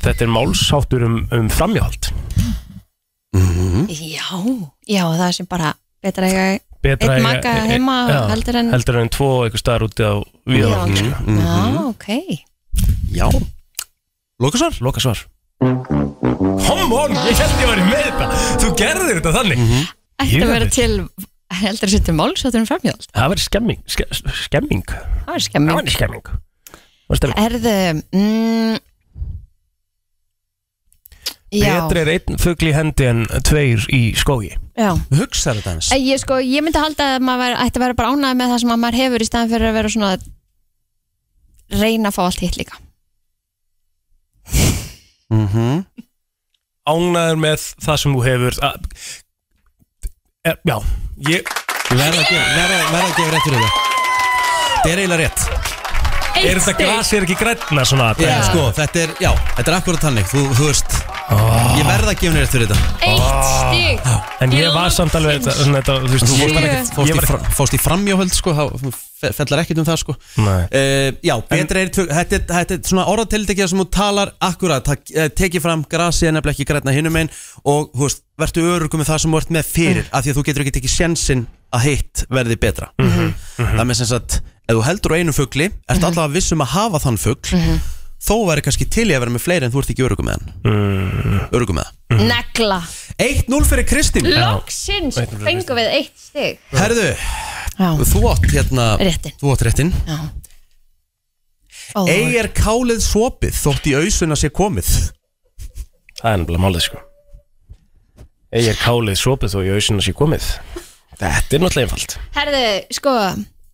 [0.07, 2.09] þetta er málsáttur um, um framjáhald
[3.89, 4.25] Já,
[4.89, 6.47] já, það sem bara betra eiga
[6.81, 9.85] Betra einn eiga- maka e- e- heima já, heldur en heldur en tvo eitthvað staðar
[9.85, 10.13] úti á
[10.49, 11.35] viðhaldinu Já, sko.
[11.37, 12.07] Já, ok.
[13.19, 13.27] Já.
[14.39, 14.77] Lókasvar?
[14.81, 15.21] Lókasvar
[15.59, 18.27] Come on, ég held ég væri með þetta.
[18.61, 19.63] Þú gerðir þetta þannig.
[20.19, 20.93] Ætti Ég að vera til
[21.59, 24.05] heldur að setja málsáttur um framhjóð Það verður skemming ske,
[24.45, 24.83] Skemming.
[25.25, 25.71] Það skemming.
[25.71, 26.23] Það verður skemming.
[26.29, 27.39] Það verður stemming.
[27.43, 27.75] Erðu
[28.19, 28.79] mm,
[31.49, 34.51] Já, Betri er einn fugl í hendi en tveir í skógi.
[34.77, 34.91] Já.
[35.17, 37.97] Hugsa þetta eins Æ, Ég, sko, ég myndi halda að maður væri- ætti að vera
[37.97, 40.21] bara ánægð með það sem að maður hefur í staðan fyrir að vera svona að
[41.81, 42.77] reyna að fá allt hitt líka
[45.29, 45.85] mm -hmm.
[46.89, 48.75] Ánæður með það sem þú hefur að,
[50.45, 50.77] er, Já,
[51.29, 51.43] ég
[51.89, 53.87] Verða að gefa verða- verða að gefa rétt fyrir
[54.79, 55.41] þetta er eiginlega rétt.
[56.39, 60.03] Er þetta glas er ekki grætna svona Já, sko, þetta er, já, þetta er akkurat
[60.05, 60.25] þannig.
[60.31, 60.93] Þú, þú veist,
[61.29, 62.95] ég verða að gefa henni rétt fyrir þetta.
[63.05, 64.07] Eitt stig.
[64.45, 67.11] En ég var samt alveg þetta, svona, þetta, þú veist, Þú fórst, ég, ekkert, fórst,
[67.11, 68.63] í, fra, fórst í framjóhöld sko, þá
[69.19, 70.15] fe- fellar ekkert um það sko.
[70.41, 70.63] Nei.
[70.63, 74.89] uh, Já, betra er tvö, þetta, er- þetta er svona orðatildekja sem þú talar akkurat,
[74.89, 77.29] það uh, tekið fram grasi er nefnilega ekki græna hinum einn
[77.67, 80.39] og þú veist, vertu örugum með það sem þú ert með fyrir af því að
[80.39, 82.89] þú getur ekki tekið sjensin að hitt verði betra.
[83.59, 87.01] Það með sem sagt, ef þú heldur á einu fugli ert allavega vissum að hafa
[87.05, 87.59] þann fugl
[88.19, 90.39] þó væri kannski til í að vera með fleiri en þú ert ekki örugum með
[90.39, 91.47] hann.
[91.55, 92.23] Örugum með það.
[92.29, 92.79] Negla.
[93.19, 94.27] 1-0 fyrir Kristín.
[94.33, 96.59] Loksins fengum við eitt stig.
[96.75, 97.07] Herðu,
[97.79, 97.89] Já.
[98.11, 99.35] þú átt hérna Réttinn.
[99.39, 100.19] Þú átt réttin Já.
[101.97, 104.89] Ó, Ei er kálið svopið þótt í ausuna sé komið?
[106.19, 106.99] Það er nefnilega málið sko.
[108.53, 110.45] Ég er kálið sopið þó í ausina sé komið?
[111.19, 112.13] Þetta er náttúrulega einfalt.
[112.35, 112.61] Herðu,
[112.99, 113.15] sko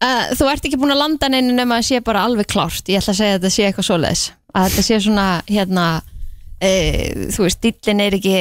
[0.04, 2.88] uh, Þú ert ekki búin að landa neinu nema að sé bara alveg klárt.
[2.90, 4.26] Ég ætla að segja að þetta sé eitthvað svoleiðis.
[4.56, 8.36] Að þetta sé svona, hérna uh, Þú veist, dillin er ekki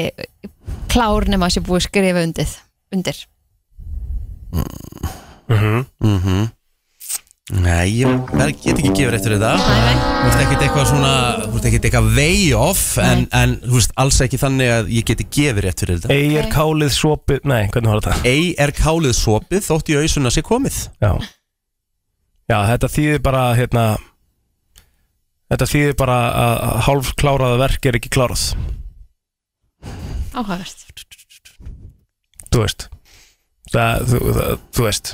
[0.92, 2.58] klár nema að sé búið að skrifa undir
[2.94, 3.24] Undir.
[4.54, 5.80] Mhm.
[6.00, 6.44] Mhm.
[7.60, 8.30] Nei, ég
[8.64, 11.10] get ekki gefið rétt fyrir þetta Þú veist ekkert eitthvað svona
[11.42, 15.04] Þú veist ekkert eitthvað way off en, en þú veist alls ekki þannig að ég
[15.10, 16.14] geti gefið rétt fyrir þetta.
[16.16, 18.30] Ei er kálið sopið Nei, hvernig var þetta?
[18.30, 20.78] Ei er kálið svopið þótt í ausuna sé komið.
[21.04, 21.12] Já
[22.50, 23.84] Já, þetta þýðir bara hérna
[25.52, 28.42] Þetta þýðir bara að hálf kláraða verk er ekki klárað.
[30.34, 30.84] Áhagast
[32.54, 32.86] Þú veist
[33.74, 35.08] Það, þú, það, þú veist.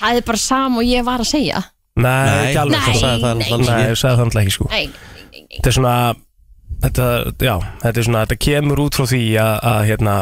[0.00, 1.60] Það er bara sam og ég var að segja.
[2.00, 3.84] Nei, Nei, ekki alveg þú Nei, alls ekki.
[3.84, 4.66] ég sagði það alltaf ekki sko.
[4.72, 4.84] Nei,
[5.52, 5.94] Þetta er svona
[6.80, 7.06] Þetta,
[7.44, 7.54] já,
[7.84, 10.14] þetta er svona Þetta kemur út frá því að, að hérna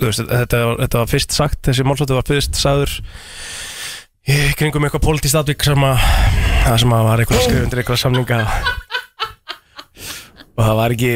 [0.00, 2.94] þú veist, þetta, var- þetta var fyrst sagt Þessi málsóttu var fyrst sagður
[4.28, 6.04] í kringum eitthvað pólitískt atvik sem að
[6.66, 8.40] það sem að var eitthvað skrif undir eitthvað samninga.
[10.60, 11.12] Og það var ekki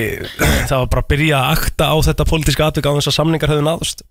[0.71, 3.53] það var bara að byrja að akta á þetta pólitíska atvik á þess að samningar
[3.53, 4.05] höfðu náðust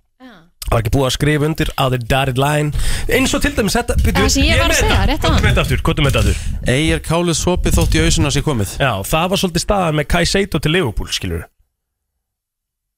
[0.64, 3.76] það var ekki búið að skrifa undir á the dotted line eins og til dæmis
[3.76, 5.48] þetta Það sem ég var að segja, rétt Kvotum áðan.
[5.50, 6.38] þetta aftur, kvotum þetta aftur.
[6.72, 8.76] Ei er kálið svopið þótt í ausuna sé komið.
[8.80, 11.44] Já, það var svolítið staðan með Kai Seito til Liverpool, skilur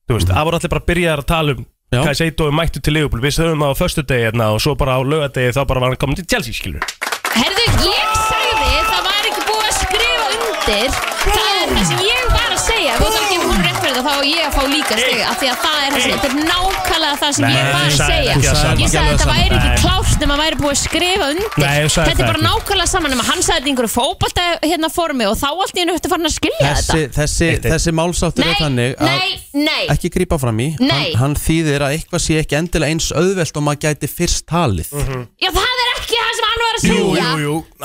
[0.06, 1.66] Þú veist, það voru allir bara að byrja að tala um
[2.04, 3.24] Kai Seito er mættu til Liverpool.
[3.24, 5.96] Við höfum það á föstu degi hérna og svo bara á lögadegi þá bara var
[5.96, 6.84] hann komin til Chelsea, skilur
[7.36, 8.45] Herðu, ég sagði
[14.05, 16.29] þá á ég að fá líka steg af því að það er það sem, þetta
[16.29, 18.36] er nákvæmlega það sem Nei, ég var að segja.
[18.36, 18.75] ekki það sama.
[18.86, 19.79] Ég sagði að þetta væri ekki Nei.
[19.83, 21.49] klárt nema að væri búið að skrifa undir.
[21.65, 25.47] Nei, Þetta er bara nákvæmlega saman nema hann sagði einhverju fótbolta hérna formi og þá
[25.51, 27.17] allt í hennu höftu farin að skilja Þessi, þetta.
[27.19, 30.69] þessi, þessi málsáttur er þannig að ekki grípa fram í.
[30.79, 34.91] Hann, hann þýðir að eitthvað sé ekki endilega eins auðvelt og maður gæti fyrst talið.
[35.41, 37.27] Já, það er ekki það sem hann var að segja.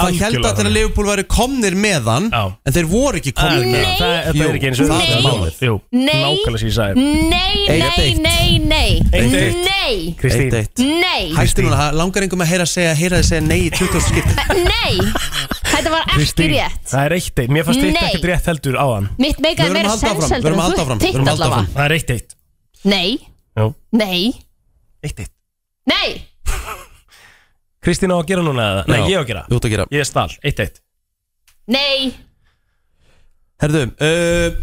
[0.00, 3.84] Það held að þegar Leopold væri komnir með hann en þeir voru ekki komnir með
[3.84, 3.96] hann.
[4.00, 5.24] Það- þetta er ekki eins og- það er Nei.
[5.26, 5.58] málið.
[5.66, 6.20] Jú, Nei.
[6.24, 6.94] nákvæmlega sem ég sagði.
[7.30, 8.20] Nei, Eitt nei, eitt.
[8.20, 8.90] nei, nei.
[9.12, 9.56] Eitt eitt.
[9.64, 10.14] Nei.
[10.20, 10.52] Kristín.
[10.52, 10.78] Eitt, eitt.
[10.78, 11.32] Nei.
[11.34, 14.00] Hættu núna, það langar einhverjum að heyra að segja, heyra að segja nei í 20
[14.00, 14.94] skipti Nei,
[15.72, 16.84] þetta var ekki Kristín, rétt.
[16.90, 18.04] Það er eitt eitt, mér fannst eitt Nei.
[18.10, 19.08] ekkert rétt heldur á hann.
[19.18, 21.66] Mitt meikaði meira sens heldur en þú teitt allavega.
[21.74, 22.34] Það er eitt eitt.
[22.84, 23.18] Nei,
[23.56, 23.74] Jú.
[23.92, 24.32] nei,
[25.02, 25.30] Eitt eitt.
[25.86, 26.22] Nei
[27.80, 28.82] Kristín á að gera núna eða?
[28.90, 29.44] Nei, Já, ég á að gera.
[29.48, 29.86] Þú átt að gera.
[29.94, 30.80] Ég er stál, eitt eitt.
[31.70, 32.10] Nei.
[33.60, 34.58] Herðu, uh,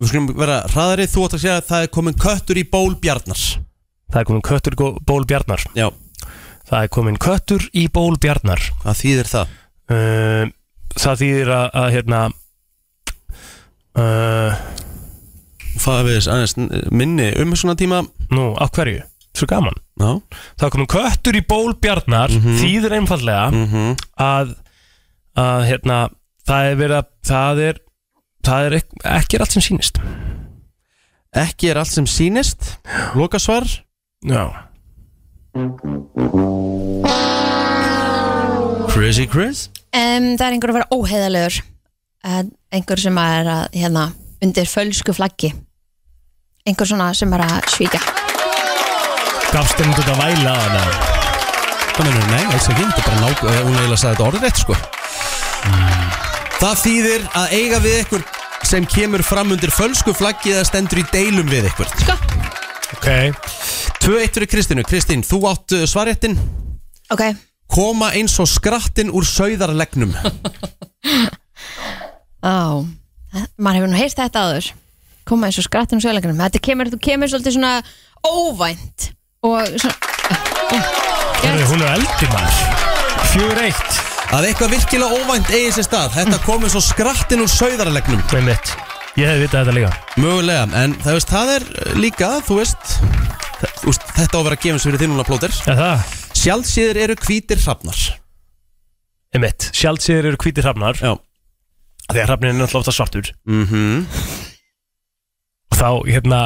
[0.00, 1.06] við skulum vera hraðari.
[1.12, 3.44] Þú átt að segja að það er komin köttur í ból bjarnar
[4.06, 5.64] Það er komin köttur í gó- ból bjarnar.
[5.76, 5.88] Já.
[6.66, 8.62] Það er komin köttur í ból bjarnar.
[8.82, 9.54] Hvað þýðir það?
[9.90, 10.44] Uh,
[10.96, 12.20] það þýðir að, að hérna
[13.98, 14.64] uh,
[15.76, 16.54] Það við aðeins
[16.94, 18.00] minni um svona tíma.
[18.32, 19.04] Nú, af hverju?
[19.36, 19.74] Svo gaman.
[20.00, 20.12] Já.
[20.56, 23.96] Það er komin köttur í ból bjarnar þýðir einfallega Mhm.
[24.18, 24.54] að,
[25.36, 25.98] að hérna
[26.48, 27.80] það er verið að það er,
[28.46, 30.00] það er ek, ekki er allt sem sýnist.
[31.36, 32.70] Ekki er allt sem sýnist.
[33.14, 33.66] Lokasvar.
[34.24, 34.44] Já.
[38.92, 39.68] Crazy Chris?
[39.96, 41.58] Um, Það er einhver að vera óheðalegur
[42.26, 44.06] En einhver sem er að, hérna,
[44.42, 45.52] undir fölsku flaggi.
[46.66, 48.00] Einhver svona sem er að svíka
[49.56, 50.80] Gafst henni þetta væla á hana.
[51.96, 52.82] Það mennur, nei, alls ekki.
[52.90, 54.74] Þetta er bara nák eh, Hún eiginlega sagði þetta orðið rétt sko.
[56.56, 58.26] Það þýðir að eiga við ykkur
[58.68, 62.18] sem kemur fram undir fölsku flaggi eða stendur í deilum við ykkur Sko.
[62.98, 63.08] Ok.
[64.04, 64.84] 2-1 fyrir Kristínu.
[64.84, 66.36] Kristín, þú átt uh, svarréttin
[67.14, 67.24] Ok,
[67.72, 70.12] Koma eins og skrattin úr sauðarlegnum.
[72.44, 72.84] Á
[73.56, 74.72] maður hefur nú heyrt þetta áður.
[75.26, 77.74] Koma eins og skrattin og söguleikunum þetta kemur, þú kemur svolítið svona
[78.20, 80.06] óvænt og svona
[81.66, 82.84] hún er eldi maður.
[83.32, 84.02] Fjör eitt.
[84.34, 86.14] Að eitthvað virkilega óvænt eigi sér stað.
[86.16, 88.72] Þetta kom eins og skrattin úr sauðarlegnum Með mitt
[89.16, 89.90] Ég hef vitað þetta líka.
[90.20, 92.90] Mögulega, en það, veist, það er uh, líka, þú veist,
[93.62, 95.54] það, veist Þetta á að vera gefins fyrir þinn núna plóter.
[95.72, 96.10] Er það?
[96.36, 98.02] Sjálfsíðir eru hvítir hrafnar.
[99.32, 101.00] Með mitt Sjálfsíður eru hvítir hrafnar.
[101.00, 101.14] Já.
[102.10, 103.32] Þegar hrafnin er náttúrulega ofta svartur.
[103.48, 104.04] Mhm.
[105.72, 106.42] Og þá, hérna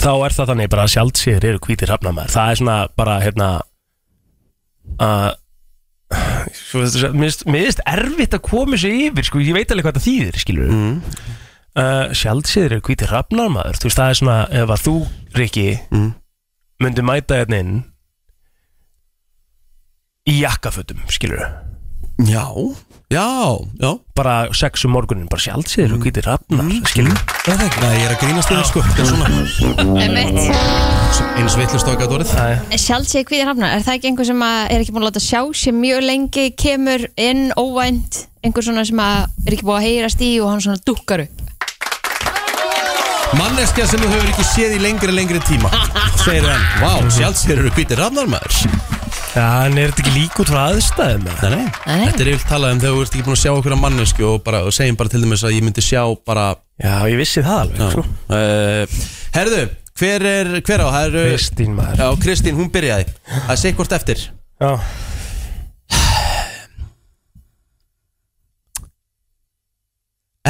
[0.00, 3.16] Þá er það þannig bara að sjálfsíður eru hvítir hrafnar maður Það er svona bara,
[3.20, 3.48] hérna
[5.00, 5.26] að
[6.10, 10.40] er- Mér finnst- erfitt að koma sér yfir sko, Ég veit alveg hvað það þýðir,
[10.40, 10.96] skilur mm.
[11.76, 14.96] uh, Sjálfsíður eru hvítir hrafnar maður Þú veist, það er svona, ef að þú,
[15.36, 16.10] Rikki mm.
[16.80, 17.76] Myndi mæta hérna inn
[20.30, 21.44] Í jakkafötum, skilur
[22.28, 22.44] Já,
[23.10, 23.90] já, já.
[24.14, 27.18] Bara sex um morgunin, bara sjálfsíður eru hvítir hrafnar Skilur.
[27.44, 28.82] Það er ekki, Nei, ég er að grínast þér sko.
[28.86, 29.26] Þetta er svona.
[31.40, 32.32] Eins vittlust á gæt orðið.
[32.78, 35.40] Sjálfsig hvíðir hafnar, er það ekki einhver sem að er ekki búin að láta sjá
[35.62, 40.24] sér mjög lengi kemur inn óvænt einhver svona sem að er ekki búin að heyrast
[40.24, 41.46] í og hann svona dukkar upp?
[43.38, 45.70] Manneskja sem þú hefur ekki séð í lengri lengri tíma
[46.18, 48.99] Segir hann, vá, sjálfsíðir eru hvítir hrafnar maður
[49.30, 51.26] Já, en er þetta ekki lík út frá aðstæðum?
[51.28, 52.06] Nei, nei, Nei.
[52.08, 54.24] þetta er yfir talað um þegar þú ert ekki búin að sjá okkur að mannesku
[54.26, 56.46] og, bara, og segjum bara til dæmis að ég myndi sjá bara
[56.82, 57.90] Já, ég vissi það alveg Já.
[57.94, 58.04] sko.
[58.34, 58.98] uh,
[59.36, 59.60] Herðu,
[60.00, 60.86] hver er, hver á?
[60.96, 63.06] Það eru- Kristín maður Já, Kristín, hún byrjaði
[63.46, 64.26] Það sé hvort eftir
[64.60, 64.72] Já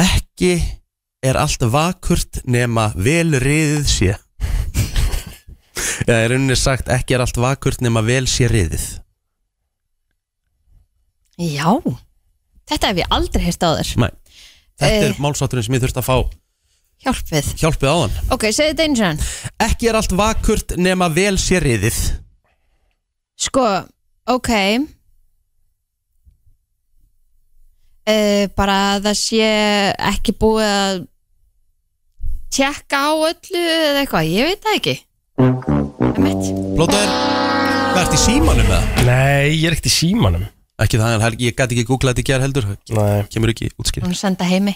[0.01, 0.53] Ekki
[1.21, 4.13] er allt vakurt nema vel riðið sé
[6.07, 8.85] Já, er rauninni sagt ekki er allt vakurt nema vel sé riðið?
[11.41, 11.69] Já,
[12.69, 14.11] þetta hef ég aldrei heyrt á þér Nei,
[14.81, 15.19] þetta er Eh.
[15.23, 16.17] málsátturinn sem ég þurfti að fá
[17.01, 17.47] Hjálpið.
[17.57, 19.21] Hjálpið á hann Ok, segðu þetta einu sann
[19.65, 21.97] Ekki er allt vakurt nema vel sé riðið.
[23.41, 23.63] Sko,
[24.29, 24.49] ok.
[28.05, 29.47] Uh, Bara að það sé
[30.11, 31.01] ekki búið að
[32.51, 34.95] tjekka á öllu eða eitthvað, ég veit það ekki
[35.41, 37.13] Blótaður,
[37.91, 38.99] hvað ert í símanum með það?
[39.07, 40.43] Nei, ég er ekkert í símanum.
[40.81, 42.67] Ekki það, en Helgi, ég gæti ekki googlað þetta í gerð heldur.
[42.93, 43.23] Nei.
[43.33, 44.75] Kemur ekki útskýr Hún senda heimi.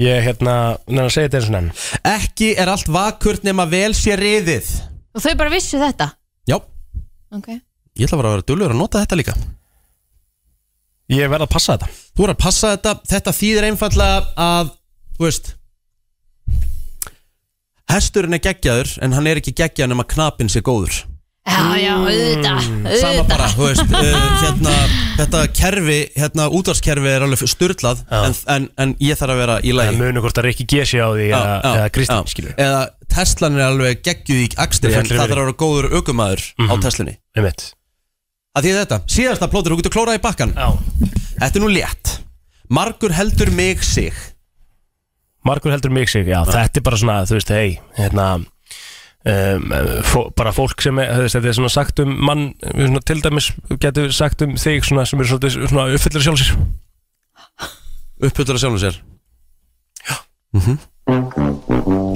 [0.00, 0.54] Ég, hérna,
[0.90, 1.70] neina segja þetta eins og nenn
[2.10, 4.66] Ekki er allt vakurt nema vel sé riðið.
[5.14, 6.10] Og þau bara vissu þetta?
[6.50, 6.58] Já,
[7.30, 7.48] Ok.
[7.98, 9.36] Ég ætla bara að vera dullur að nota þetta líka.
[11.10, 11.88] Ég verð að passa þetta.
[12.18, 14.18] Þú er að passa þetta, þetta þýðir einfallega
[14.50, 14.74] að,
[15.18, 15.54] þú veist
[17.90, 21.06] Hesturinn er geggjaður en hann er ekki geggjaður nema knapinn sé góður.
[21.50, 22.66] Já, já, auðvitað
[23.00, 23.54] Sama bara, auðvitað.
[23.56, 24.74] þú veist uh, hérna,
[25.20, 29.72] Þetta kerfi, hérna útvarskerfi er alveg styrlað en, en, en ég þarf að vera í
[29.74, 29.94] lagi.
[29.96, 33.64] Það munu hvort að Rikki Gessi á því eða, eða Kristín, skilur Eða Teslan er
[33.70, 36.84] alveg geggjuð í akstri en fullri það þarf að vera góður aukumæður á Mhm.
[36.84, 37.16] Teslinni.
[37.40, 37.64] Einmitt.
[38.58, 40.68] að því þetta, síðasta plótur, þú getur klórað í bakkan Já.
[41.40, 42.14] Þetta er nú létt.
[42.70, 44.12] Margur heldur mig sig
[45.46, 49.70] Margur heldur mig sig, já, þetta er bara svona, þú veist, hei, hérna um,
[50.04, 53.22] fó, bara fólk sem er, þú veist, þetta er svona sagt um mann, svona, til
[53.24, 53.50] dæmis
[53.80, 56.54] getur sagt um þig svona sem er svolítið svona uppfyllir sjálfsir
[58.20, 59.00] Uppfyllir að sjálfum sér?
[60.04, 60.16] Já.
[60.56, 60.78] Mm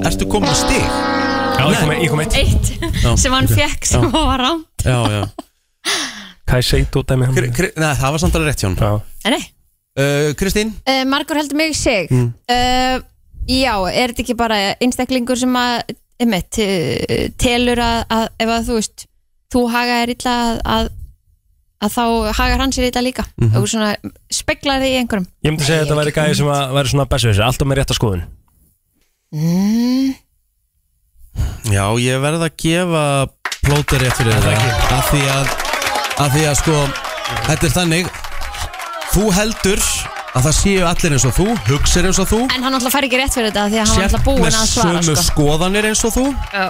[0.05, 0.83] Ertu komin að stig?
[1.55, 2.35] Já, ég kom, ég kom eitt.
[2.37, 2.69] Eitt
[3.01, 3.09] Já.
[3.17, 4.11] sem hann fekk sem Já.
[4.13, 4.85] var rámt.
[4.85, 5.23] Já, já.
[6.45, 9.01] Hvað er seit út af mig Nei, það var samt alveg rétt hjá hann
[9.33, 9.41] Nei
[9.97, 10.75] uh, Kristín?
[10.85, 12.11] Uh, Margur heldur mig sig.
[12.11, 12.33] Mm.
[12.51, 13.01] uh,
[13.45, 18.69] Já, er þetta ekki bara einstaklingur sem að einmitt, eh, telur að, að ef að
[18.69, 19.05] þú veist
[19.53, 20.93] þú haga er illa að, að
[21.85, 22.03] að þá
[22.39, 23.25] hagar hann sér illa líka?
[23.37, 23.57] Mhm.
[23.59, 23.95] og svona
[24.31, 25.27] speglar þig í einhverjum?
[25.43, 27.91] Ég myndi segja að þetta væri gæði sem að væri svona þessu Alltaf með rétt
[27.93, 28.23] að skoðun.
[29.35, 30.15] Mm,
[31.65, 33.03] Já, ég verð að gefa
[33.65, 34.75] plóter rétt fyrir þetta.
[34.95, 35.53] Af því að,
[36.21, 36.75] af því að sko
[37.47, 38.11] þetta er þannig
[39.15, 39.81] þú heldur
[40.35, 42.41] að það séu allir eins og þú hugsir eins og þú.
[42.51, 44.57] En hann alltaf fær ekki rétt fyrir þetta því að hann sért alltaf búinn með
[44.59, 45.29] að svara sömu sko.
[45.31, 46.25] skoðanir eins og þú.
[46.51, 46.65] Já.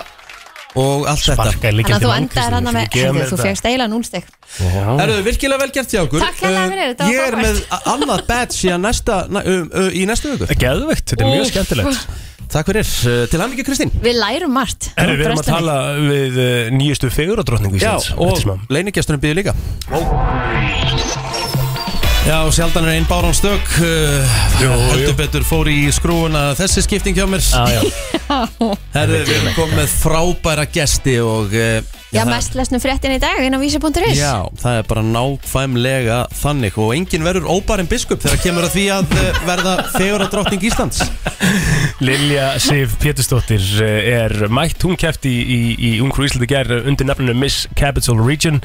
[0.75, 1.51] og allt þetta.
[1.63, 4.25] Þannig að þú endaðir hann með heyrðu, þú fegst eiginlega núlstig
[4.59, 6.19] Erðu virkilega vel gert hjá okkur.
[6.19, 9.69] Takk hérlega fyrir, þetta var Ég er með a- annað badge í næsta, na, um,
[9.71, 10.49] uh, í næstu viku.
[10.65, 12.05] Geðvegt, þetta er mjög skemmtilegt.
[12.55, 13.95] Takk fyrir, uh, til hann ekki Kristín.
[14.03, 14.91] Við lærum margt.
[14.99, 15.57] Herri, við erum að Brestinni.
[15.57, 15.79] tala
[16.11, 18.45] við uh, nýjustu fegurardrottningu Já, Íslands.
[18.45, 21.04] og leinigesturinn býður líka
[22.25, 27.27] Já, sjaldan er einn báran stök uh, Heldur betur fór í skrúuna þessi skipting hjá
[27.29, 27.43] mér.
[27.45, 27.83] Já, já.
[28.95, 31.77] Herðu, við erum komið frábæra gesti og uh,
[32.15, 36.19] Já, það- mest lesnu fréttin í dag inn á vísi.is Já, það er bara nákvæmlega
[36.41, 40.31] þannig og enginn verður óbærin biskup þegar kemur að því að uh, verða fegur að
[40.35, 41.01] drottning Íslands
[42.03, 47.07] Lilja Sif Pétursdóttir eh, er mætt, hún kefti í, í, í Ungfrú Íslandi gær undir
[47.09, 48.61] nefninu Miss Capital Region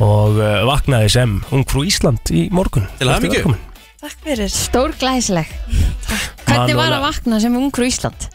[0.00, 3.40] og uh, vaknaði sem Ungfrú Ísland í morgun Til hamingju.
[3.42, 3.66] Velkomin.
[4.00, 7.00] Takk fyrir Stór glæsileg Hvernig var Manuela.
[7.00, 8.28] að vakna sem ungur í Ísland?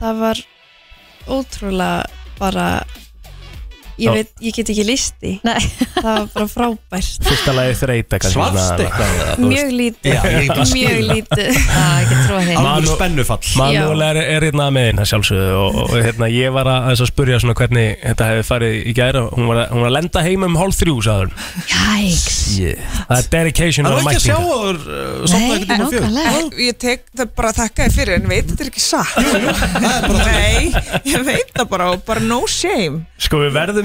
[0.00, 0.40] Það var
[1.30, 2.04] ótrúlega
[2.40, 2.68] bara.
[4.00, 5.58] Ég, veit, ég get ekki listi Nei.
[5.94, 7.28] það var bara frábært.
[7.28, 10.12] Fyrsta lagi þreita svona- eitthvað, mjög lítið.
[10.14, 11.02] Mjög það.
[11.10, 11.50] lítið.
[11.54, 13.50] Já, ekki trúa því Alveg Manu- spennufall.
[13.60, 17.40] Manuel er, er hérna með hérna sjálfsögðu og, og hérna, ég var að, að spurja
[17.42, 20.46] svona hvernig þetta hefði farið í gæra hún var, að, hún var að lenda heim
[20.48, 21.30] um hálf þrjú sagður.
[21.70, 25.24] Jæks Það er dedication Það er ekki að sjá áður uh,
[25.64, 26.10] tíma fjögur.
[26.64, 29.14] Ég, tek það bara að þakka þið fyrir en veit þetta er ekki satt.
[30.14, 30.62] Nei,
[31.10, 31.88] ég veit það bara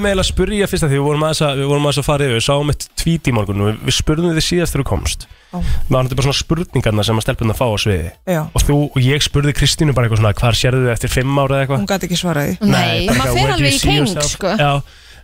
[0.00, 2.00] við verðum eiginlega að spurja fyrst að því við vorum aðeins að, við vorum aðeins
[2.00, 4.74] að fara yfir, við sáum eitt tweet í morgun og við, við spurðum þið síðast
[4.74, 5.26] þegar þú komst.
[5.50, 8.40] Við varum þetta bara svona spurningarna sem að stelpunna fá á sviði Já.
[8.54, 11.56] Og þú og ég spurði Kristínu bara eitthvað svona Hvar sérðu þið eftir fimm ára
[11.56, 11.80] eða eitthvað?
[11.82, 14.52] Hún gæti ekki svaraði Nei, maður do alveg í keng, sko.
[14.60, 14.70] Já,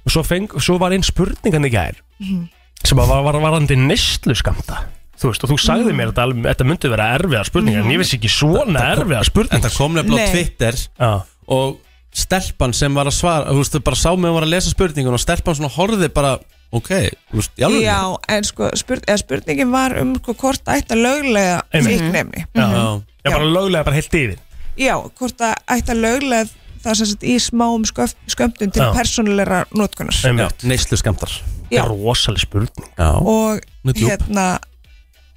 [0.02, 2.42] og svo, feng, svo var einn spurningan í gær Mhm.
[2.82, 4.82] sem að var, var varandi neyslu skamta
[5.16, 8.02] Þú veist, og þú sagði mér að þetta, þetta myndi vera erfiða spurningar En ég
[8.02, 10.32] vissi ekki svona erfiða spurningar Þetta kom nefnilega á.
[10.34, 11.12] Twitter Já,
[11.54, 11.78] og
[12.16, 15.16] stelpan sem var að svara þú veist, bara sá mig að var að lesa spurningun
[15.16, 16.30] og stelpan svona horfði bara
[16.72, 16.88] ok,
[17.30, 17.98] þú veist, í alveg Já,
[18.36, 22.00] en sko spurn, eða spurningin var um sko, hvort ætti að löglega Einmitt.
[22.00, 24.38] fíknefni já, já, bara löglega bara heilt yfir
[24.76, 26.48] Já, hvort að ætti að löglega
[26.86, 28.90] það sem sagt í smáum sköf, skömmtun til Já.
[28.96, 30.64] persónulegra notkunar Einmitt.
[30.64, 31.32] neyslu skamtar
[31.70, 31.82] Já.
[31.82, 34.10] Er rosaleg spurning Já, og Með djúp.
[34.12, 34.48] hérna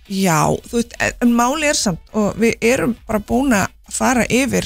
[0.10, 0.40] já,
[0.70, 4.66] þú veit, en- en máli er samt og við erum bara búin að fara yfir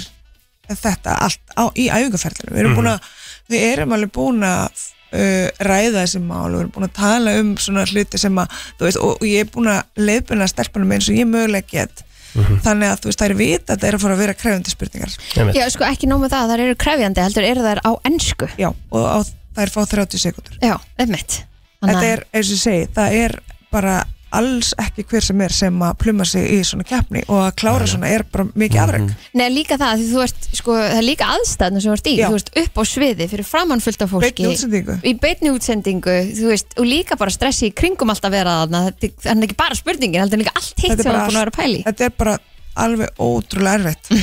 [0.80, 3.12] þetta allt á, í æfingarferðinu, við erum búin að
[3.52, 4.84] við erum alveg búin að
[5.14, 8.58] uh, ræða þessi mál og við erum búin að tala um svona hluti sem að,
[8.80, 12.04] þú veist, og, og ég er búin að leiðbuna stelpunum eins og ég mögulega get.
[12.34, 14.72] Þannig að þú veist, það er vita að þetta er að fara að vera krefandi
[14.74, 15.12] spurningar.
[15.54, 18.70] Já, sko ekki nóg með það, það eru krefjandi heldur eru þær á ennsku já,
[18.74, 19.18] og á,
[19.54, 21.36] það er fá 30 sekundur Já, einmitt.
[21.84, 23.38] Þetta er, eins og ég segi, það er
[23.74, 24.00] bara
[24.40, 27.88] alls ekki hver sem er sem að pluma sig í svona keppni og að klára
[27.90, 31.30] svona er bara mikið afreg Nei, líka það, því þú ert, sko, það er líka
[31.36, 32.28] aðstæðna sem þú ert í, Já.
[32.30, 34.32] þú ert upp á sviði fyrir framann fullt af fólki.
[34.44, 34.98] Beinni útsendingu.
[35.04, 38.84] í beinni útsendingu, þú veist og líka bara stressi í kringum allt að vera þarna.
[38.90, 41.22] Þetta er- það er ekki bara spurningin, heldur líka allt hitt er sem þú bara
[41.24, 42.38] er búin að vera að pæli þetta er bara
[42.76, 44.14] alveg ótrúlega erfitt.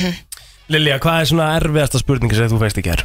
[0.71, 3.03] Lilja, hvað er svona erfiðasta spurningi sem þú veist ekki er?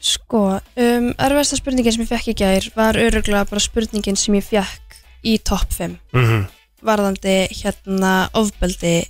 [0.00, 0.40] sko,
[0.80, 4.89] um, erfiðasta spurningin sem ég fekk í gær var öruglega bara spurningin sem ég fekk
[5.24, 6.46] í topp 5 Mm -hmm.
[6.82, 9.04] varðandi hérna ofbeldi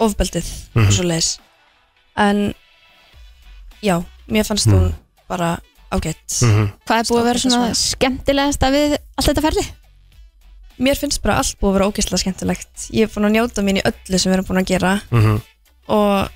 [0.00, 0.86] ofbeldið Mhm.
[0.86, 1.38] og svo leis
[2.16, 2.54] en
[3.82, 4.92] já, mér fannst hún
[5.28, 5.58] bara
[5.92, 6.72] ágætt Mhm.
[6.86, 9.66] Hvað er búið að vera svona skemmtilegasta við allt þetta ferli?
[10.80, 13.78] mér finnst bara allt búið að vera ógeðslega skemmtilegt ég er búin að njóta mín
[13.78, 15.40] í öllu sem við erum búin að gera Mhm.
[15.88, 16.28] og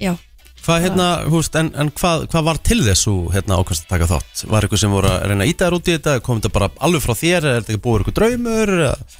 [0.00, 0.16] já,
[0.64, 4.06] Hvað, hérna, veist, en, en hvað, hvað var til þess þú hérna, ákvæmst að taka
[4.08, 4.44] þátt?
[4.48, 6.14] Var eitthvað sem voru að reyna að íta þér út í þetta?
[6.24, 7.48] Kom þetta bara alveg frá þér?
[7.50, 8.72] Er þetta búið eitthvað draumur?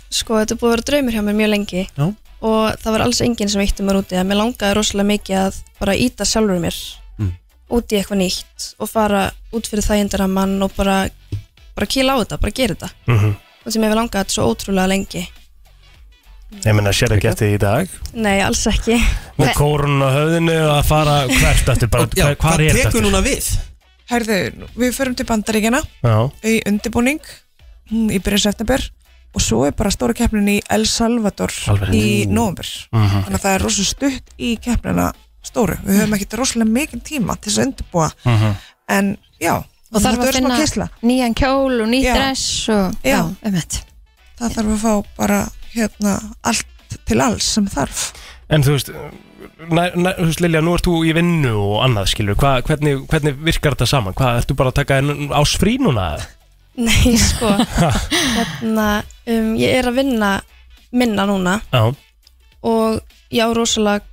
[0.09, 2.07] sko þetta búið að vera draumur hjá mér mjög lengi Já.
[2.49, 5.61] og það var alls enginn sem eitti mér úti að mér langaði rosalega mikið að
[5.85, 6.81] bara íta sjálfur mér
[7.21, 7.31] Mm.
[7.71, 9.21] út í eitthvað nýtt og fara
[9.55, 10.97] út fyrir þægindara mann og bara,
[11.77, 13.37] bara kýla á þetta, bara gera þetta Mhm.
[13.67, 15.23] og sem ég hef langað þetta svo ótrúlega lengi
[16.65, 17.91] Ég meina, sér ekki eftir í dag?
[18.15, 18.97] Nei, alls ekki.
[19.41, 22.77] Með kórun á höfðinu og að fara hvert eftir bara, Já, hvar hvað er þetta
[22.79, 23.07] tekur eftir?
[23.09, 23.49] núna við?
[24.11, 24.37] Herðu,
[24.77, 27.21] við förum til bandaríkjana Já, í undirbúning
[27.91, 28.85] mm, í byrjun september
[29.35, 31.95] og svo er bara stóra keppnin í El Salvador Alveg.
[31.97, 33.25] í november Mhm.
[33.27, 35.09] þannig að það er rosa stutt í keppnina
[35.45, 35.77] stóru.
[35.85, 38.11] Við höfum ekkert rosalega mikið tíma til þess að undirbúa.
[38.25, 38.55] Mhm.
[38.89, 39.55] en já,
[39.95, 43.21] Og þarf þetta að finna nýjan kjól og nýtt dress og Já.
[43.25, 46.67] um það þarf að fá bara hérna allt
[47.09, 48.13] til alls sem þarf
[48.53, 48.91] En þú veist,
[49.73, 52.99] næ, næ, þú veist Lilja, nú ert þú í vinnu og annað skilur Hva, hvernig,
[53.11, 54.15] hvernig virkar þetta saman?
[54.19, 54.99] Hvað, ertu bara að taka
[55.41, 56.11] ás frí núna?
[56.89, 57.53] Nei, sko
[58.35, 58.89] hérna,
[59.31, 60.33] um, Ég er að vinna
[60.95, 61.85] minna núna Já,
[62.65, 63.01] og
[63.35, 64.05] ég á rosalega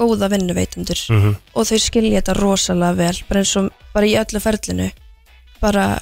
[0.00, 1.34] góða vinnuveitundur Mhm.
[1.54, 4.86] og þau skilja þetta rosalega vel bara eins og bara í öllu ferlinu
[5.60, 5.98] bara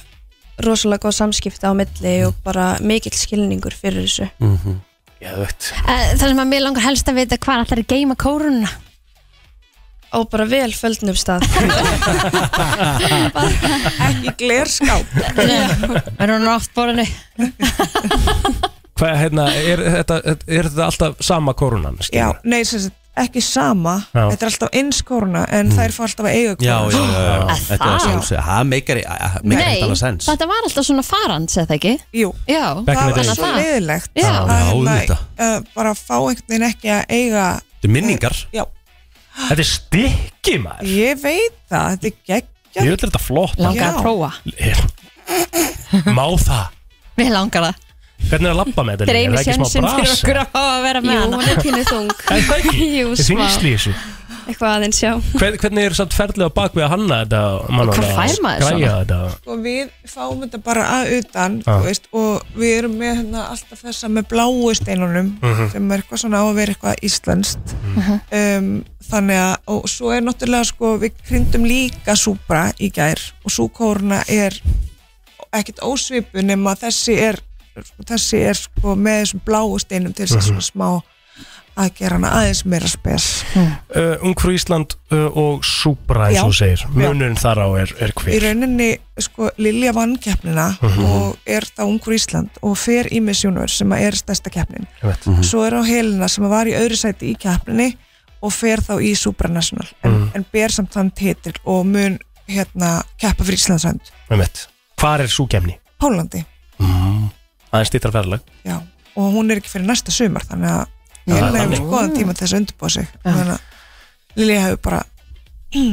[0.63, 4.49] rosalega góð samskipti á milli og bara mikill skilningur fyrir þessu Mhm.
[4.59, 4.88] Geðvegt Eh,
[5.19, 8.69] Það sem að mér langar helst að vita hvað allar er geima kórununa
[10.09, 11.43] á bara vel földnum stað.
[14.07, 15.05] Ekki glerskáp.
[16.17, 17.05] Er hún oft borðinu
[18.99, 21.95] Hvað, hérna, er þetta, er þetta alltaf sama kórunan?
[22.11, 24.23] já, nei, sem sagt, ekki sama Já.
[24.31, 27.35] þetta er alltaf eins koruna en þær fá alltaf að eiga Já, já, já, já,
[27.53, 28.67] Að þetta er það?
[28.69, 30.27] meikar alveg sens?
[30.29, 31.93] þetta var alltaf svona farand, segð það ekki?
[32.21, 34.29] Jú, Já, það var svo leiðilegt Já.
[35.49, 38.35] að bara fá einhvern veginn ekki að eiga Þetta er minningar.
[38.53, 38.63] já,
[39.39, 40.89] Þetta er stykki maður.
[40.99, 44.29] Ég veit það, þetta er Ég geggjað vil þetta flott langar að prófa.
[46.13, 46.65] Má það?
[47.19, 47.85] Mér langar það
[48.29, 49.09] Hvernig er að labba með þetta?
[49.09, 50.13] Þetta er einu ekki smá brasa?
[50.19, 52.87] okkur að fá að vera með Jú, hún er pínu þung Er það ekki?
[52.99, 53.93] Jú, smá finnst í þessu
[54.49, 58.13] Eitthvað aðeins, já Hvern, Hvernig er samt ferðlega bak við að hanna þetta Manuela, hvað
[58.17, 58.93] fær maður svona?
[58.93, 59.17] þetta?
[59.53, 61.67] og við fáum þetta bara að utan Já.
[61.69, 65.69] þú veist, og við erum með hérna, alltaf þessa með bláu steinunum Mhm.
[65.75, 68.71] sem er eitthvað svona á að vera eitthvað íslenskt um,
[69.11, 74.23] þannig að og svo er náttúrulega sko við kryndum líka súpra í gær og súkórna
[74.33, 74.57] er
[75.53, 77.37] ekkit ósvipu nema þessi er
[78.05, 80.61] þessi er sko með þessum bláu steinum til þess að Mhm.
[80.71, 81.01] smá
[81.79, 86.83] að gera hana aðeins meira spes Uh, Ungfrú Ísland uh, og Súbra eins og segir.
[86.93, 91.05] Munurinn þar á er, er í hver rauninni sko Lilja vann keppnina Mhm.
[91.05, 95.07] og er þá ungur Ísland og fer í Miss Universe sem er stærsta keppnin Ég
[95.07, 95.45] veit.
[95.45, 97.95] svo er á Helena sem var í öðru sæti í keppninni
[98.41, 100.31] og fer þá í Supranational en, Mhm.
[100.35, 103.57] en ber samt þann titil og mun hérna keppa fyrir
[104.37, 105.77] mitt Hvar er súkemni?
[106.01, 106.43] Pólandi,
[107.69, 107.75] Mm.
[107.77, 108.77] Aðeins stýttar ferðlag já
[109.19, 110.85] og hún er ekki fyrir næsta sumar þannig að
[111.29, 111.77] Helena þannig.
[111.77, 115.01] hefur góðan tíma til þess að undirbúa sig þannig að Lilja hefur bara
[115.75, 115.85] í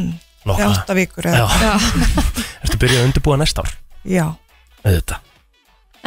[0.47, 3.73] Nokka átta vikur Ertu byrjað að undirbúa næsta ár?
[4.07, 4.27] já.
[4.87, 5.23] Auðvitað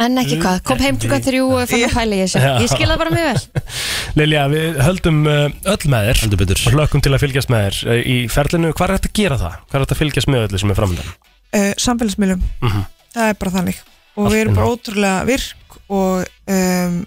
[0.00, 2.40] En ekki hvað, kom heim klukkan þrjú og fann að pæla í þessu.
[2.62, 3.64] Ég skil það bara mjög vel
[4.22, 5.42] Lilja, við höldum uh,
[5.74, 6.22] öll með þér
[6.70, 8.70] og hlökkum til að fylgjast með þér uh, í ferlinu.
[8.72, 9.58] Hvað er þetta að gera það?
[9.66, 11.10] Hvað er þetta að fylgjast með öllu sem er framöndan?
[11.52, 12.86] uh, samfélagsmiðlum Mhm.
[13.18, 13.82] það er bara þannig
[14.16, 15.59] og Allt við erum bara ótrúlega virk
[15.90, 16.22] og
[16.54, 17.00] um,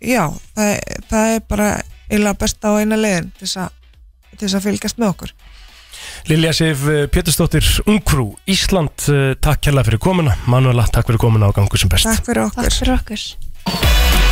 [0.00, 0.24] já,
[0.56, 0.72] það,
[1.10, 1.68] það er bara
[2.08, 3.78] eiginlega besta á eina leiðin til þess að,
[4.32, 5.34] til þess að fylgjast með okkur
[6.30, 10.36] Lilja Sif uh, Pétursdóttir, Ungfrú, Ísland, uh, takk kærlega fyrir komuna.
[10.50, 12.08] Manuela, takk fyrir komuna og gangu sem best.
[12.08, 14.29] Takk fyrir okkur Takk fyrir okkur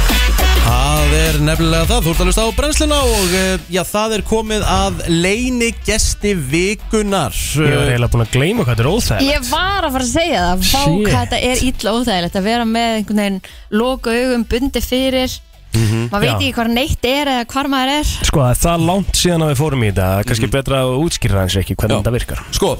[0.68, 4.22] Það er nefnilega það, þú ert að hlusta á brennsluna og eh, já, það er
[4.28, 9.30] komið að leini gesti vikunar Ég var eiginlega búin að gleyma hvað þetta er óþægilegt.
[9.32, 11.06] Ég var að fara að segja það Vá Shit.
[11.08, 13.40] hvað þetta er illa óþægilegt að vera með einhvern veginn
[13.80, 15.38] loka augum bundi fyrir
[15.78, 16.34] maður veit Já.
[16.36, 19.50] ekki hvað neitt er eða hvar maður er Sko, það er það langt síðan að
[19.54, 20.06] við fórum í þetta.
[20.20, 22.00] Er kannski betra að útskýra hans ekki hvernig Já.
[22.02, 22.44] þetta virkar.
[22.56, 22.70] Sko,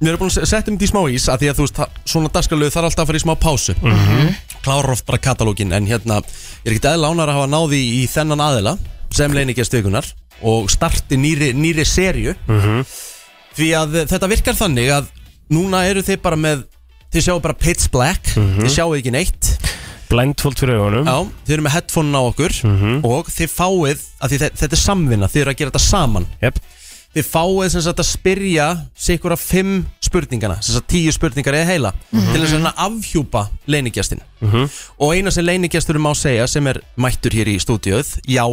[0.00, 1.76] við erum búin að setja um þetta í smá ís að því að þú veist,
[1.80, 4.32] það- svona dagskalöð þarf alltaf að fara í smá pásu Mhm.
[4.64, 6.20] Klárar oft bara katalógin en hérna,
[6.64, 8.74] er ekkert eðla ánar að hafa náði í þennan aðila
[9.10, 10.06] sem leiningest vikunar
[10.42, 12.84] og starti nýri, nýri serju Mhm.
[13.56, 15.06] því að þetta virkar þannig að
[15.50, 16.64] núna eru þið bara með
[17.12, 18.60] þið sjáu bara pitch black, Mhm.
[18.60, 19.58] þið sjáu ekki neitt
[20.10, 21.04] Blindfold fyrir augunum.
[21.06, 23.04] Já, þið eru með headphone á okkur Mhm.
[23.04, 26.58] og þið fáið, að þetta er samvinna, þið eru að gera þetta saman Yep.
[27.14, 31.70] Þið fáið sem sagt að spyrja sikur af fimm spurningana, sem sagt tíu spurningar eða
[31.70, 32.32] heila Mhm.
[32.34, 34.68] til þess að afhjúpa leinigjastin Mhm.
[34.98, 38.44] og eina sem leinigjasturinn má segja sem er mættur hér í stúdíuð, já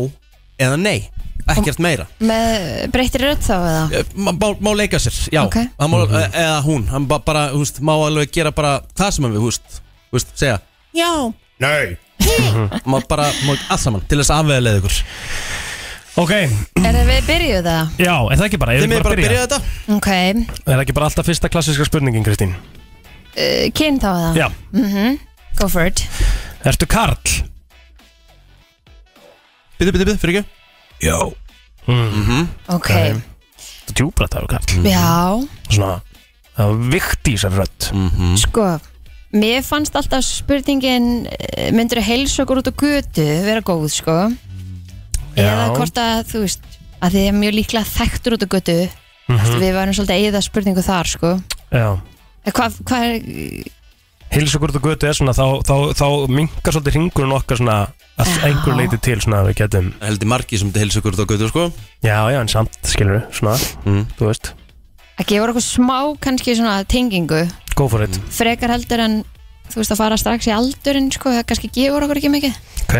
[0.60, 1.10] eða nei,
[1.48, 2.08] ekkert meira.
[2.20, 3.92] Með breyttir rödd þá eða?
[3.94, 5.44] Eh, má, má, leika sér, já.
[5.46, 5.56] Ok.
[5.80, 9.34] Hann má, eða hún, hann ba, bara, húst, má alveg gera bara það sem hann
[9.34, 9.82] við, húst,
[10.14, 10.60] húst segja.
[10.96, 11.98] Já, nei.
[12.86, 15.04] Má bara, má allt saman til þess að afveðlega ykkur
[16.18, 17.90] Ok, Er það við byrjuð það?
[18.02, 18.74] já, er það ekki bara?
[18.74, 19.60] Þið Þið með bara að byrja þetta
[19.98, 22.56] Ok, Er það ekki bara alltaf fyrsta klassiska spurningin, Kristín?
[23.38, 24.32] uh, kyn þá eða?
[24.40, 24.48] Já.
[24.74, 25.20] Mhm.
[25.60, 26.02] Go for it
[26.66, 27.14] Ertu Karl?
[29.78, 31.18] Byttu, byttu, byttu, fyrir ekki Já
[31.88, 32.48] mm.
[32.74, 35.14] Ok, Þetta er djúbrætt að vera Karl já
[35.70, 35.92] Svona,
[36.58, 38.34] það var vikt í þessar rödd Mhm.
[38.42, 38.66] Sko,
[39.38, 44.18] mér fannst alltaf spurningin eh, myndir að heilsa okkur út á götu vera góð, sko
[45.46, 48.78] eða hvort að, þú veist að þið er mjög líklega þekktur út á götu.
[49.28, 49.58] Mhm.
[49.62, 51.34] Við varum svolítið eigið spurningu þar sko.
[51.72, 51.90] Já.
[52.48, 53.74] En Hvað, hvað er
[54.28, 57.78] Hilsugurt og götu er svona þá, þá, þá minkar svolítið hringurinn okkar svona
[58.20, 58.40] að Já.
[58.50, 61.48] einhver leiti til svona að við getum Heldur margi sem þetta hilsa ykkur á götu
[61.52, 61.66] sko.
[62.04, 63.54] Já, já, en samt, skilur við, svona
[63.86, 64.02] mm.
[64.20, 64.52] Þú veist,
[65.18, 67.46] að gefa okkur smá kannski svona tengingu.
[67.78, 68.20] Go for it.
[68.34, 69.22] Frekar heldur en
[69.72, 72.60] þú veist að fara strax í aldurinn sko, það kannski gefur okkur ekki mikið.
[72.84, 73.00] Ok,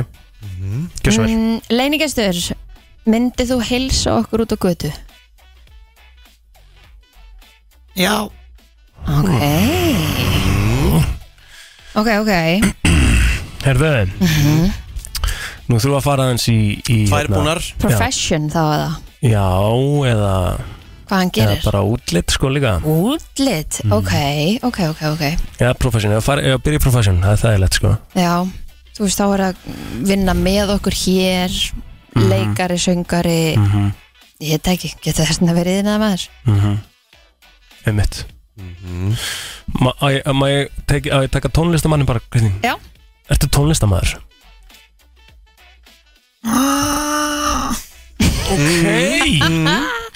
[1.04, 1.32] gjör svo vel.
[1.34, 2.40] Mm, Leinigestur,
[3.08, 4.92] myndið þú heilsa okkur út á götu?
[7.98, 8.30] Já.
[9.08, 9.32] Ok.
[11.98, 12.32] Ok, ok.
[13.66, 14.72] Herðu, Mhm.
[15.68, 16.58] nú þurfum við að fara aðeins í,
[16.88, 17.62] í Tvær hérna- búnar.
[17.80, 18.92] Profession þá eða?
[19.22, 19.48] Já,
[20.14, 20.60] eða
[21.08, 21.64] Hvað hann Eða gerir?
[21.64, 22.82] bara útlit sko líka.
[22.84, 25.38] Útlit, ok, ok, ok, ok.
[25.58, 27.98] Já, profession, ef að byrja í profession, það er þægilegt sko.
[28.14, 28.48] Já,
[28.98, 29.56] þú veist þá er að
[30.10, 31.52] vinna með okkur hér
[32.18, 32.30] Mhm.
[32.32, 33.92] leikari, söngari Mhm.
[34.42, 36.78] ég veit ekki, getur þess að verið innað maður mm -hmm.
[39.80, 42.54] Ma, á, ég- Má ég teki- á ég taka tónlistamannin bara, Kristín?
[42.64, 42.76] Já.
[43.30, 44.18] Ertu tónlistamæður?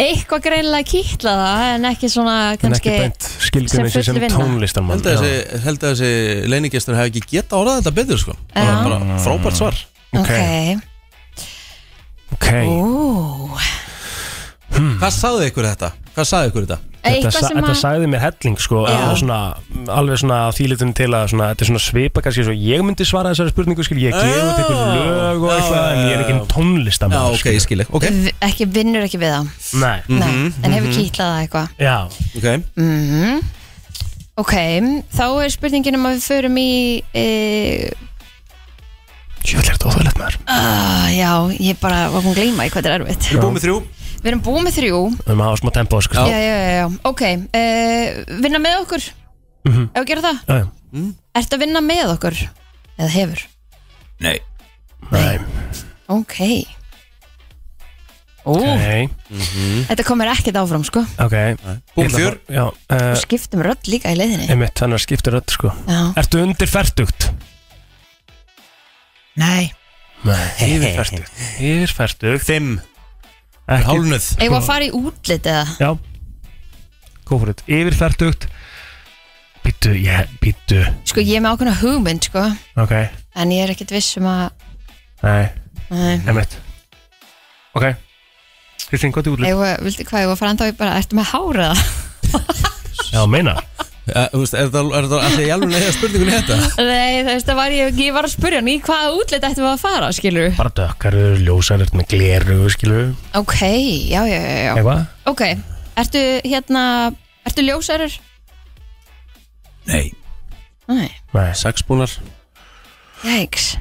[0.00, 4.24] eitthvað greinlega kýtla það en ekki svona En kannski ekki beint skilgrunni sig sem full
[4.26, 4.36] vinna.
[4.42, 8.36] tónlistarmann Held að þessi, held að þessi leinigestur hefði ekki geta orðað þetta betur sko
[8.52, 8.74] Það Já.
[8.74, 9.80] var bara frábært svar
[10.20, 10.32] ok,
[12.36, 13.58] Ok Ú,
[15.00, 15.88] Hvað sagði ykkur þetta?
[16.14, 16.78] Hvað sagði ykkur þetta?
[17.00, 19.36] Þetta, Eitthvað þetta að- sagði mér helling sko að svona,
[19.88, 23.30] alveg svona þýlitum til að svona, þetta er svona svipa kannski svo ég myndi svara
[23.32, 26.34] þessari spurningu skil ég gefa út einhver lög og eitthvað já, en ég er ekki
[26.36, 26.42] já.
[26.52, 28.04] tónlistamæður Já, ok, ég skil Ok.
[28.04, 29.48] V- ekki vinnur ekki við það
[29.80, 30.98] Nei, Nei, Mhm, en hefur mhm.
[31.00, 31.68] kýtlað það eitthvað?
[31.80, 31.96] Já.
[32.36, 32.48] Ok.
[32.76, 33.40] Mm
[34.40, 34.54] ok,
[35.16, 37.90] þá er spurningin um að við förum í e,
[39.40, 40.36] Sjöfell er þetta óþægilegt maður.
[40.44, 41.30] Uh, já,
[41.64, 43.24] ég bara var búin að gleyma í hvað þetta er erfitt.
[43.30, 43.76] Við erum búið með þrjú
[44.20, 45.00] við erum búin með þrjú.
[45.18, 46.24] Við erum að hafa smá tempo sko.
[46.28, 46.88] Já, já, já, já.
[47.10, 47.22] ok,
[47.60, 49.06] uh, vinna með okkur?
[49.68, 49.86] Mhm.
[49.92, 50.42] ef við gera það?
[50.48, 51.06] Já, já.
[51.40, 52.42] ertu að vinna með okkur?
[53.00, 53.46] Eða hefur?
[54.20, 54.36] Nei.
[55.10, 55.38] Nei.
[56.10, 56.36] Ok.
[58.40, 59.10] Ó, Ok,
[59.90, 61.02] þetta komur ekkert áfram sko.
[61.20, 61.34] Ok.
[61.36, 62.38] Að fjör.
[62.48, 64.48] Já, uh, og skiptum rödd líka í leiðinni.
[64.48, 65.72] Einmitt, þannig að skipta rödd sko.
[65.84, 66.00] Já.
[66.22, 67.28] Ertu undir færtugt?
[69.40, 69.68] Nei.
[70.20, 70.36] Nei,
[70.66, 72.74] yfir færtugt Yfir færtugt Fimm
[73.70, 75.66] Ekki- Hálnuð Eða að fara í útlit eða?
[75.78, 75.90] Já.
[77.30, 77.62] Go for it.
[77.70, 78.48] Yfir færtugt
[79.64, 82.44] Býttu, ég, býttu Sko ég er með ákveðna hugmynd sko.
[82.80, 82.94] Ok,
[83.36, 84.50] En ég er ekkert viss um að
[85.22, 85.50] nei,
[85.90, 86.16] Nei.
[86.26, 86.56] Einmitt.
[87.76, 87.84] Ok.
[88.90, 89.50] Kristín, hvað er útlit?
[89.52, 92.66] Eða, viltu hvað, ég var að fara enda á bara Ertu með hára það?
[93.10, 93.54] Já, meina
[94.08, 96.58] þú veist, Er þetta þetta alltaf í alveg neyða spurningunni þetta?
[96.88, 99.66] Nei, þú veist, það var ég, ég var að spurja hann Í hvaða útlit ættum
[99.66, 103.04] við að fara, skilur Bara dökkarur, ljósarur með gleru, skilur
[103.38, 104.72] Ok, já, já, já, já.
[104.76, 105.04] Eitthvað?
[105.30, 105.44] Ok,
[106.04, 106.84] ertu hérna
[107.48, 108.18] Ertu ljósærur?
[109.90, 110.10] Nei.
[110.90, 111.46] Nei, Nei.
[111.56, 112.12] Sex búnar
[113.24, 113.74] jæks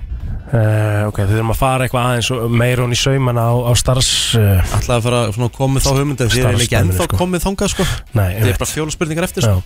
[0.49, 3.71] Uh, ok, þið þurfum að fara eitthvað aðeins og meira hún í saumana á, á
[3.77, 7.19] starfs uh, Alltaf að fara svona komið þá hugmynd Þið er eiginlega ekki ennþá sko.
[7.19, 7.85] komið þangað sko.
[8.17, 9.61] Nei, Þið er bara fjóla spurningar eftir sko.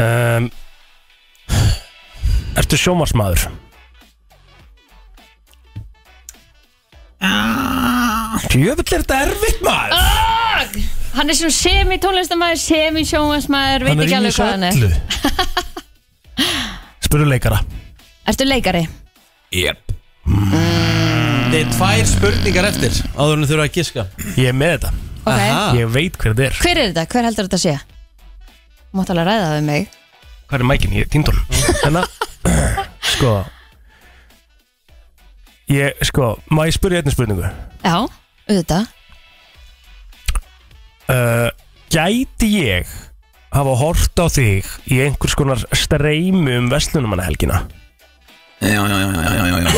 [0.00, 0.48] Um,
[2.62, 3.44] Ertu sjómarsmaður?
[8.56, 9.94] Jöfull er þetta erfitt maður?
[10.00, 10.66] Ah!
[11.12, 15.00] Hann er svona semi-tónlistamæður, semi-sjónvarsmaður Veit ekki alveg hvað hann er.
[17.04, 17.60] Spurðu leikara.
[18.32, 18.86] Ertu leikari?
[19.52, 19.91] Jep
[20.22, 24.04] Þið er tvær spurningar eftir Áður en þið þurfa að giska
[24.38, 24.92] Ég er með þetta
[25.22, 25.32] Ok.
[25.32, 25.64] Aha.
[25.78, 27.04] Ég veit hver þetta er Hver er þetta?
[27.10, 27.74] Hver heldur þetta að sé?
[28.92, 29.98] Mátt alveg ræða það við mig
[30.46, 30.94] Hvað er mækin?
[30.98, 31.38] Ég týndum
[31.82, 32.06] Þannig
[33.12, 33.34] Sko
[35.72, 37.46] Ég, sko, má ég spyrja einnig spurningu
[37.82, 37.96] Já,
[38.46, 38.88] auðvitað
[41.10, 41.48] uh,
[41.92, 42.96] Gæti ég
[43.52, 47.66] hafa hort á þig í einhvers konar streymu um Vestlunumannahelgina?
[48.62, 49.70] Já, já, já, já, já, já, já.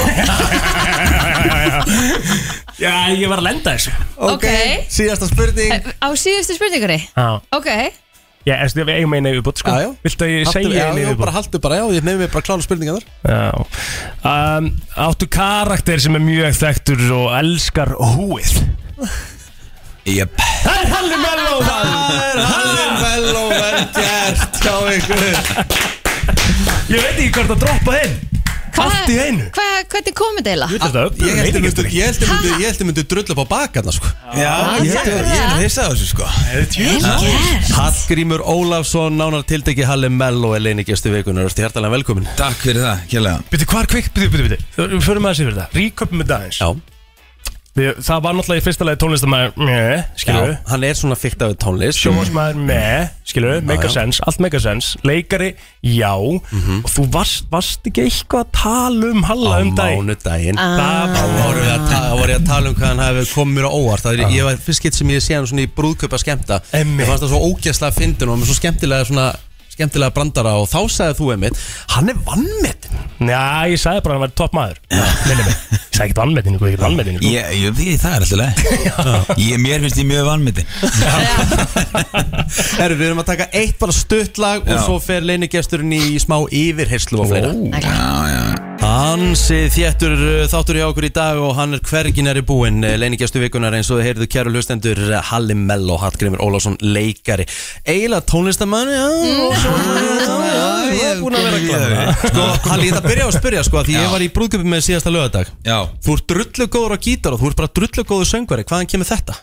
[2.85, 3.93] Já, ég var að lenda þessu.
[4.29, 4.47] Ok.
[4.93, 5.73] Síðasta spurning.
[6.03, 6.99] Á síðustu spurningari?
[7.17, 7.69] Já, Ok.
[8.45, 9.73] Já eftir, ég eigum einu yfirbútt sko.
[9.73, 9.91] Já, já.
[10.05, 11.21] Viltu að ég Haltu- segja Já, einu já, yfirbútt?
[11.23, 13.47] bara haldu bara, já, ég nefnir bara klála spurningar þar Já.
[14.29, 14.67] Um,
[15.07, 18.53] Áttu karakter sem er mjög þekktur og elskar húið?
[20.05, 20.37] Jep.
[20.61, 21.89] Það er Halli Mello Það
[22.21, 25.25] er Hallin vel og vel gert hjá ykkur.
[26.93, 28.15] Ég veit ekki hvort að droppa inn
[28.83, 29.47] Allt í einu.
[29.55, 30.73] Hva, Hvernig komið þetta eiginlega?
[30.75, 34.11] Ég held að að myndu drull upp á bakarna sko.
[34.35, 36.27] Já, ég held að ég hissa á þessu sko.
[37.75, 42.83] Hallgrímur Ólafsson, nánar tildegi Halli Mello er leinigestu vikunar, þú ert hjertalega velkomin Takk fyrir
[42.87, 44.19] það, kjærlega Býttu, hvað er kvikt?
[44.19, 46.94] Býttu, býttu Við förum aðeins yfir þetta Ríköpum með dagins Já
[47.75, 51.55] það var náttúrulega í fyrsta lagi tónlistamæður með, skilur Já, hann er svona fyrkt af
[51.59, 51.99] tónlist.
[52.05, 53.09] Sjómasmæður með,
[53.75, 53.95] a já.
[53.97, 54.99] sense, allt make a sense.
[55.03, 55.49] Leikari,
[55.83, 56.13] já.
[56.15, 60.61] Og þú varst, varst ekki eitthvað að tala um Halla Á um dag mánudaginn.
[60.61, 63.25] Það Þá var voru við að ta- voru ég að tala um hvað hann hefði
[63.35, 64.05] komið mér á óvart.
[64.07, 66.61] Það er, Ég var fyrst skitt sem ég sé hann svona í brúðköpa skemmta.
[66.71, 69.27] Ég fannst það svo ógæslega fyndin og með svo skemmtilega svona
[69.75, 71.57] skemmtilega brandara og þá sagði þú einmitt
[71.95, 72.95] hann er vannmetinn
[73.25, 73.41] Já,
[73.71, 74.79] ég sagði bara að hann var topp maður.
[74.91, 75.59] Minni mig, ég
[75.95, 77.29] sagði ekki vannmetinu, hvað ekki vannmetinu sko.
[77.31, 78.55] Ég, ég, því, það er alltaf leið.
[79.45, 80.67] Ég, Mér finnst ég mjög vannmyndin
[82.81, 84.83] Herru, við erum að taka eitt bara stuttlag og Já.
[84.85, 87.51] svo fer leinigesturinn í smá yfirherslu og fleira.
[87.79, 87.95] Já,
[88.35, 92.85] já Hansi þéttur uh, þáttur hjá okkur í dag og hann er hverginari búinn.
[93.01, 97.47] Leinigestu vikunar eins og þið heyrðu kæru hlustendur uh, Halli Mello, Hallgrimur Ólafsson leikari,
[97.89, 99.07] eiginlega tónlistamann já,
[100.51, 103.37] já, ég er búin að vera klára Sko, Halli, ég ætla að byrja á að
[103.39, 105.79] spyrja sko, því ég var í brúðköpi með síðasta lögadag Já.
[106.05, 109.09] Þú ert drullu góður á gítar og þú ert bara drullu góður söngveri, hvaðan kemur
[109.09, 109.39] þetta?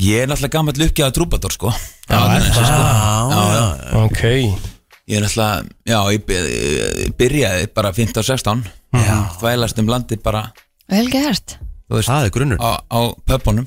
[0.00, 1.74] Ég er náttúrulega gammal uppgjáða trúbator sko.
[2.08, 2.64] Já, sko.
[2.64, 3.42] það?
[3.60, 3.66] já.
[4.06, 4.72] Ok
[5.08, 6.42] Ég er náttúrulega, já, ég by-
[7.04, 8.62] ég byrjaði bara 15-16
[9.40, 10.46] Þvælast um landi bara
[10.88, 11.58] Vel gert.
[11.90, 12.58] þú veist, Það er grunnur.
[12.60, 13.66] Á, á pöpunum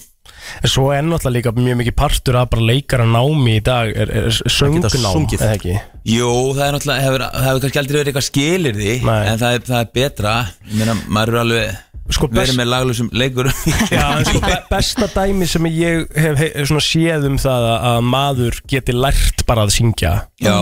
[0.63, 3.89] En svo er náttúrulega líka mjög mikið partur af bara leikara námi í dag.
[3.95, 5.39] Er, er sungið.
[5.39, 5.75] eða ekki?
[6.07, 9.53] Jú, það er náttúrulega, hefur, það hefur kannski aldrei verið eitthvað skilir því En það
[9.57, 10.33] er, það er betra.
[10.67, 11.77] Ég meina, maður er alveg
[12.09, 13.49] Sko, verið best- með laglusum leikur.
[13.97, 18.05] Já, sko be besta dæmi sem ég hef he svona séð um það að, að
[18.13, 20.13] maður geti lært bara að syngja.
[20.39, 20.55] Já.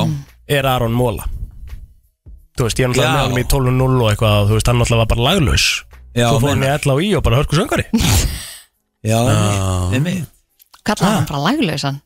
[0.47, 1.25] Er Aron Móla
[2.55, 3.15] Þú veist, ég er náttúrulega Já.
[3.15, 5.65] með hann í 12.0 og eitthvað og þú veist, hann náttúrulega var bara laglaus.
[6.15, 6.79] Já, Svo fór hann í meinar.
[6.79, 7.83] ella og í og bara hörku söngari
[9.11, 9.19] Já,
[9.91, 10.29] einmitt
[10.87, 11.97] Kallaði hann bara laglausan.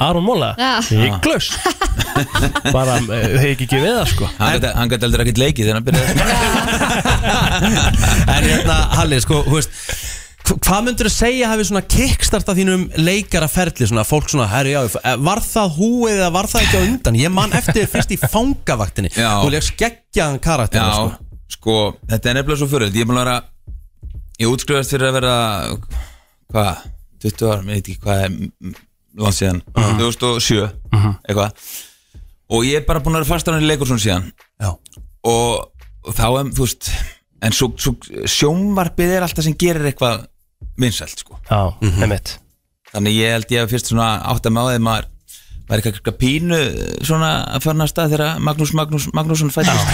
[0.00, 0.70] Aron Móla, Já.
[0.88, 1.52] hygglust
[2.76, 4.28] bara, eh, þeir ekki ekki við það sko.
[4.38, 6.12] Hann gæti- Hann gæti aldrei ekkert leikið þegar hann byrjaði.
[8.38, 9.70] En hérna, Halli, sko, þú veist
[10.48, 15.16] Hvað myndur þú segja hafi svona kickstarta þínum leikaraferli svona, fólk svona, herri já, eh,
[15.20, 17.18] var það húið eða var það ekki á undan?
[17.20, 19.10] Ég man eftir fyrst í fangavaktinni.
[19.42, 21.28] Og leik skeggjaðan karakter Já, sko.
[21.52, 21.76] sko,
[22.08, 23.36] þetta er nefnilega svo fyrir Ég er búin að vera
[24.38, 25.34] Ég útskrifast fyrir að vera
[26.48, 26.82] Hvað,
[27.26, 28.74] 20 ára, ég veit ekki hvað er m-
[29.18, 29.60] langt síðan.
[29.98, 30.70] 2007,
[31.28, 31.52] eitthvað.
[32.54, 34.32] Og ég er bara búin að vera fastar hann í leikur svona síðan.
[34.62, 34.70] Já.
[35.28, 35.68] og,
[36.14, 36.26] þá
[36.56, 36.90] þú veist
[37.38, 37.92] En svo, svo
[38.26, 40.24] sjónvarpið er alltaf sem gerir eitthvað
[40.78, 41.38] vinsælt, sko.
[41.50, 42.38] Já, mm -hmm.
[42.92, 45.04] Þannig ég held ég að fyrst svona átt að því maður
[45.68, 46.58] var eitthvað, pínu
[47.04, 49.88] svona að fara næsta þegar Magnús Magnús Magnússon fættist.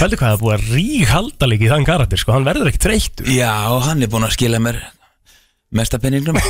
[0.00, 2.66] Veldu hvað það er búið að rík halda líka í þann karakter sko, hann verður
[2.72, 3.30] ekki þreyttur.
[3.30, 4.76] Já, og hann er búinn að skila mér
[5.72, 6.36] mesta penningnum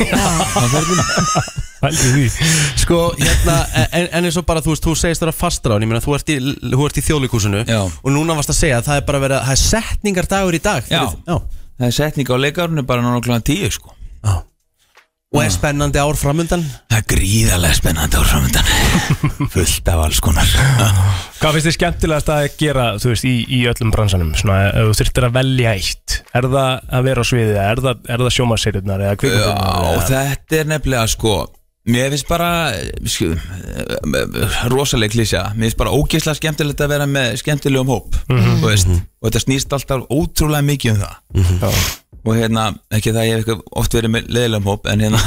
[2.82, 3.56] Sko, hérna,
[3.90, 5.90] en, en eins og bara þú veist, þú segist þér að fastra á hann, ég
[5.90, 6.32] meina, þú ert í,
[6.62, 7.80] þú ert í þjóðleikúsinu Já.
[7.82, 10.54] og núna varst að segja að það er bara verið að, það er setningar dagur
[10.58, 11.36] í dag Já, já.
[11.78, 13.96] Það er setning á leikarunni bara náttúrulega klokkan tíu sko.
[15.32, 16.60] Og er spennandi ár framundan?
[16.92, 18.66] Það er gríðarlega spennandi ár framöndan
[19.54, 20.50] Fullt af alls konar.
[21.38, 24.34] Hvað finnst þið skemmtilegast að gera, þú veist, í, í öllum bransanum?
[24.36, 28.04] Svona, ef þú þurftir að velja eitt Er það að vera á sviðið, er það,
[28.12, 31.38] er það sjómaseirurnar eða Já, þetta er nefnilega sko
[31.82, 32.48] Mér finnst bara
[33.10, 33.32] sko,
[34.70, 35.48] rosaleg klísja.
[35.56, 38.60] Mér finnst bara ógeðslega skemmtilegt að vera með skemmtilegum hóp Mhm.
[38.62, 38.86] þú veist,
[39.22, 41.82] og þetta snýst alltaf ótrúlega mikið um það.
[42.24, 45.18] Og hérna, ekki það ég hef oft verið með leðilegum hóp en hérna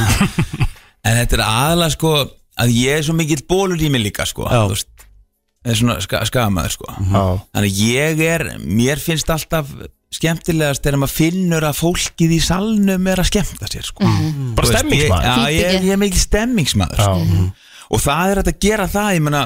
[1.05, 2.13] en þetta er aðalega sko
[2.57, 4.87] að ég er svo mikill bólur í mig líka sko þú veist,
[5.65, 6.87] er svona ska, skamaður sko.
[6.87, 7.25] Já.
[7.51, 9.67] þannig að ég er, mér finnst alltaf
[10.15, 14.55] skemmtilegast þegar maður finnur að fólkið í salnum er að skemmta sér sko Mhm.
[14.55, 15.25] Bara Þú veist, stemmingsmaður.
[15.25, 17.51] ég, Já, ég, ég er mikil stemmingsmaður sko.
[17.95, 19.43] og það er að gera það ég meina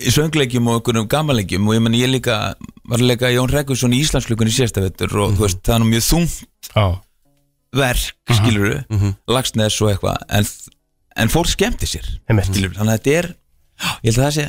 [0.00, 2.36] í söngleikjum og einhverjum gamanleikjum og ég meina ég líka
[2.88, 5.82] var að leika Jón Rekusson í Íslandsklukun í síðasta vettur og þú veist það er
[5.82, 6.86] nú mjög þungt Já.
[7.76, 10.48] verk skilur við, lagsnes og eitthvað en,
[11.20, 12.08] en fólk skemmti sér
[12.48, 13.28] skilur þannig að þetta er
[14.00, 14.46] ég held að það sé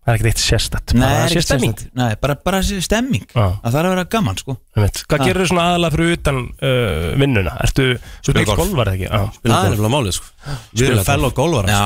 [0.00, 1.72] Það er ekkert eitt sérstætt Nei, bara er sé ekki stemming.
[1.76, 1.96] sérstakt.
[2.00, 3.42] Nei, bara, bara sé stemming Já.
[3.60, 5.00] að það er að vera gaman sko Einmitt.
[5.06, 5.26] Hvað Ha.
[5.28, 7.52] gerir þú svona aðalega fyrir utan uh, vinnuna?
[7.66, 8.60] Ertu Spila spil golf.
[8.62, 9.08] golfar ekki?
[9.10, 9.20] Já.
[9.44, 11.82] Það er nefnilega málið sko Við erum fellow golfar Já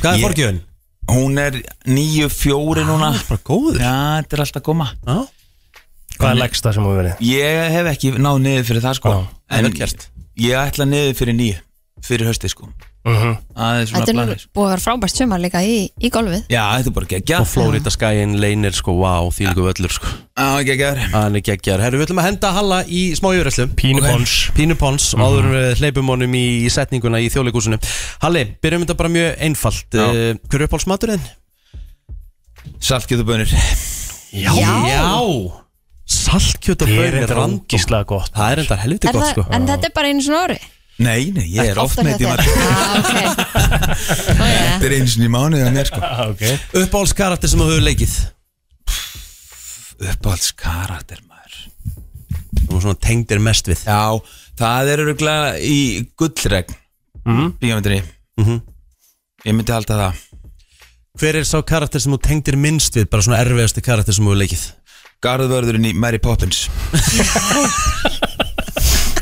[0.00, 0.62] Hvað er Ég- forgjöfin?
[1.12, 3.92] Hún er nýju fjóri núna Það er bara góður Já,
[4.24, 5.18] þetta er alltaf að koma Já
[6.14, 7.22] Hvað er leggsta sem þú verið?
[7.28, 9.20] Ég hef ekki náð niður fyrir það sko Já,
[9.58, 10.08] En vel gert.
[10.40, 11.60] ég ætla niður fyrir nýju
[12.08, 12.70] Fyrir hösti sko
[13.04, 13.32] Mhm.
[13.52, 16.46] Aðeins svona Þetta er nú búið að vera frábært sumar líka í, í golfið.
[16.48, 20.12] Já, þetta er bara geggja Og Florida skæin leynir sko, wow, því líka völlur sko.
[20.40, 24.00] Já, geggjar Hann er geggjar Herru, við ætlum að henda Halla í smá yfirreyslu Pínu
[24.00, 24.08] Ok.
[24.08, 24.36] pons.
[24.56, 27.76] Pínu Pons, áður við hleypum honum í, í setninguna í þjóðleikúsinu
[28.24, 29.84] Halli, byrjum þetta bara mjög einfalt.
[29.92, 30.06] Já.
[30.08, 31.26] uh, Hver er uppáhaldsmaturinn?
[32.80, 33.52] Saltkjöðubönir
[34.32, 35.04] Já, Já.
[36.04, 38.32] Saltkjöt og Ég er bönir reyndar ógeðslega gott.
[38.34, 39.44] Það er enda helviti gott það, sko.
[39.56, 40.58] en þetta er bara einu svona ári
[41.02, 42.40] Nei, nei, ég er oft með því þér.
[42.70, 43.30] Ah, já.
[44.38, 46.58] Þetta er einu sinni í mánuðið að mér sko okay.
[46.84, 48.14] Uppáhaldskarakter sem þú hefur leikið
[50.12, 51.56] Uppáhaldskarakter maður
[52.68, 54.00] Þú svona tengdir mest við Já,
[54.58, 55.78] það er öruglega í
[56.20, 56.78] gullregn
[57.24, 57.54] Mhm.
[57.58, 58.02] Bíómyndinni
[58.38, 58.58] Mhm.
[59.48, 60.22] Ég myndi halda það
[61.18, 64.34] Hver er sá karakter sem þú tengdir minnst við Bara svona erfiðasti karakter sem þú
[64.34, 64.64] hefur leikið
[65.24, 66.66] Garðvörðurinn í Mary Poppins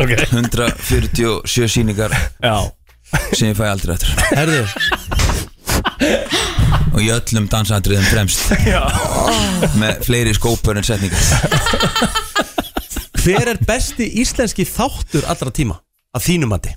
[0.03, 0.27] okay.
[0.33, 2.57] 147 síningar Já.
[3.33, 4.63] sem ég fæ aldrei eftir Herðu.
[6.93, 8.53] Og í öllum dansatriðum fremst.
[8.69, 8.83] Já.
[9.81, 11.23] með fleiri skópur en setningar.
[13.23, 15.79] Hver er besti íslenski þáttur allra tíma?
[16.13, 16.75] Af þínum mati.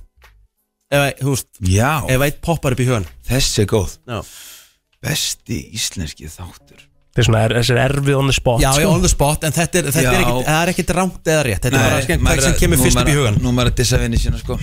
[0.94, 3.96] Ef, Já, ef eitt poppar upp í hugan þessi er góð.
[4.06, 4.22] Já,
[5.06, 6.86] Besti íslenski þáttur
[7.16, 8.92] Þetta er svona, er, þessi er erfið on the spot já, já sko.
[8.92, 10.20] on the spot En þetta er, þetta er, Já.
[10.20, 13.00] ekkit, það er ekkit rámt eða rétt Þetta er bara skemmt hvað sem kemur fyrst
[13.00, 14.58] upp í hugan Nú maður að dissa vinni sína sko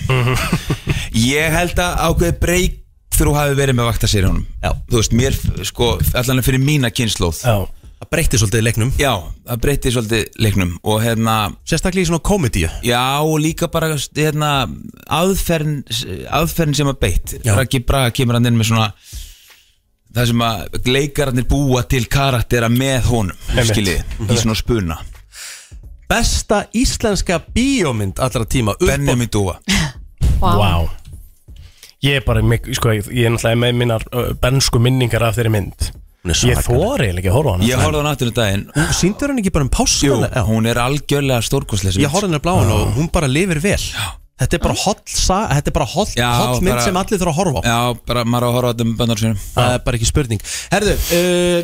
[1.17, 2.75] Ég held að ákveði breyk
[3.17, 4.69] þú hafi verið með vaktasýrjónum Já.
[4.91, 5.39] Þú veist, mér,
[5.69, 5.89] sko,
[6.21, 7.55] allan fyrir mína kynnslóð Já.
[8.03, 9.11] Það breytti svolítið leiknum Já,
[9.49, 11.35] það breytti svolítið leiknum og hérna
[11.65, 14.49] Sérstaklega í svona komedíu Já, og líka bara hérna,
[15.07, 15.79] aðferðin,
[16.27, 17.53] aðferðin sem að beitt Já.
[17.57, 18.89] Raki Braga kemur hann inn með svona
[20.13, 24.99] það sem að leikararnir búa til karaktera með honum skiljið, í svona spuna.
[26.09, 29.55] Besta íslenska bíómynd allra tíma upp á- Benjamin Dúa
[30.43, 30.51] Vá.
[30.59, 30.89] Vá.
[32.03, 35.37] Ég er bara, mik- sko, ég ég er náttúrulega með minnar uh, bensku minningar af
[35.37, 35.85] þeirri mynd.
[36.23, 36.65] Hún er Ég svakaleg.
[36.67, 37.67] þóri eiginlega ekki að horfa á hana.
[37.69, 38.65] Ég horfði á náttúrulega daginn.
[38.75, 40.43] Hún sýndur hann ekki bara um Jú, páskana Já.
[40.49, 43.79] hún er algjörlega stórkostlega Ég horfði hennar bláðan og hún bara lifir vel
[44.41, 47.19] Þetta er bara holl, sa- þetta er bara holl, Já, holl mynd bara- sem allir
[47.21, 47.63] þurfa að horfa á.
[47.69, 47.79] Já,
[48.09, 50.41] bara maður á að horfa á þetta með böndar sinum Það er bara ekki spurning.
[50.73, 51.59] Herðu, uh,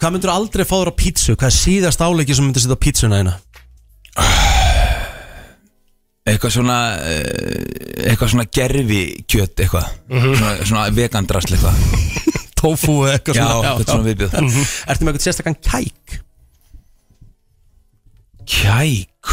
[0.00, 1.36] hvað myndur aldrei fá þér á pítsu?
[1.36, 3.34] Hvað er síðast áleiki sem myndur setja á pítsuna eina?
[6.28, 6.78] Eitthvað svona
[7.08, 8.98] eh, eitthvað svona gerfi
[9.32, 11.78] kjöt eitthvað svona, svona vegandrasl eitthvað.
[12.58, 13.68] Tofu eða eitthvað Já, svona.
[13.70, 16.18] eitthvað svona viðbjöð Ertu með eitthvað sérstakann kæk?
[18.48, 19.32] Kæk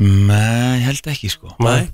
[0.00, 1.90] Nei, ég held ekki sko Nei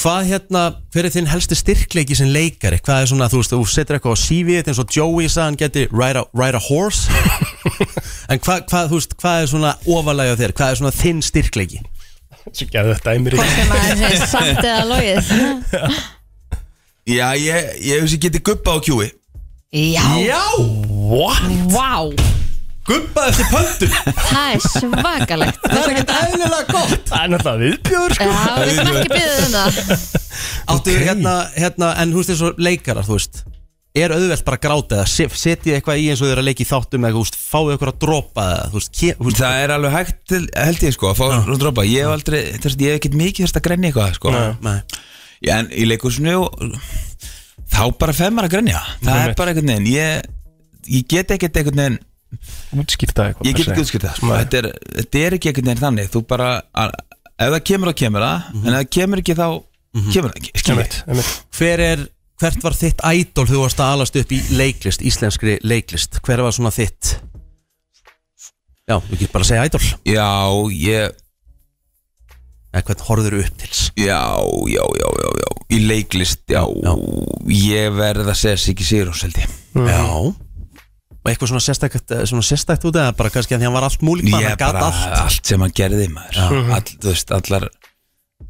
[0.00, 0.60] Hvað hérna,
[0.94, 2.78] hver er þinn helsti styrkleiki sem leikari?
[2.80, 5.58] Hvað er svona, þú veist, þú setur eitthvað á CV-ið eins og Joey sagði hann
[5.60, 7.10] geti ride a, ride a horse
[8.32, 10.54] En hvað, hvað, þú veist, hvað er svona ofalega þér?
[10.56, 11.82] Hvað er svona þinn styrkleiki?
[12.46, 15.32] Svo gerði þetta æmur í Hvort sem að það er samt eða logið
[17.18, 19.10] Já, ég, ég hefði geti guppa á kjúi
[19.70, 20.44] Já, Já,
[21.10, 21.44] What?
[21.74, 22.39] vá
[22.90, 23.94] gubba eftir pöntun.
[24.30, 25.62] Það er svakalegt.
[25.64, 26.98] Það er ekkert eðlilega gott.
[27.10, 28.28] Það er náttúrulega viðbjör sko.
[28.34, 30.04] Já, við sem ekki byggðum um það.
[30.74, 33.42] Áttu hérna, hérna, en þú veist eins og leikarar, þú veist
[33.90, 36.46] Er auðvelt bara að gráta eða se- setjið eitthvað í eins og þau eru að
[36.46, 40.20] leika í þáttum eða, fáið eitthvað að dropa eða, þú veist, Það er alveg hægt,
[40.30, 41.56] til, held ég sko að fá ja.
[41.58, 41.86] dropa.
[41.90, 44.34] Ég hef aldrei, þess, ég hef ekkert mikið þess að grenja eitthvað sko.
[44.62, 44.76] Nei.
[45.42, 46.36] Já, en í leikursinu
[47.66, 48.84] þá bara fer maður að grenja.
[49.02, 49.40] Það er Einmitt.
[49.42, 49.90] bara veginn.
[49.90, 50.30] Ég,
[50.86, 51.98] ég get ekkert veginn
[52.80, 54.30] Útskýrta eitthvað Ég get ekki útskýrt það sko.
[54.36, 54.68] þetta, er,
[55.00, 56.10] þetta er ekki einhvern veginn þannig.
[56.14, 56.48] Þú bara,
[56.78, 56.92] að,
[57.34, 59.46] ef það kemur þá kemur það En ef það kemur ekki þá
[60.14, 61.30] kemur það ekki einmitt.
[61.58, 62.04] Hver er,
[62.40, 66.20] hvert var þitt ædol þú varst að alast upp í leiklist, íslenskri leiklist?
[66.26, 67.16] Hver var svona þitt?
[68.90, 70.30] Já, þú getur bara að segja ædol Já,
[70.78, 71.18] ég
[72.70, 73.72] Eða hvern horfður upp til?
[73.98, 74.20] Já,
[74.70, 75.48] já, já, já, já.
[75.74, 76.62] Í leiklist, já,
[77.50, 79.56] Ég verð að segja Siggi Sigurós held ég.
[79.74, 80.04] Já
[81.28, 84.30] eitthvað svona sérstækt, svona sérstækt út eða bara kannski að því hann var allt múlik
[84.32, 85.46] Ég bara allt allt.
[85.46, 86.40] sem hann gerði maður
[86.72, 87.68] All, Þú veist, allar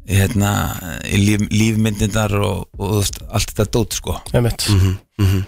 [0.07, 0.51] hérna,
[1.11, 4.67] líf, lífmyndindar og, og þú veist, allt þetta dót sko Einmitt.
[4.71, 5.41] Mhm.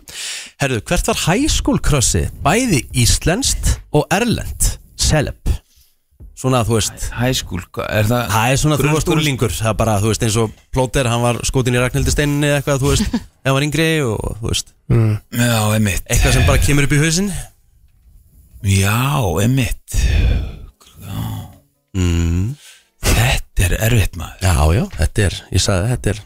[0.61, 5.39] Herðu, hvert var high school crussi bæði íslenskt og erlend Celeb
[6.43, 7.05] Svona þú veist.
[7.15, 9.93] High school, hvað- er það Það er svona þú varst grunnskóla- úrlingur Það er bara,
[10.03, 13.15] þú veist, eins og Plóter Hann var skotin í Ragnhildi steinni eða eitthvað, þú veist
[13.45, 14.73] hann var yngri og, þú veist.
[14.91, 15.13] Mm.
[15.39, 17.31] Já, emitt Eitthvað sem bara kemur upp í hausinn?
[18.63, 18.99] Já,
[19.47, 19.95] emitt
[21.95, 22.53] mm.
[23.03, 24.43] Þetta er erfitt maður.
[24.43, 26.21] Já, já, þetta er, ég sagði þetta er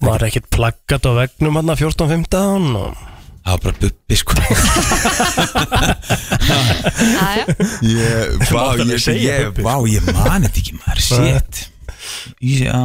[0.00, 3.00] Var ekkert plaggat á vegnum hann 14-15 og
[3.40, 4.32] Það var bara bubbi sko.
[7.86, 11.60] Ég, vá, ég, ég, vá, ég mani þetta ekki maður Shit.
[12.44, 12.80] Já,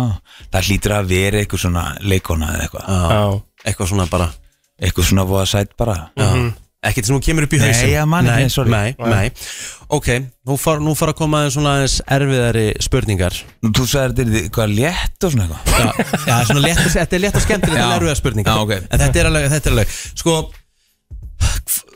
[0.53, 2.85] það hlýtur að vera eitthvað svona leikona eða eitthvað.
[3.15, 3.23] Já.
[3.65, 4.27] Eitthvað svona bara.
[4.79, 5.97] Eitthvað svona voða sætt bara.
[6.19, 6.29] Já.
[6.85, 8.69] Ekkert sem hún kemur upp í Nei, hausinn ég man ekki, nei, sorry.
[8.69, 9.31] nei, nei.
[9.95, 10.09] Ok,
[10.45, 14.25] nú fara, nú fara að koma aðeins svona aðeins erfiðari spurningar Nú, Þú sagði þetta
[14.25, 17.45] er eitthvað létt og svona eitthvað Já, já svona létt, að- þetta er létt og
[17.47, 17.85] skemmtilegt Já.
[17.89, 18.71] en erfiða spurningar Já, ok.
[18.89, 20.35] En þetta er alveg, þetta er alveg Sko,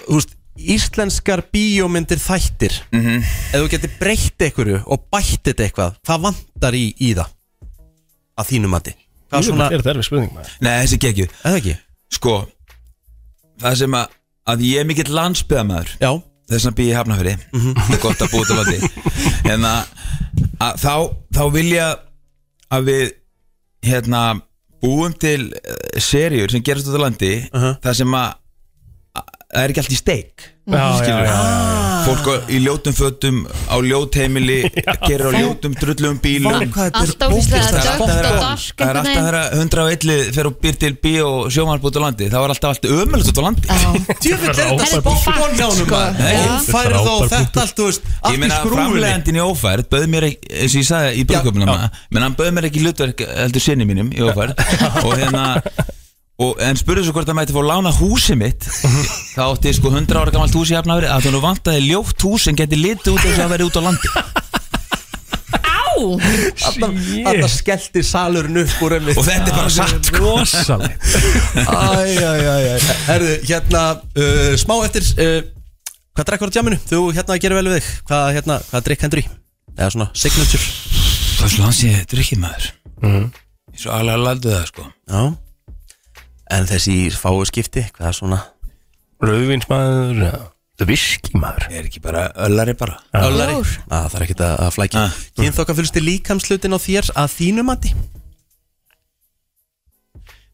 [0.10, 3.22] þú veist, íslenskar bíómyndir þættir Mhm.
[3.54, 7.30] ef þú getur breytt einhverju og bætt þetta eitthvað hvað vantar í, í það
[8.40, 8.94] að þínu mati
[9.32, 11.78] hvað þetta er þetta erfið spurning maður Nei, þessi geggju Eða ekki?
[12.12, 12.34] Sko,
[13.62, 14.08] það sem að,
[14.50, 16.12] að ég er mikill landsbyðamæður Já.
[16.50, 17.74] Þess að býja í Hafnafyrir Mhm.
[17.78, 18.80] Það er gott að búa út á landi
[19.54, 19.82] En að,
[20.66, 20.94] að þá,
[21.38, 21.88] þá vilja
[22.74, 23.04] að við
[23.90, 24.24] hérna
[24.84, 28.39] búum til uh, seríur sem gerast út á landi Það sem að að-
[29.50, 30.50] það er ekki allt í steik.
[30.70, 30.84] Já,
[32.06, 34.60] Fólk á- í ljótum fötum á ljótheimili
[35.10, 36.54] gerir á ljótum drullum bílum.
[36.62, 41.14] Er Það er alltaf þegar- Það er alltaf þegar 101 fer og býr til bí
[41.26, 43.66] og sjómann út á landi þá er alltaf allt ömulegt út á landi.
[44.24, 45.16] Djöfull er þetta
[45.58, 46.04] hjánum sko.
[46.30, 48.86] Ófærið og þetta allt, þú Ég í meina skrúfunni.
[48.86, 51.74] framlegandinn í ófærð bauð mér ekki, eins og ég sagði í brúðköpunum
[52.14, 54.54] menn hann bauð mér ekki hlutverk heldur sinni mínum í ófærð.
[55.04, 55.48] Og hérna
[56.40, 58.68] og, en spurði svo hvort það mætti fá lána húsi mitt.
[59.36, 62.58] Þá átti sko 100 ára gamalt hús í Hafnafri að þú vantaði ljótt hús sem
[62.60, 64.14] geti litið út eins og að vera út á landi.
[66.00, 69.20] Þetta skellti salurinn upp úr einmitt.
[69.20, 70.36] Og þetta er bara satt, sko.
[70.38, 71.10] Rosalegt.
[71.60, 72.78] Æjæjæjæ
[73.10, 73.82] Herðu, hérna,
[74.16, 75.42] uh, smá eftir uh,
[76.16, 76.80] Hvað drekkur á djáminu?
[76.88, 77.92] Þú hérna gerir vel við þig.
[78.08, 79.28] Hvað, hérna, hvað drikk hendur í?
[79.76, 80.72] Eða svona signature.
[81.36, 82.72] Það er svona hans ég drikkið maður.
[83.04, 85.22] Ég svo alveg að laldu það sko Já
[86.50, 88.40] En þessi fáu skipti, hvað er svona?
[89.22, 90.24] Rauðvinsmaður
[90.80, 92.96] Það er viski maður Er ekki bara öllari bara?
[93.20, 93.58] Öllari?
[93.60, 95.02] Að, Það er ekkert að, að flækja.
[95.04, 95.18] Ah.
[95.40, 97.92] Kynþokka fylgst í líkamslutin á þér að þínu mati?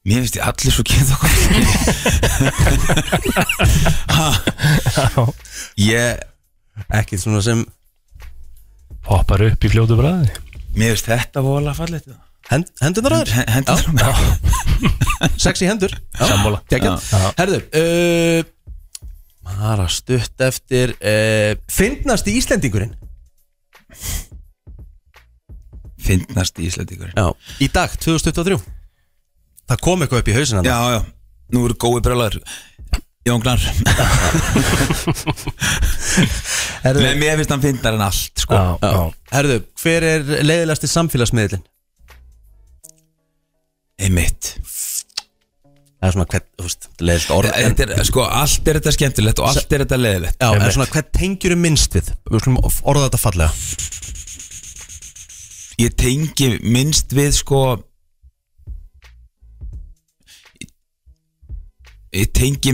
[0.06, 1.32] Mér finnst ég allir svo kynnt okkur
[5.82, 6.20] Ég
[6.94, 7.64] Ekkert svona sem
[9.08, 10.30] Hoppar upp í fljótu bræði
[10.76, 13.32] Mér finnst þetta vola fallið Hend, Hendunar aður?
[13.50, 14.20] Hendunar
[15.46, 15.94] Sexy hendur.
[16.20, 16.60] Sammála.
[16.70, 17.08] geggjað.
[17.10, 17.32] Já.
[17.40, 18.52] Herðu uh,
[19.46, 22.94] Mara stutt eftir uh, Fyndnast í Íslendingurinn.
[26.06, 27.28] Fyndnast í Íslandíkur Já
[27.64, 28.58] Í dag, 2023
[29.66, 31.00] Það kom eitthvað upp í hausina Já, já,
[31.56, 32.38] nú eru gói brjálæður
[33.26, 33.64] Jóngnar
[36.86, 38.60] Með mér finnst hann fyndnar en allt sko.
[39.32, 41.64] Herðu, hver er leiðilegasti samfélagsmiðlinn?
[44.00, 44.56] Einmitt.
[45.96, 47.52] Það er svona hvern, þú veist, leiðilegt orð.
[47.56, 50.72] En- þetta er, Sko, allt er þetta skemmtilegt og allt er þetta leðilegt Já, en
[50.76, 52.12] svona hvern tengjur minnst við?
[52.30, 53.52] Við skulum orða þetta fallega.
[55.82, 57.62] Ég tengi minnst við sko
[62.16, 62.72] Ég tengi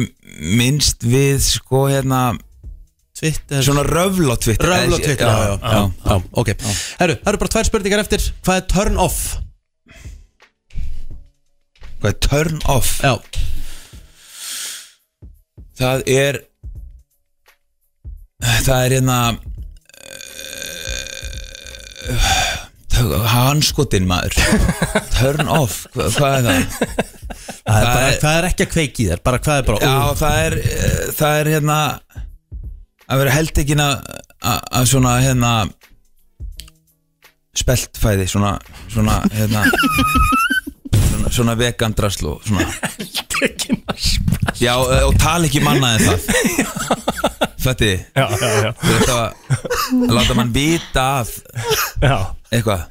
[0.58, 2.36] minnst við sko hérna
[3.18, 3.62] Twitter.
[3.66, 4.70] Svona röfl á Twitter.
[4.70, 6.52] Röfl á Twitter, já, já, já, já, ok.
[7.02, 8.28] Herru, það eru bara tvær spurningar eftir.
[8.46, 9.20] Hvað er turn off?
[12.02, 12.96] Hvað er turn off?
[13.06, 13.14] Já
[15.78, 16.40] Það er
[18.42, 19.18] Það er hérna
[22.10, 24.34] uh, Hanskotin maður
[25.20, 26.66] Turn off, Hva, hvað er það?
[27.62, 29.24] Það er bara, hvað er ekki að kveiki þér?
[29.30, 31.80] Bara hvað er bara Já, það er eh, Það er hérna
[33.12, 33.96] Að vera held ekki að
[34.50, 35.54] að svona hérna
[37.62, 38.56] Speltfæði Svona,
[38.90, 39.68] svona hérna
[41.32, 42.68] Svona, vegan drasl og svona.
[44.62, 46.20] Já, og tala ekki manna en það.
[47.62, 48.72] Fætti Já, já, já.
[48.82, 49.24] Þú veist að
[50.10, 51.06] að láta mann vita
[52.02, 52.18] Já.
[52.52, 52.86] eitthvað.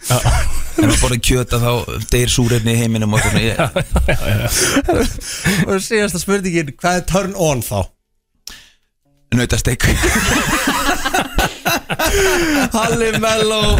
[0.81, 1.71] En að borða kjöta þá
[2.13, 3.57] deyr súrefni í heiminum og svona ég,
[5.69, 7.81] Og síðasta spurningin, hvað er turn on þá?
[9.35, 9.85] Nautastek
[12.75, 13.77] Halli Mello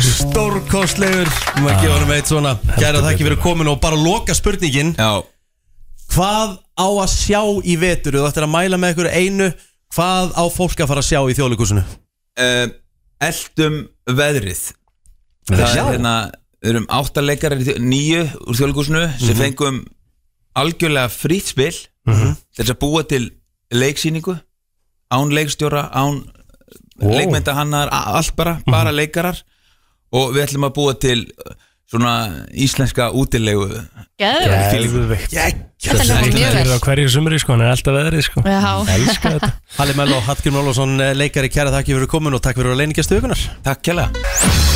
[0.00, 1.28] Stórkostlegur.
[1.60, 2.54] Má gefa hann eitt svona?
[2.80, 4.94] Gæra þakki fyrir komin og bara loka spurningin.
[4.96, 5.20] Já.
[6.14, 8.16] Hvað á að sjá í vetur?
[8.18, 9.50] Þú ættir að mæla með ykkur einu.
[9.94, 12.66] Hvað á fólk að fara að sjá í þjóðleikusinu uh,
[13.26, 14.60] Eldum veðrið.
[15.50, 16.14] Það er hérna
[16.60, 19.38] Við erum áttaleikar nýju úr þjóðleikúsinu sem Mhm.
[19.40, 19.78] fengum
[20.60, 21.72] algjörlega frýtt spil
[22.06, 22.34] Mhm.
[22.56, 23.30] til þess að búa til
[23.72, 24.34] leiksýningu
[25.10, 26.22] án leikstjóra, án
[27.00, 27.14] Wow.
[27.16, 29.38] leikmynda hannar, allt bara, bara leikarar.
[30.12, 31.54] Og við ætlum að búa til uh,
[31.88, 32.12] svona
[32.52, 33.64] íslenska útilegu
[34.20, 35.32] Geðveikt.
[35.80, 38.42] Þetta hljómar mjög er hverju sumri sko, hann er alltaf veðrið sko.
[38.44, 38.74] Já.
[38.98, 39.52] Elskar þetta.
[39.78, 43.16] Halli Mello, Hallgrim Málvarsson eh, leikari kæra þakki fyrir komin og takk fyrir að leiningastu
[43.16, 44.69] vikunar Takk kjærlega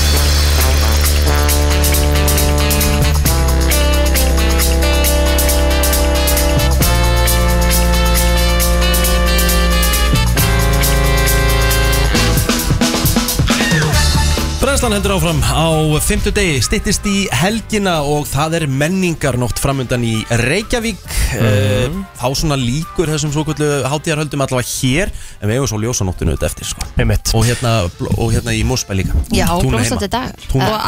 [14.85, 15.39] Brennslan heldur áfram.
[15.49, 21.01] Á fymtu degi, stittist í helgina og það er menningarnótt framundan í Reykjavík.
[21.41, 22.03] Mm.
[22.21, 25.09] Þá svona líkur þessum svo kvöldu hátíðarhöldum allavega hér
[25.41, 26.85] En við hefum svo ljósanóttinu þetta eftir sko.
[27.01, 27.33] Einmitt.
[27.33, 27.73] og hérna,
[28.13, 29.17] og hérna í Mósbæ líka.
[29.33, 30.79] Já, Túna blómstandi dag Túna- Og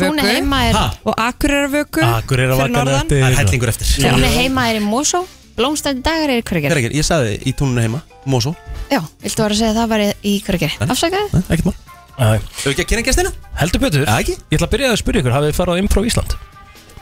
[0.00, 0.64] Túna nei, heima.
[0.64, 0.90] er Ha?
[1.04, 3.00] Og Akureyrarvöku Akureyrar fyrir norðan.
[3.04, 3.22] eftir.
[3.22, 3.86] Það er hellingur eftir.
[4.08, 5.26] Túni heima er í Mosó.
[5.54, 8.56] Blómstandi dagar er í Hvergeri ekki, ég sagði í túnunu heima, Mósó
[8.90, 11.44] Já, viltu vera að segja að það var í Hvergeri Afsakaði?
[11.50, 13.30] Ekkert mál Þau ekki að kynna gestina?
[13.58, 16.06] Heldur betur ekki Ég ætla að byrja að spyrja ykkur, hafið þið farið á Improv
[16.10, 16.36] Ísland?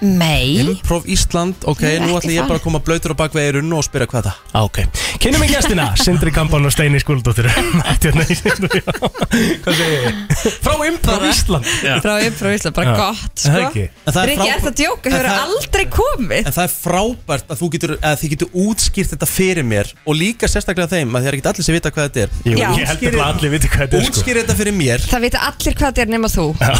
[0.03, 0.59] Nei.
[0.67, 4.09] Improv Ísland, ok, Nei, nú ætlum ég bara að koma blöytur á bakvegirunnu og spyrja
[4.11, 4.37] hvað það.
[4.51, 4.79] Ah, ok,
[5.23, 7.47] kynum við gestina, Sindri Kampan og Steini Skuldóttir
[9.63, 10.03] Hvað segir ég?
[10.63, 11.65] Frá Improv Ísland.
[11.87, 11.95] Já.
[12.03, 12.95] Frá Improv Ísland, bara Já.
[12.99, 13.59] gott sko.
[13.61, 14.77] Riki, er það frábært...
[14.83, 16.43] djók, þau eru aldrei komið?
[16.51, 20.13] En það er frábært að þú getur að þið getur útskýrt þetta fyrir mér og
[20.19, 22.31] líka sérstaklega þeim að þið er ekki allir sem vita hvað þetta er.
[22.43, 22.69] Jú, Já.
[22.75, 24.11] ég held ekki allir vita hvað þetta er sko.
[24.13, 24.99] Útskýr þetta fyrir mér.
[25.13, 26.47] Það vita allir hvað þetta er nema þú.
[26.59, 26.73] Það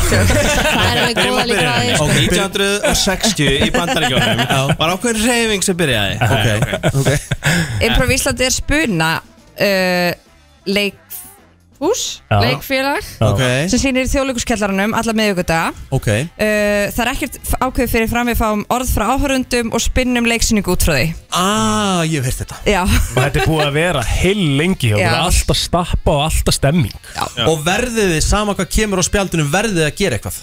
[0.83, 2.01] er alveg góða líka aðeins.
[2.03, 4.43] 1900 og 60 í bandaríkjónum
[4.81, 6.19] var ákveðin reyfing sem byrjaði.
[6.27, 6.83] Okay.
[7.03, 7.21] Okay.
[7.89, 10.11] Improv Íslandi er spuna uh,
[10.69, 13.67] leikfús leikfélag okay.
[13.71, 18.95] sem sýnir þjóðlökuskellarunum alla meðuguta uh, það er ekkert ákveð fyrir fram við fáum orð
[18.95, 21.09] frá áhörundum og spinnum leiksinningu út frá því.
[21.33, 22.63] Aaa, ah, ég veist þetta.
[23.17, 26.97] Þetta er búið að vera heil lengi og það er alltaf stappa og alltaf stemming.
[27.13, 27.25] Já.
[27.37, 27.45] Já.
[27.51, 30.43] og verðið þið sama hvað kemur á spjaldunum verðið að gera eitthvað?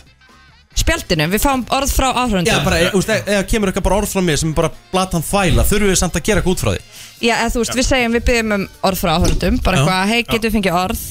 [0.84, 4.14] Spjaldinu, við fáum orð frá áhörundum Já, bara, e- úst, eða kemur eitthvað bara orð
[4.14, 6.72] frá mér sem er bara blatan þvæla Þurfum við samt að gera eitthvað út frá
[6.74, 6.82] því?
[7.20, 10.24] Já, eða þú veist, við segjum, við byggjum um orð frá áhörundum bara eitthvað, hei,
[10.24, 11.04] getum við fengið orð?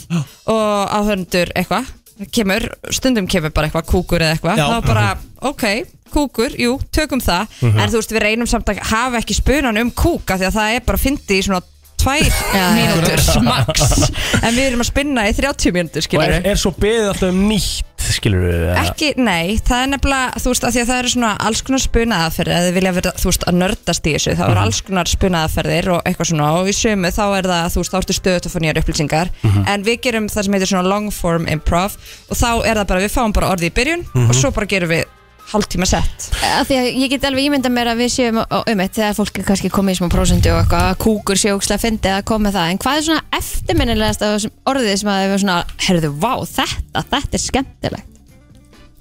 [0.48, 1.94] Og áhörundur eitthvað
[2.34, 5.06] kemur, stundum kemur bara eitthvað kúkur eða eitthvað, þá bara,
[5.52, 5.64] ok
[6.08, 7.46] kúkur, jú, tökum það.
[7.60, 7.78] Mhm.
[7.78, 10.74] en þú veist, við reynum samt að hafa ekki spunan um kúka því að það
[10.74, 11.60] er bara fyndi í svona
[11.98, 12.30] tvær
[12.76, 14.10] mínútur max
[14.42, 17.32] en við erum að spinna í 30 mínútur Og skilur er, er svo beðið alltaf
[17.32, 17.84] um nýtt,
[18.14, 21.32] skilur við Ekki, nei, það er nefnilega, þú veist, að því að það eru svona
[21.48, 24.54] alls konar spunaðaferðir, eða þið vilja vera, þú veist, að nördast í þessu, þá eru
[24.54, 24.62] Mhm.
[24.64, 27.98] alls konar spunaðaferðir og eitthvað svona, og í sömu þá er það, þú veist, þá
[28.00, 29.64] ertu stöðut að fá nýjar upplýsingar, Mhm.
[29.74, 31.98] en við gerum það sem heitir svona long form improv,
[32.30, 34.28] og þá er það bara, við fáum bara orðið í byrjun, Mhm.
[34.30, 35.04] og svo bara gerum við
[35.52, 36.28] hálftíma sett.
[36.44, 39.40] Af Því að ég get alveg ímynda mér að við séum um eitt þegar fólk
[39.40, 42.48] er kannski komið í smá prósendu og eitthvað að kúkur sé ókslega fyndið að koma
[42.48, 42.72] með það.
[42.74, 47.04] En hvað er svona eftirminnilegast af þessum orðið sem að þau svona, herðu, vá, þetta,
[47.14, 48.14] þetta er skemmtilegt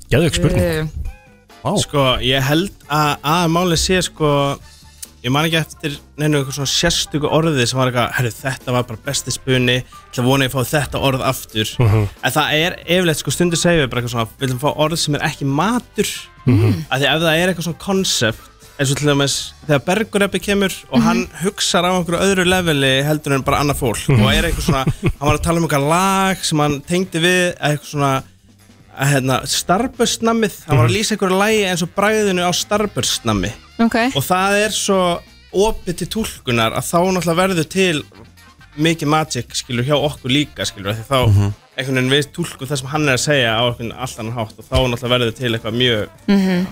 [0.07, 1.05] Gæðu ekki spurning
[1.67, 4.29] Uh, Sko, ég held að að máli sé sko
[5.27, 8.83] Ég man ekki eftir neinu eitthvað svona sérstöku orði sem var eitthvað, herru þetta var
[8.87, 12.03] bara besti spunni Ég ætla að vona að ég fá þetta orð aftur Mhm.
[12.23, 14.97] En það er yfirleitt sko stundu segjum við bara eitthvað svona Við viljum fá orð
[15.03, 16.07] sem er ekki matur
[16.47, 16.85] Mhm.
[16.89, 18.39] Af því ef það er eitthvað svona konsept
[18.79, 19.35] eins og til dæmis
[19.67, 24.03] þegar Bergureppi kemur og hann hugsar á einhverju öðru leveli heldur en bara annað fólk
[24.07, 24.21] Mhm.
[24.23, 27.57] og er eitthvað svona, hann var að tala um eitthvað lag sem hann tengdi við
[27.57, 28.23] eitthvað svona
[29.01, 34.11] að hérna, Starburst-nammið hann var að lýsa einhverju lagi eins og bræðinu á Starburst-nammi okay.
[34.15, 35.01] og það er svo
[35.53, 38.03] opið til túlkunar að þá náttúrulega verður til
[38.77, 41.53] mikið magic skilur hjá okkur líka skilur því þá Mhm.
[41.77, 44.57] einhvern veginn við túlkum það sem hann er að segja á einhvern allt annan hátt
[44.59, 46.67] og þá náttúrulega verður til eitthvað mjög Mhm.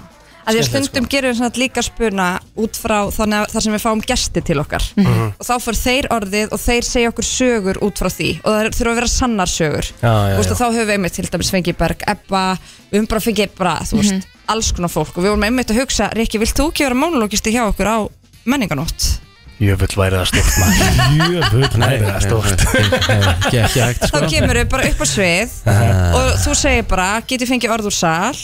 [0.46, 2.28] að því að stundum gerum við svona líka spuna
[2.58, 5.34] út frá þannig að þar sem við fáum gesti til okkar Mhm.
[5.40, 8.70] og þá fyrir þeir orðið og þeir segja okkur sögur út frá því og það
[8.78, 10.52] þurfa að vera sannar sögur Já, já, Þú veist, já.
[10.52, 12.58] og þá höfum við einmitt til dæmis fengið Berg Ebba,
[12.92, 15.14] við höfum bara fengið bara, þú veist, alls konar fólk.
[15.18, 17.98] Og við vorum einmitt að hugsa, Rikki, vilt þú ekki vera monologisti hjá okkur á
[18.46, 19.08] menninganótt?
[19.56, 20.98] Jöfull væri það stort maður.
[21.32, 22.64] Jöfull væri það stort
[23.46, 24.28] Ekki ekki hægt þá sko.
[24.34, 25.54] kemur við bara upp á svið
[26.20, 28.36] og þú segir bara, getið fengið orð úr sal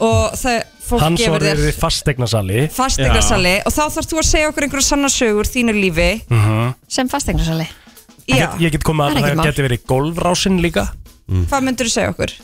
[0.00, 0.56] og það,
[0.88, 4.88] fólk Hans gefur þér við fastegnasali fastegnasali og þá þarf þú að segja okkur einhverja
[4.88, 6.10] sannar sögur þínu lífi.
[6.32, 6.74] Mhm.
[6.88, 7.68] sem fastegnasali
[8.30, 10.88] Já, Ég, ég get komið að það geti verið golfrásin líka.
[11.30, 12.34] Hvað myndur þú segja okkur?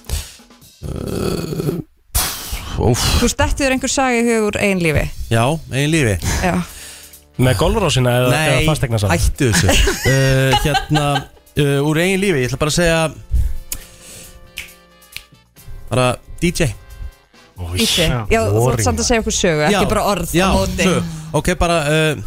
[2.76, 5.04] Óf, Þú stettiður einhver sagi í hug úr einn lífi.
[5.32, 5.42] Já,
[5.72, 6.16] eigin lífi.
[6.44, 6.56] Já,
[7.36, 9.68] Með golfrásina eða, eða Nei, fastegnasali hættu þessu.
[10.08, 11.06] Uh, Hérna,
[11.60, 13.00] uh, úr eigin lífi Ég ætla bara að segja
[15.90, 16.06] Bara
[16.40, 16.70] DJ
[17.76, 20.84] Ítti Já, þú þarf samt að segja okkur sögu, ekki bara orð já, á móti.
[20.84, 21.04] sögu.
[21.40, 22.24] Ok, bara uh,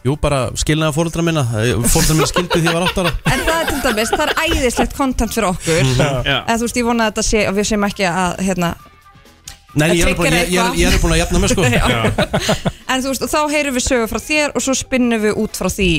[0.00, 1.42] Jú, bara skilnaða fóreldra minna.
[1.44, 3.10] Fóreldra minna skildi því ég var 8 ára.
[3.34, 5.82] En það er til dæmis, það er æðislegt kontent fyrir okkur.
[5.84, 6.00] Mhm.
[6.24, 6.38] Já.
[6.38, 8.70] Eða þú veist, ég vona að þetta sé að við séum ekki að, hérna
[9.78, 11.66] Nei, ég er, búin, ég, ég, er, ég er búin að jafna mig sko.
[12.90, 15.60] En þú veist, og þá heyrum við sögu frá þér og svo spinnum við út
[15.60, 15.90] frá því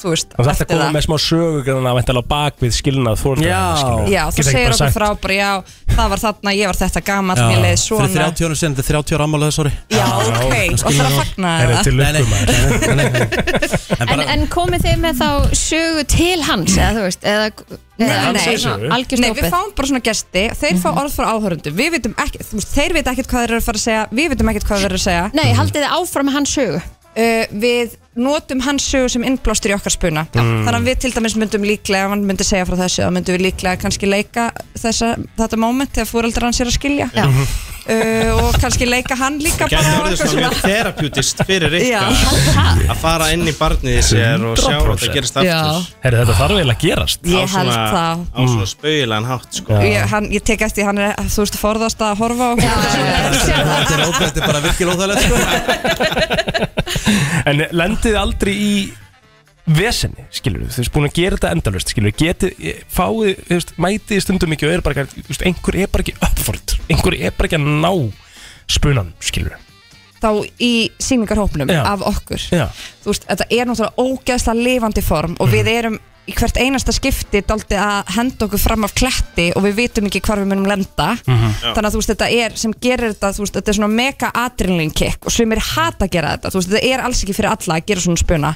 [0.00, 0.92] þú veist, þetta eftir það.
[0.96, 5.36] með smá sögugræðan að vantala bak við skilnað fórhaldra Já, þú segir okkur frá bara,
[5.38, 5.50] já,
[5.94, 8.08] það var þarna, ég var þetta gamall, mér leiði svona.
[8.08, 10.98] Fyrir 30 ára sen, þetta er 30 ára ammálið þess ári Já, ok, og það
[10.98, 11.84] er að fagna Er það.
[11.84, 14.14] til Nei, nei, lukkum nei, nei, nei, nei.
[14.14, 15.28] En, en komið þið með þá
[15.64, 20.02] sögu til hans eða þú veist eða, eða Nei, algjör Nei, við fáum bara svona
[20.02, 23.44] gesti, þeir fá orð frá áhörundum Við vitum ekki, þú veist, þeir veit ekkert hvað
[23.44, 25.24] þeir eru að fara að segja Við vitum ekkert hvað þeir eru að segja.
[25.38, 26.82] Nei, haldið þið áfram með hans sögu
[27.16, 30.64] uh, Við notum hans sögu sem innblástur í okkar spuna Mm.
[30.66, 33.36] Þannig að við til dæmis myndum líklega, ef hann myndi segja frá þessu þá myndum
[33.36, 37.26] við líklega kannski leika þessa, þetta moment þegar fóreldrar hans er að skilja Já.
[37.84, 42.12] Uh, og kannski leika hann líka bara á eitthvað svona theraputist fyrir ykkur
[42.92, 44.98] að fara inn í barnið sér og sjá að 100%.
[45.04, 45.82] það gerist aftur.
[46.04, 47.20] Herri, þetta þarf eiginlega að gerast.
[47.24, 48.16] Ég á held svona, það.
[48.24, 49.72] á svona spauðilegan hátt sko.
[49.84, 52.46] ég, hann, ég tek eftir, hann er, þú veist, forðast að horfa á
[53.44, 55.36] Þetta er ógætt, þetta er bara virkilega óþægilegt sko.
[57.44, 58.94] En lendið aldrei í
[59.66, 63.70] vesenni, skilur þú veist, búin að gera þetta endalust, skilur við, getið, fáið, þú veist,
[63.80, 67.16] mætið stundum ekki og er bara, ekki- þú veist, einhver er bara ekki uppfort, einhver
[67.20, 67.92] er bara ekki að ná
[68.68, 69.60] spunan, skilur við.
[70.24, 70.28] þá
[70.60, 70.72] í
[71.04, 71.82] síningarhópnum Já.
[71.84, 72.68] af okkur Já.
[73.04, 77.42] þú veist, þetta er náttúrulega ógeðslega lifandi form og við erum í hvert einasta skipti
[77.44, 81.10] daldi að henda okkur fram af kletti og við vitum ekki hvar við munum lenda.
[81.26, 81.50] Mhm.
[81.74, 84.30] þannig að þú veist, þetta er sem gerir þetta, þú veist, þetta er svona mega
[84.34, 87.50] adrenalin kick og sumir hata að gera þetta, þú veist, þetta er alls ekki fyrir
[87.50, 88.54] alla að gera svona spuna.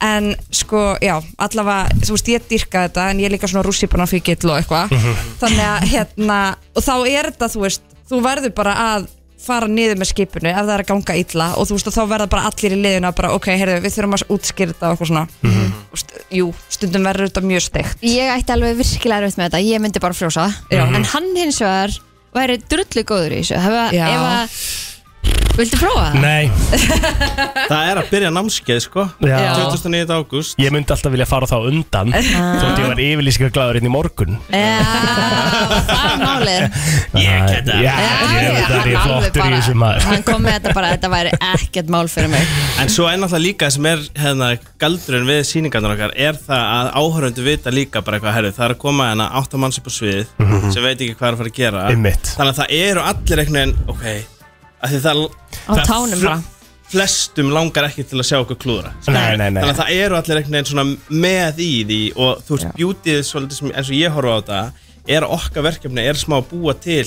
[0.00, 4.06] En sko, já, allavega, þú veist, ég dyrka þetta en ég er líka svona rússipana
[4.06, 4.94] fíkill og eitthvað.
[5.40, 6.40] Þannig að hérna
[6.76, 9.08] og þá er þetta, þú veist, þú verður bara að
[9.38, 12.02] fara niður með skipinu ef það er að ganga illa og þú veist og þá
[12.10, 14.96] verða bara allir í liðinu að bara ok, heyrðu, við þurfum að útskýra þetta og
[14.96, 15.24] eitthvað svona.
[15.46, 15.70] Mhm.
[15.88, 18.02] Þú veist, jú, stundum verður þetta mjög steikt.
[18.02, 20.48] Ég ætti alveg virkilega erfitt með þetta Ég myndi bara frjósa.
[20.70, 20.84] Já.
[20.84, 21.96] En hann hins vegar
[22.34, 23.56] væri drullu góður í þessu.
[23.56, 24.58] Ef að
[25.58, 26.16] Viltu prófa það?
[26.22, 26.44] Nei,
[27.70, 29.38] Það er að byrja námskeið sko Já.
[29.58, 30.12] 29.
[30.14, 33.90] ágúst ég myndi alltaf vilja fara þá undan, þótt ég var yfirlýsingar glæður inn í
[33.90, 34.36] morgun.
[34.54, 34.68] Já,
[35.88, 36.78] það er málið
[37.18, 37.80] Ég geta.
[37.82, 40.06] Já, ég veit að ég er flottur í þessu maður.
[40.12, 42.54] Hann kom með þetta bara, þetta væri ekkert mál fyrir mig
[42.84, 46.92] En svo er náttúrulega líka sem er hérna, galdurinn við síningarnar okkar er það að
[47.02, 50.24] áhörundu vita líka bara eitthvað herri, það er að koma hérna áttamanns upp á svið
[50.70, 52.34] sem veit ekki hvað er að fara að gera Einmitt.
[52.38, 54.06] Þannig að það eru allir einhvern veginn ok,
[55.04, 55.28] það,
[55.68, 56.38] Á það tánum bara.
[56.88, 59.62] flestum langar ekki til að sjá okkur klúðra Nei, nei, nei.
[59.62, 60.86] Þannig að það eru allir einhvern veginn svona
[61.26, 62.68] með í því og þú veist,
[63.58, 64.60] sem, eins og ég horfa á þetta
[65.08, 67.06] er að okkar verkefni er smá að búa til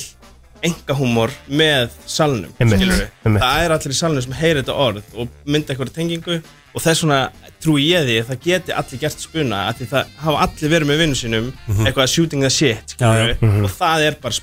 [0.62, 3.08] engahúmor með salnum skilurðu.
[3.26, 3.42] einmitt.
[3.42, 6.36] það er allir í salnum sem heyrir þetta orð og mynda eitthvað tengingu
[6.72, 7.18] og þess vegna
[7.62, 10.90] trúi ég því að það geti allir gert spuna að því það hafa allir verið
[10.92, 11.88] með vinnu sínum Mhm.
[11.90, 13.10] eitthvað shooting the shit já.
[13.10, 13.64] skilurðu, Mhm.
[13.66, 14.34] og það er bara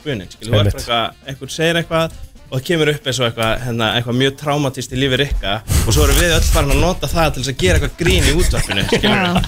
[0.48, 0.74] er bara Einmitt.
[0.74, 2.12] eitthvað, eitthvað segir eitthvað
[2.48, 5.90] og það kemur upp eins og eitthvað, hérna, eitthvað mjög traumatist í lífi Rikka og
[5.92, 8.84] svo erum við öll farin að nota það til að gera eitthvað grín í útvarpinu
[8.88, 9.42] skilurðu.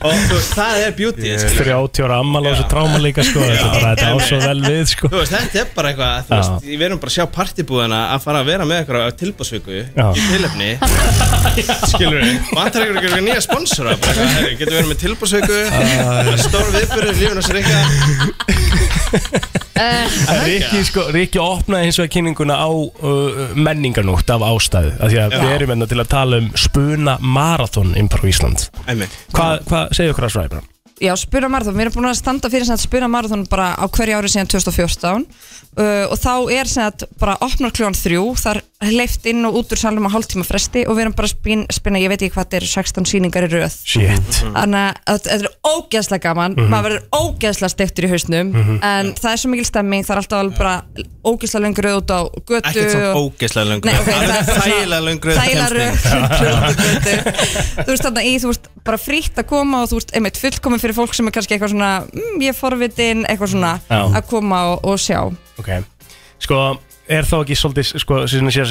[0.00, 1.68] og þú það er beauty skilurðu.
[1.70, 4.60] 30 ára ammal og þessu tráma líka, sko, þetta er bara, þetta á svo vel
[4.64, 5.10] við, sko.
[5.12, 8.50] Þú veist, þetta er bara eitthvað, við erum bara að sjá partibúðina að fara að
[8.50, 10.06] vera með eitthvað tilbúðsviku Já.
[10.10, 10.70] í tilefni
[11.92, 15.58] skilur við, vantar eitthvað eitthvað nýja sponsora getur verið með tilbúðsviku
[16.48, 17.14] stór viðbyrður,
[17.60, 18.80] eitthvað
[19.10, 19.59] Eh,
[20.44, 25.38] Rikki, sko, Rikki opnaði hins vegar kynninguna á uh, menningarnótt af ástæðu af því að
[25.38, 28.68] við erum hérna til að tala um spuna marathon improv Ísland.
[28.86, 29.16] Einmitt.
[29.36, 30.62] Hvað hva, segir okkur að svæða?
[31.00, 33.88] Já, Spuna Marathon, við erum búin að standa fyrir sem sagt Spuna Marathon bara á
[33.88, 35.22] hverju ári síðan 2014
[35.78, 38.60] uh, og þá er sem sagt bara opnar kljóðan þrjú, þar
[38.90, 41.66] leift inn og út úr salum á hálftíma fresti og við erum bara að spin,
[41.70, 43.74] spinna, ég veit ekki hvað þetta er, 16 sýningar í röð.
[43.84, 44.40] Shit.
[44.40, 46.70] Þannig að þetta er ógeðslega gaman, Mhm.
[46.72, 48.78] maður verður ógeðslega steiktur í hausnum Mhm.
[48.82, 50.74] en það er svo mikil stemming, það er alltaf alveg bara
[51.24, 55.94] ógeðslega lengur röð út á götu ekkert og- ógeðslega er svona- þægilega þægilega röð.
[57.84, 60.80] Þú veist þarna í, þú veist, bara frítt að koma og þú veist, einmitt fullkomin
[60.82, 64.00] fyrir fólk sem er kannski eitthvað svona, mm, ég er forvitin eitthvað svona, Já.
[64.20, 65.20] að koma og, og sjá
[65.60, 65.74] Ok,
[66.42, 66.60] sko
[67.10, 68.18] er þá ekki svolítið, sko,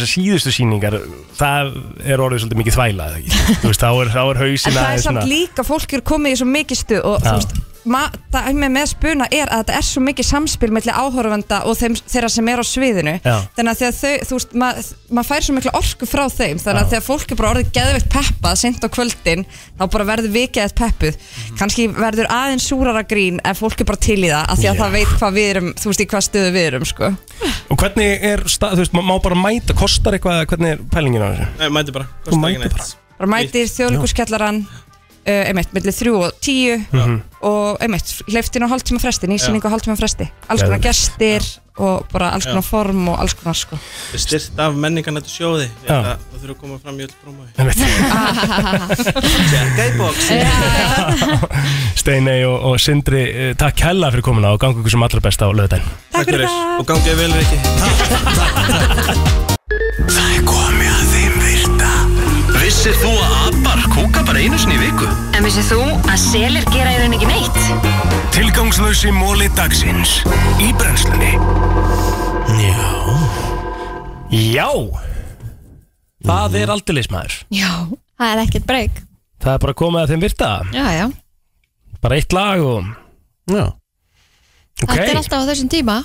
[0.07, 0.95] síðustu síningar
[1.37, 1.73] það
[2.07, 3.41] er orðið svolítið mikið þvæla eða ekki?
[3.63, 6.35] Þú veist, þá er, þá er en hausin það er samt líka, fólk er komið
[6.35, 7.57] í svo mikið stuð og þú veist
[7.87, 12.29] með, með spuna er að þetta er svo mikið samspil mellir áhörfenda og þeim, þeirra
[12.33, 13.13] sem er á sviðinu.
[13.23, 13.35] Já.
[13.55, 16.81] þannig að þegar þau, þú veist, maður ma fær svo mikla orku frá þeim, þannig
[16.83, 19.45] að þegar fólk er bara orðið geðveikt peppað, sent á kvöldin
[19.79, 21.19] þá bara verður við geðveikt peppuð.
[21.59, 24.75] Kannski verður aðeins súrara grín ef fólk er bara til í það, af því að
[24.75, 24.81] Já.
[24.83, 27.11] það veit hvað við erum, þú veist, í hvað stöðu við erum, sko.
[27.69, 31.29] Og hvernig er, stað, þú veist, má bara mæta, kostar eitthvað, hvernig er pælingin á
[31.31, 31.49] þessu?
[31.61, 32.77] Nei, mæti bara, kostar ekki neitt.
[33.19, 33.29] bara.
[33.29, 34.88] Mætir þjóðlíkuskjallaran uh,
[35.49, 37.21] einmitt, millir þrjú og tíu Mhm.
[37.41, 41.43] og einmitt, hleyftin á hálftíma fresti nýsýning á hálftíma fresti, alls konar gestir
[41.79, 43.77] og bara alls konar form og alls konar sko.
[44.15, 44.73] Styrt af
[45.31, 45.69] sjóði.
[45.87, 45.93] Já.
[45.95, 47.15] held að Það þurfa að koma fram í öll
[49.99, 50.35] bóksi
[51.99, 55.41] Steinei og, og Sindri, eh, takk hella fyrir komuna og gangi ykkur sem allra best
[55.43, 55.83] á löðdæn
[56.15, 56.47] Takk fyrir
[56.79, 57.59] Og gangið vel Riki
[60.09, 61.91] Það er komið að þeim virta.
[62.59, 63.28] Vissir þú að
[64.29, 65.07] bara einu sinni í viku?
[65.33, 67.55] En vissið þú að selir gera í raun ekki neitt?
[68.35, 70.19] Tilgangslösi móli dagsins
[70.61, 71.31] Í brennslunni.
[72.59, 72.91] Já.
[74.29, 74.67] Já.
[76.29, 77.39] Það er aldeilis maður.
[77.55, 77.71] Já,
[78.19, 79.01] það er ekkert breyk.
[79.41, 80.53] Það er bara komið að þeim virta.
[80.75, 81.05] Já, já,
[82.03, 82.89] Bara eitt lag og
[83.49, 83.65] Já.
[84.83, 86.01] Ok þetta er alltaf á þessum tíma.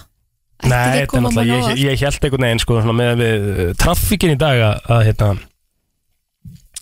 [0.65, 3.73] Nei, þetta er koma náttúrulega, ég, ég held einhvern veginn sko svona, með við uh,
[3.77, 5.35] traffíkin í dag að, að hérna,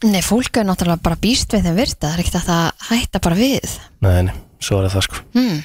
[0.02, 3.20] Nei, fólk er náttúrulega bara býst við þeim virta Það er ekkert að það hætta
[3.22, 5.58] bara við nei, nei, svo er það sko hmm.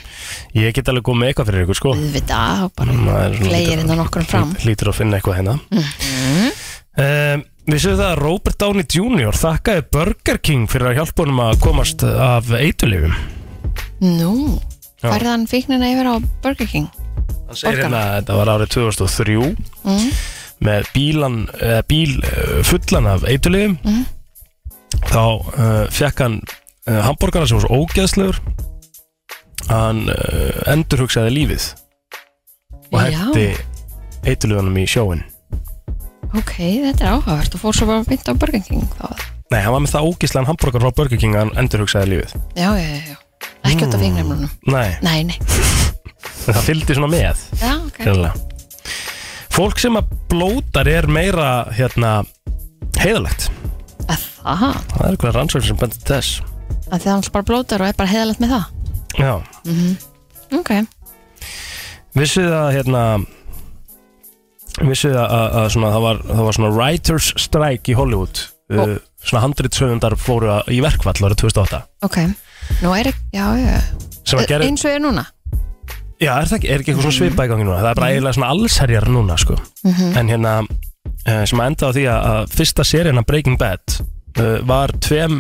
[0.58, 3.82] Ég get alveg komið með eitthvað fyrir ykkur sko Við bara er svona fleiri lítur-
[3.82, 6.52] innan okkur fram Hlýtur að finna eitthvað hérna mm.
[7.06, 9.40] um, Vissu það að Robert Downey Jr.
[9.42, 13.16] þakkaði Burger King fyrir að hjálpa honum að komast af eitulifum
[14.04, 14.34] Nú,
[15.02, 15.10] Já.
[15.10, 16.16] færði hann fíknina yfir á
[16.46, 16.92] Burger King
[17.48, 20.06] Hann segir hérna að þetta var árið 2003 mm.
[20.68, 21.42] með bílan,
[21.90, 24.06] bíl uh, fullan af eitulifum Mm.
[25.08, 26.38] Þá uh, fekk hann
[26.88, 28.42] uh, hambúrgara sem var svo ógeðslegur.
[29.68, 31.66] Hann uh, endurhugsaði lífið
[32.88, 33.18] og Já.
[33.20, 33.48] hætti
[34.28, 35.26] eitulifunum í sjóin
[36.36, 37.56] Ok, þetta er áhugavert.
[37.56, 39.08] Og fór svo bara mynd á Burger King þá.
[39.52, 42.34] Nei, hann var með það ógeðslegan hambúrgar frá Burger King að hann endurhugsaði lífið.
[42.60, 43.18] Já, já, já, já.
[43.68, 45.38] Ekki út af fíknefnunum Nei, Nei, nei.
[46.48, 48.00] En það fylgdi svona með Já, ok.
[48.04, 48.34] Hreinlega.
[49.58, 52.20] Fólk sem að blótar er meira hérna
[53.02, 53.50] heiðalegt
[54.48, 56.42] Aha, Það er eitthvað rannsókn sem bendur þess.
[56.88, 58.70] Að þið hans bara blótar og er bara heiðalegt með það?
[59.18, 59.34] Já,
[59.68, 59.98] mm
[60.58, 60.70] Ok,
[62.16, 63.02] vissuð að hérna
[64.88, 68.44] vissuð að, að, að svona, það, var, það var svona writers strike í Hollywood.
[68.72, 68.94] Uh,
[69.24, 72.18] svona handritsöfundar fóru í verkfall árið 2008 ok.
[72.84, 75.24] Nú er ekki, já, já gera- Eins og er núna?
[76.20, 77.78] Já, er, það ekki, er ekki eitthvað svona svipað í gangi núna?
[77.84, 79.56] Það er bara eiginlega svona allsherjar núna sko.
[79.86, 80.18] Mhm.
[80.20, 84.00] en hérna uh, sem að enda á því að, fyrsta seríana Breaking Bad
[84.40, 85.40] uh, var tveim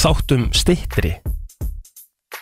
[0.00, 1.14] þáttum stittri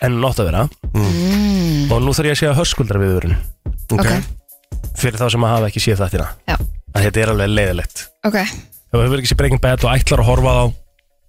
[0.05, 0.65] en nótt að vera.
[0.95, 1.89] Mm.
[1.91, 3.39] og nú þarf ég að segja höskuldra viðurinn
[3.97, 4.11] Ok,
[5.01, 6.57] fyrir þá sem að hafa ekki séð þættina Já.
[6.93, 8.37] að þetta er alveg leiðilegt ok.
[8.39, 10.65] Ef þú hefur ekki séð Breaking Bad og ætlar að horfa á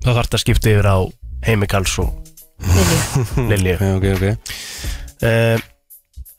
[0.03, 0.97] þá þarf þetta að skipta yfir á
[1.47, 2.11] Heimi Karls og
[3.39, 3.77] Lilju.
[3.95, 4.25] Ok, ok
[5.23, 5.57] uh,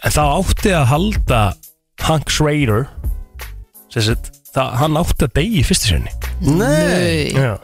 [0.01, 1.41] en þá átti að halda
[2.05, 2.87] Hank Schrader
[3.91, 6.13] sem sagt, það, hann átti að degi í fyrstu sinni.
[6.47, 7.33] Nei.
[7.35, 7.57] Já.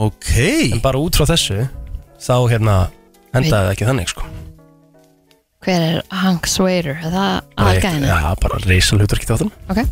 [0.00, 0.30] Ok
[0.72, 1.66] en bara út frá þessu
[2.22, 2.76] þá hérna
[3.32, 4.28] endaði það ekki þannig sko
[5.62, 6.96] Hver er Hank Swader?
[6.98, 8.06] Er það aðgæðinu?
[8.08, 9.82] Já, bara reysa hlutur ekki þáttum Ok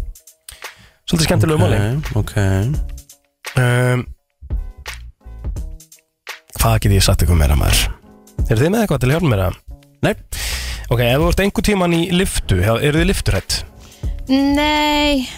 [1.04, 1.78] Svolítið skemmtilegu máli
[2.18, 4.02] Ok um,
[6.60, 7.84] Hvað get ég sagt ykkur meira maður?
[8.48, 9.60] Eru þið með eitthvað til að hjálpa mér að?
[10.06, 10.14] Nei
[10.90, 13.60] Ok, ef þú ert einhver tíman í liftu, eru þið lifturætt?
[14.30, 15.28] Nei,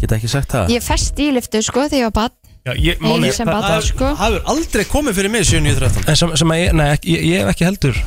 [0.00, 2.34] Geta ekki sagt það ég fest í liftu sko þegar ég var bann
[2.66, 4.08] Já, ég, máli, sem barn, sko.
[4.18, 7.26] Það hefur aldrei komið fyrir mig 7.9.13 En sem, sem að ég, nei, ekki, ég,
[7.30, 8.00] ég hef ekki heldur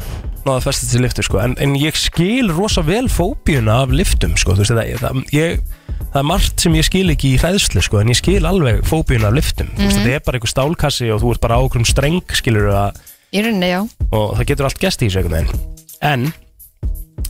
[0.45, 1.38] náða festið til liftu, sko.
[1.44, 5.60] En, en ég skil rosa vel fóbíuna af liftum, sko, þú veist það, það, ég,
[5.99, 9.30] það er margt sem ég skil ekki í hræðslu, sko, en ég skil alveg fóbíuna
[9.30, 10.07] af liftum, þú veist, Mhm.
[10.07, 12.99] þetta er bara einhver stálkassi og þú ert bara á okkur streng, skilur að
[13.30, 13.81] Í rauninni, já.
[14.11, 15.60] Og það getur allt gest í þessu einhvern veginn.
[16.02, 16.34] En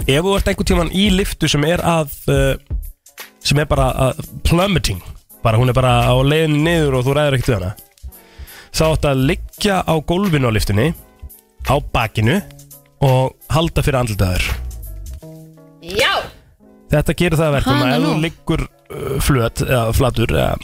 [0.08, 2.56] ef þú ert einhvern tíman í liftu sem er að uh,
[3.44, 5.02] sem er bara að plummeting
[5.44, 7.72] bara hún er bara á leiðinni niður og þú ræður ekkert við hana
[8.70, 10.88] þá átt að liggja á gólfinu á liftunni
[11.70, 12.40] á bakinu
[13.06, 14.50] og halda fyrir andlitaður
[15.90, 16.12] Já
[16.92, 18.10] þetta gerir það að verkum Hana að ef nú.
[18.10, 20.58] þú liggur uh, flöt eða flatur eða,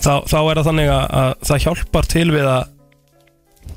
[0.00, 2.72] þá, þá er það þannig að, að það hjálpar til við að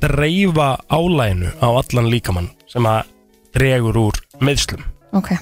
[0.00, 3.10] dreifa álæginu á allan líkamann sem að
[3.56, 4.84] dregur úr meðslum
[5.18, 5.32] Ok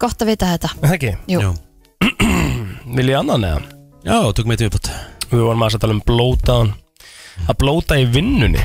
[0.00, 1.12] Gott að vita þetta Er það ekki?
[1.34, 1.52] Jú.
[2.96, 3.79] Vil ég annan eða?
[4.04, 4.92] Já, tökum eitt viðbútt
[5.30, 6.74] Við vorum að tala um blótaðan
[7.48, 8.60] Að blóta í vinnunni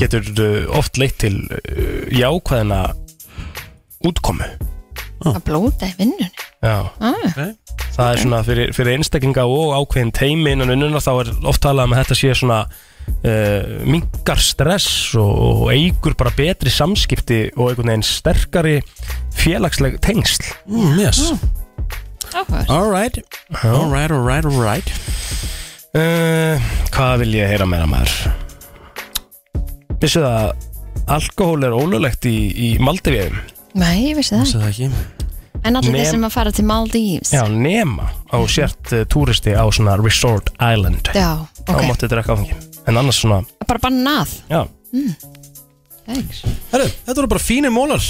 [0.00, 2.80] getur uh, oft leitt til uh, jákvæðina
[4.06, 4.48] útkomu.
[5.26, 6.28] Að blóta í vinnunni?
[6.64, 6.90] Já.
[7.00, 7.38] Ah.
[7.96, 11.88] Það er svona fyrir, fyrir einstaklinga og ákveðin teimi innan vinnuna þá er oft talað
[11.88, 17.70] um að þetta sé svona uh, mingar stress og, og eigur bara betri samskipti og
[17.70, 18.80] einhvern veginn sterkari
[19.36, 20.50] félagsleg tengsl.
[20.68, 21.22] Mm, Yes
[22.36, 22.70] Áhugavert.
[22.70, 23.18] Alright
[23.64, 24.88] Alright, alright, alright
[25.96, 26.60] uh,
[26.94, 28.12] Hvað vil ég heyra meira maður?
[30.02, 33.38] Vissu það að alkohól er ólulegt í, í Maldivíum?
[33.76, 34.88] Nei, ég vissi það það ekki.
[35.66, 37.32] En allir þeir Nem- sem að fara til Maldives.
[37.34, 41.10] Já, nema á sért uh, túristi á svona resort island.
[41.16, 41.32] Já,
[41.66, 41.82] Þá ok.
[41.88, 42.58] máttu drekka áfengi.
[42.86, 44.36] En annars svona, Bara bannað.
[44.52, 44.60] Já,
[46.06, 46.44] Thanks.
[46.70, 48.02] Herru, þetta voru bara fínir mólar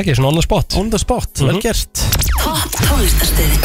[0.00, 0.74] ekki svona on the spot.
[0.80, 2.02] On the spot, vel gert.
[2.40, 3.60] Topp tónlistarstöðin.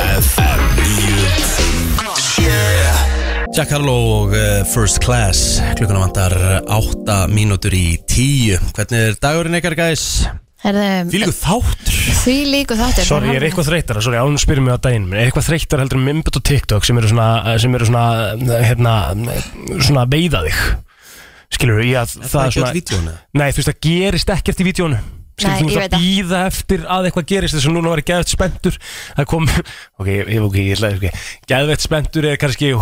[3.57, 5.57] Jack Harlow og uh, First Class.
[5.79, 6.35] Klukkuna vantar
[6.69, 10.05] 8 mínútur í 10 Hvernig er dagurinn ykkar, guys?
[10.59, 11.97] Herðu, Fylgu þáttur.
[12.19, 14.03] Því líku þáttir sorry, ég er eitthvað þreytara.
[14.03, 15.07] Sorry, ánum spyrir mig á daginn.
[15.07, 17.29] Menn er eitthvað þreytara heldur en Mimbit og TikTok sem eru svona,
[17.63, 18.05] sem eru svona,
[18.67, 18.95] hérna,
[19.79, 20.61] svona veiða þig
[21.55, 23.13] Skilur ég að það, það er ekki svona öll vídeónu?
[23.39, 24.99] Nei, þú veist, það gerist ekkert í vídjónu
[25.39, 26.05] Skilur, Nei, þú ég veist veit að það.
[26.05, 28.77] býða eftir að eitthvað gerist þess að núna var ég geðvett spenntur
[29.15, 29.49] Það kom,
[29.99, 31.11] ok, ég, ok, ég ætla okay.
[31.47, 32.73] Geðvett spenntur er kannski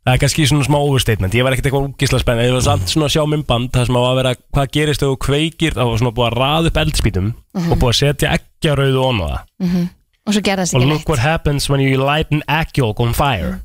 [0.00, 2.88] Það er kannski svona smá overstatement Ég var ekkert eitthvað úgislega spennt Ég var samt
[2.88, 5.90] svona að sjá mymband Það sem á að vera hvað gerist þegar þú kveikir Það
[5.90, 7.72] var svona búið að raða upp eldspýtum Mhm.
[7.74, 9.84] Og búið að setja eggjarauðu on á það Mhm.
[10.30, 13.00] Og svo gerðast Og ekki look neitt what happens when you light an egg yolk
[13.02, 13.58] on fire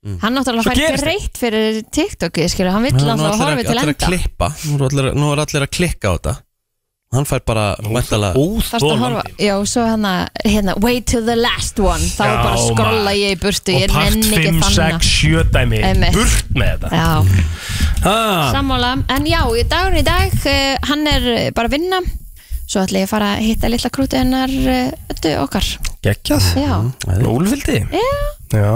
[0.00, 3.90] Hann náttúrulega fær greitt fyrir TikTok skilur, Hann vill er alltaf allir horfa til að
[3.90, 4.06] enda.
[4.06, 4.48] klippa.
[4.64, 6.34] Nú er allir, nú er allir að klikka á þetta.
[7.10, 11.98] Hann fær bara að horfa, já, svo hana, hérna, wait till the last one.
[11.98, 14.68] Þá er Já, bara að skrolla ég í burtu Og Ég part nenni ekki 5,
[14.76, 15.80] 6, 7 dæmi.
[15.88, 16.14] Einmitt.
[16.14, 16.92] Burt með þetta.
[16.94, 18.52] Já, ah.
[18.54, 18.92] sammála.
[19.10, 21.28] En já, í dagun í dag, uh, hann er
[21.58, 22.00] bara að vinna.
[22.70, 25.66] Svo ætla ég að fara að hitta litla krúti hennar uh, öttu okkar.
[26.06, 26.50] Geggjað.
[26.62, 26.74] Já.
[27.26, 28.08] Núlfildi Já,
[28.54, 28.72] Já,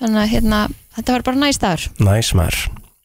[0.00, 0.60] þannig að hérna,
[0.96, 2.60] þetta var bara næst dagur næs maður.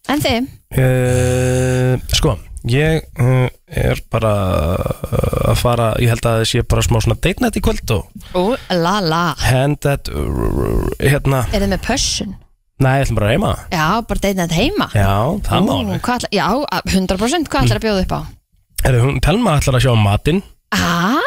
[0.10, 0.48] En þið,
[0.82, 2.34] uh, Sko,
[2.70, 4.34] ég uh, er bara
[4.74, 8.34] uh, að fara Ég held að það sé bara smá svona night í kvöld og
[8.34, 9.24] ú, la la.
[9.45, 10.10] hand that
[10.99, 12.34] hérna, Er þið með pössun?
[12.80, 14.90] nei, ég ætlum bara reyma Já, bara þetta heima?
[14.95, 15.14] Já,
[15.45, 16.48] það má Ú, hvað ætla, Já,
[16.90, 18.22] 100% Hvað ætlar að bjóða upp á?
[19.26, 20.41] Telma ætlar að sjá matinn.
[20.72, 21.20] Ah,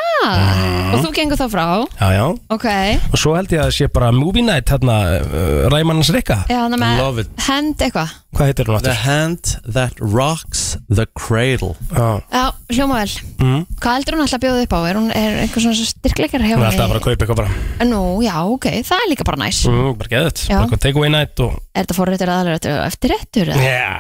[0.93, 1.65] og þú gengur þá frá?
[1.99, 2.25] Já, já.
[2.55, 2.67] Ok,
[3.13, 6.43] Og svo held ég að það sé bara movie night hérna, uh, Ræmannans Rikka.
[6.51, 7.33] Já, þannig Love með it.
[7.49, 8.13] hend eitthvað.
[8.33, 9.03] Hvað heitir hún The aftur?
[9.05, 11.75] hand that rocks the cradle.
[11.93, 13.17] Já, Já, hljóma vel.
[13.43, 13.67] Mm.
[13.83, 14.81] Hvað heldur hún alltaf að bjóða upp á?
[14.89, 16.71] Er hún er einhver svona styrkleikar hjá hún er henni?
[16.73, 17.87] alltaf bara að kaupa eitthvað bara.
[17.91, 20.55] Nú, já, ok, það er líka bara næs mm, Bara geðið, Já.
[20.57, 23.53] bara eitthvað take away night og Er þetta fórrættur aðalega eftir réttur?
[23.53, 23.93] Já.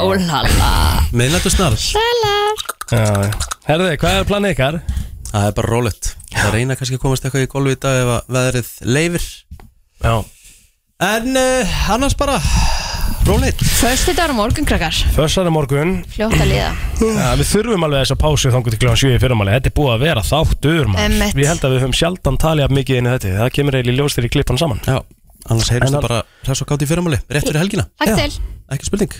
[0.00, 2.64] Ólala Miðnættu snarl Sælar
[2.94, 3.30] Já,
[3.68, 4.80] herðu, hvað er planið ykkar?
[5.34, 6.12] Það er bara rólegt.
[6.30, 9.24] Það reyna kannski að komast eitthvað í golfi í dag ef að veðrið leifir
[10.04, 10.12] Já.
[11.02, 12.36] En uh, annars bara
[13.26, 13.64] rólegt.
[13.80, 14.94] Föstu dagur á morgun, krakkar.
[15.16, 15.96] Fössari morgun.
[16.12, 16.68] Fljótt að líða.
[17.02, 19.76] Ja, Við þurfum alveg þess að pásu þangur til kljóðan 7 í fyrramáli Þetta er
[19.80, 21.08] búið að vera þáttur maður.
[21.08, 21.36] Einmitt.
[21.40, 23.34] Við held að við höfum sjaldan talið af mikið inn í þetta.
[23.40, 24.84] Það kemur eiginlega í ljós þegar í klippan saman.
[24.86, 25.00] Já,
[25.48, 27.88] annars heyrjumst það bara hress og gátt í fyrramáli Rétt fyrir helgina.
[28.04, 28.42] Takk til.
[28.76, 29.18] Ekki spurning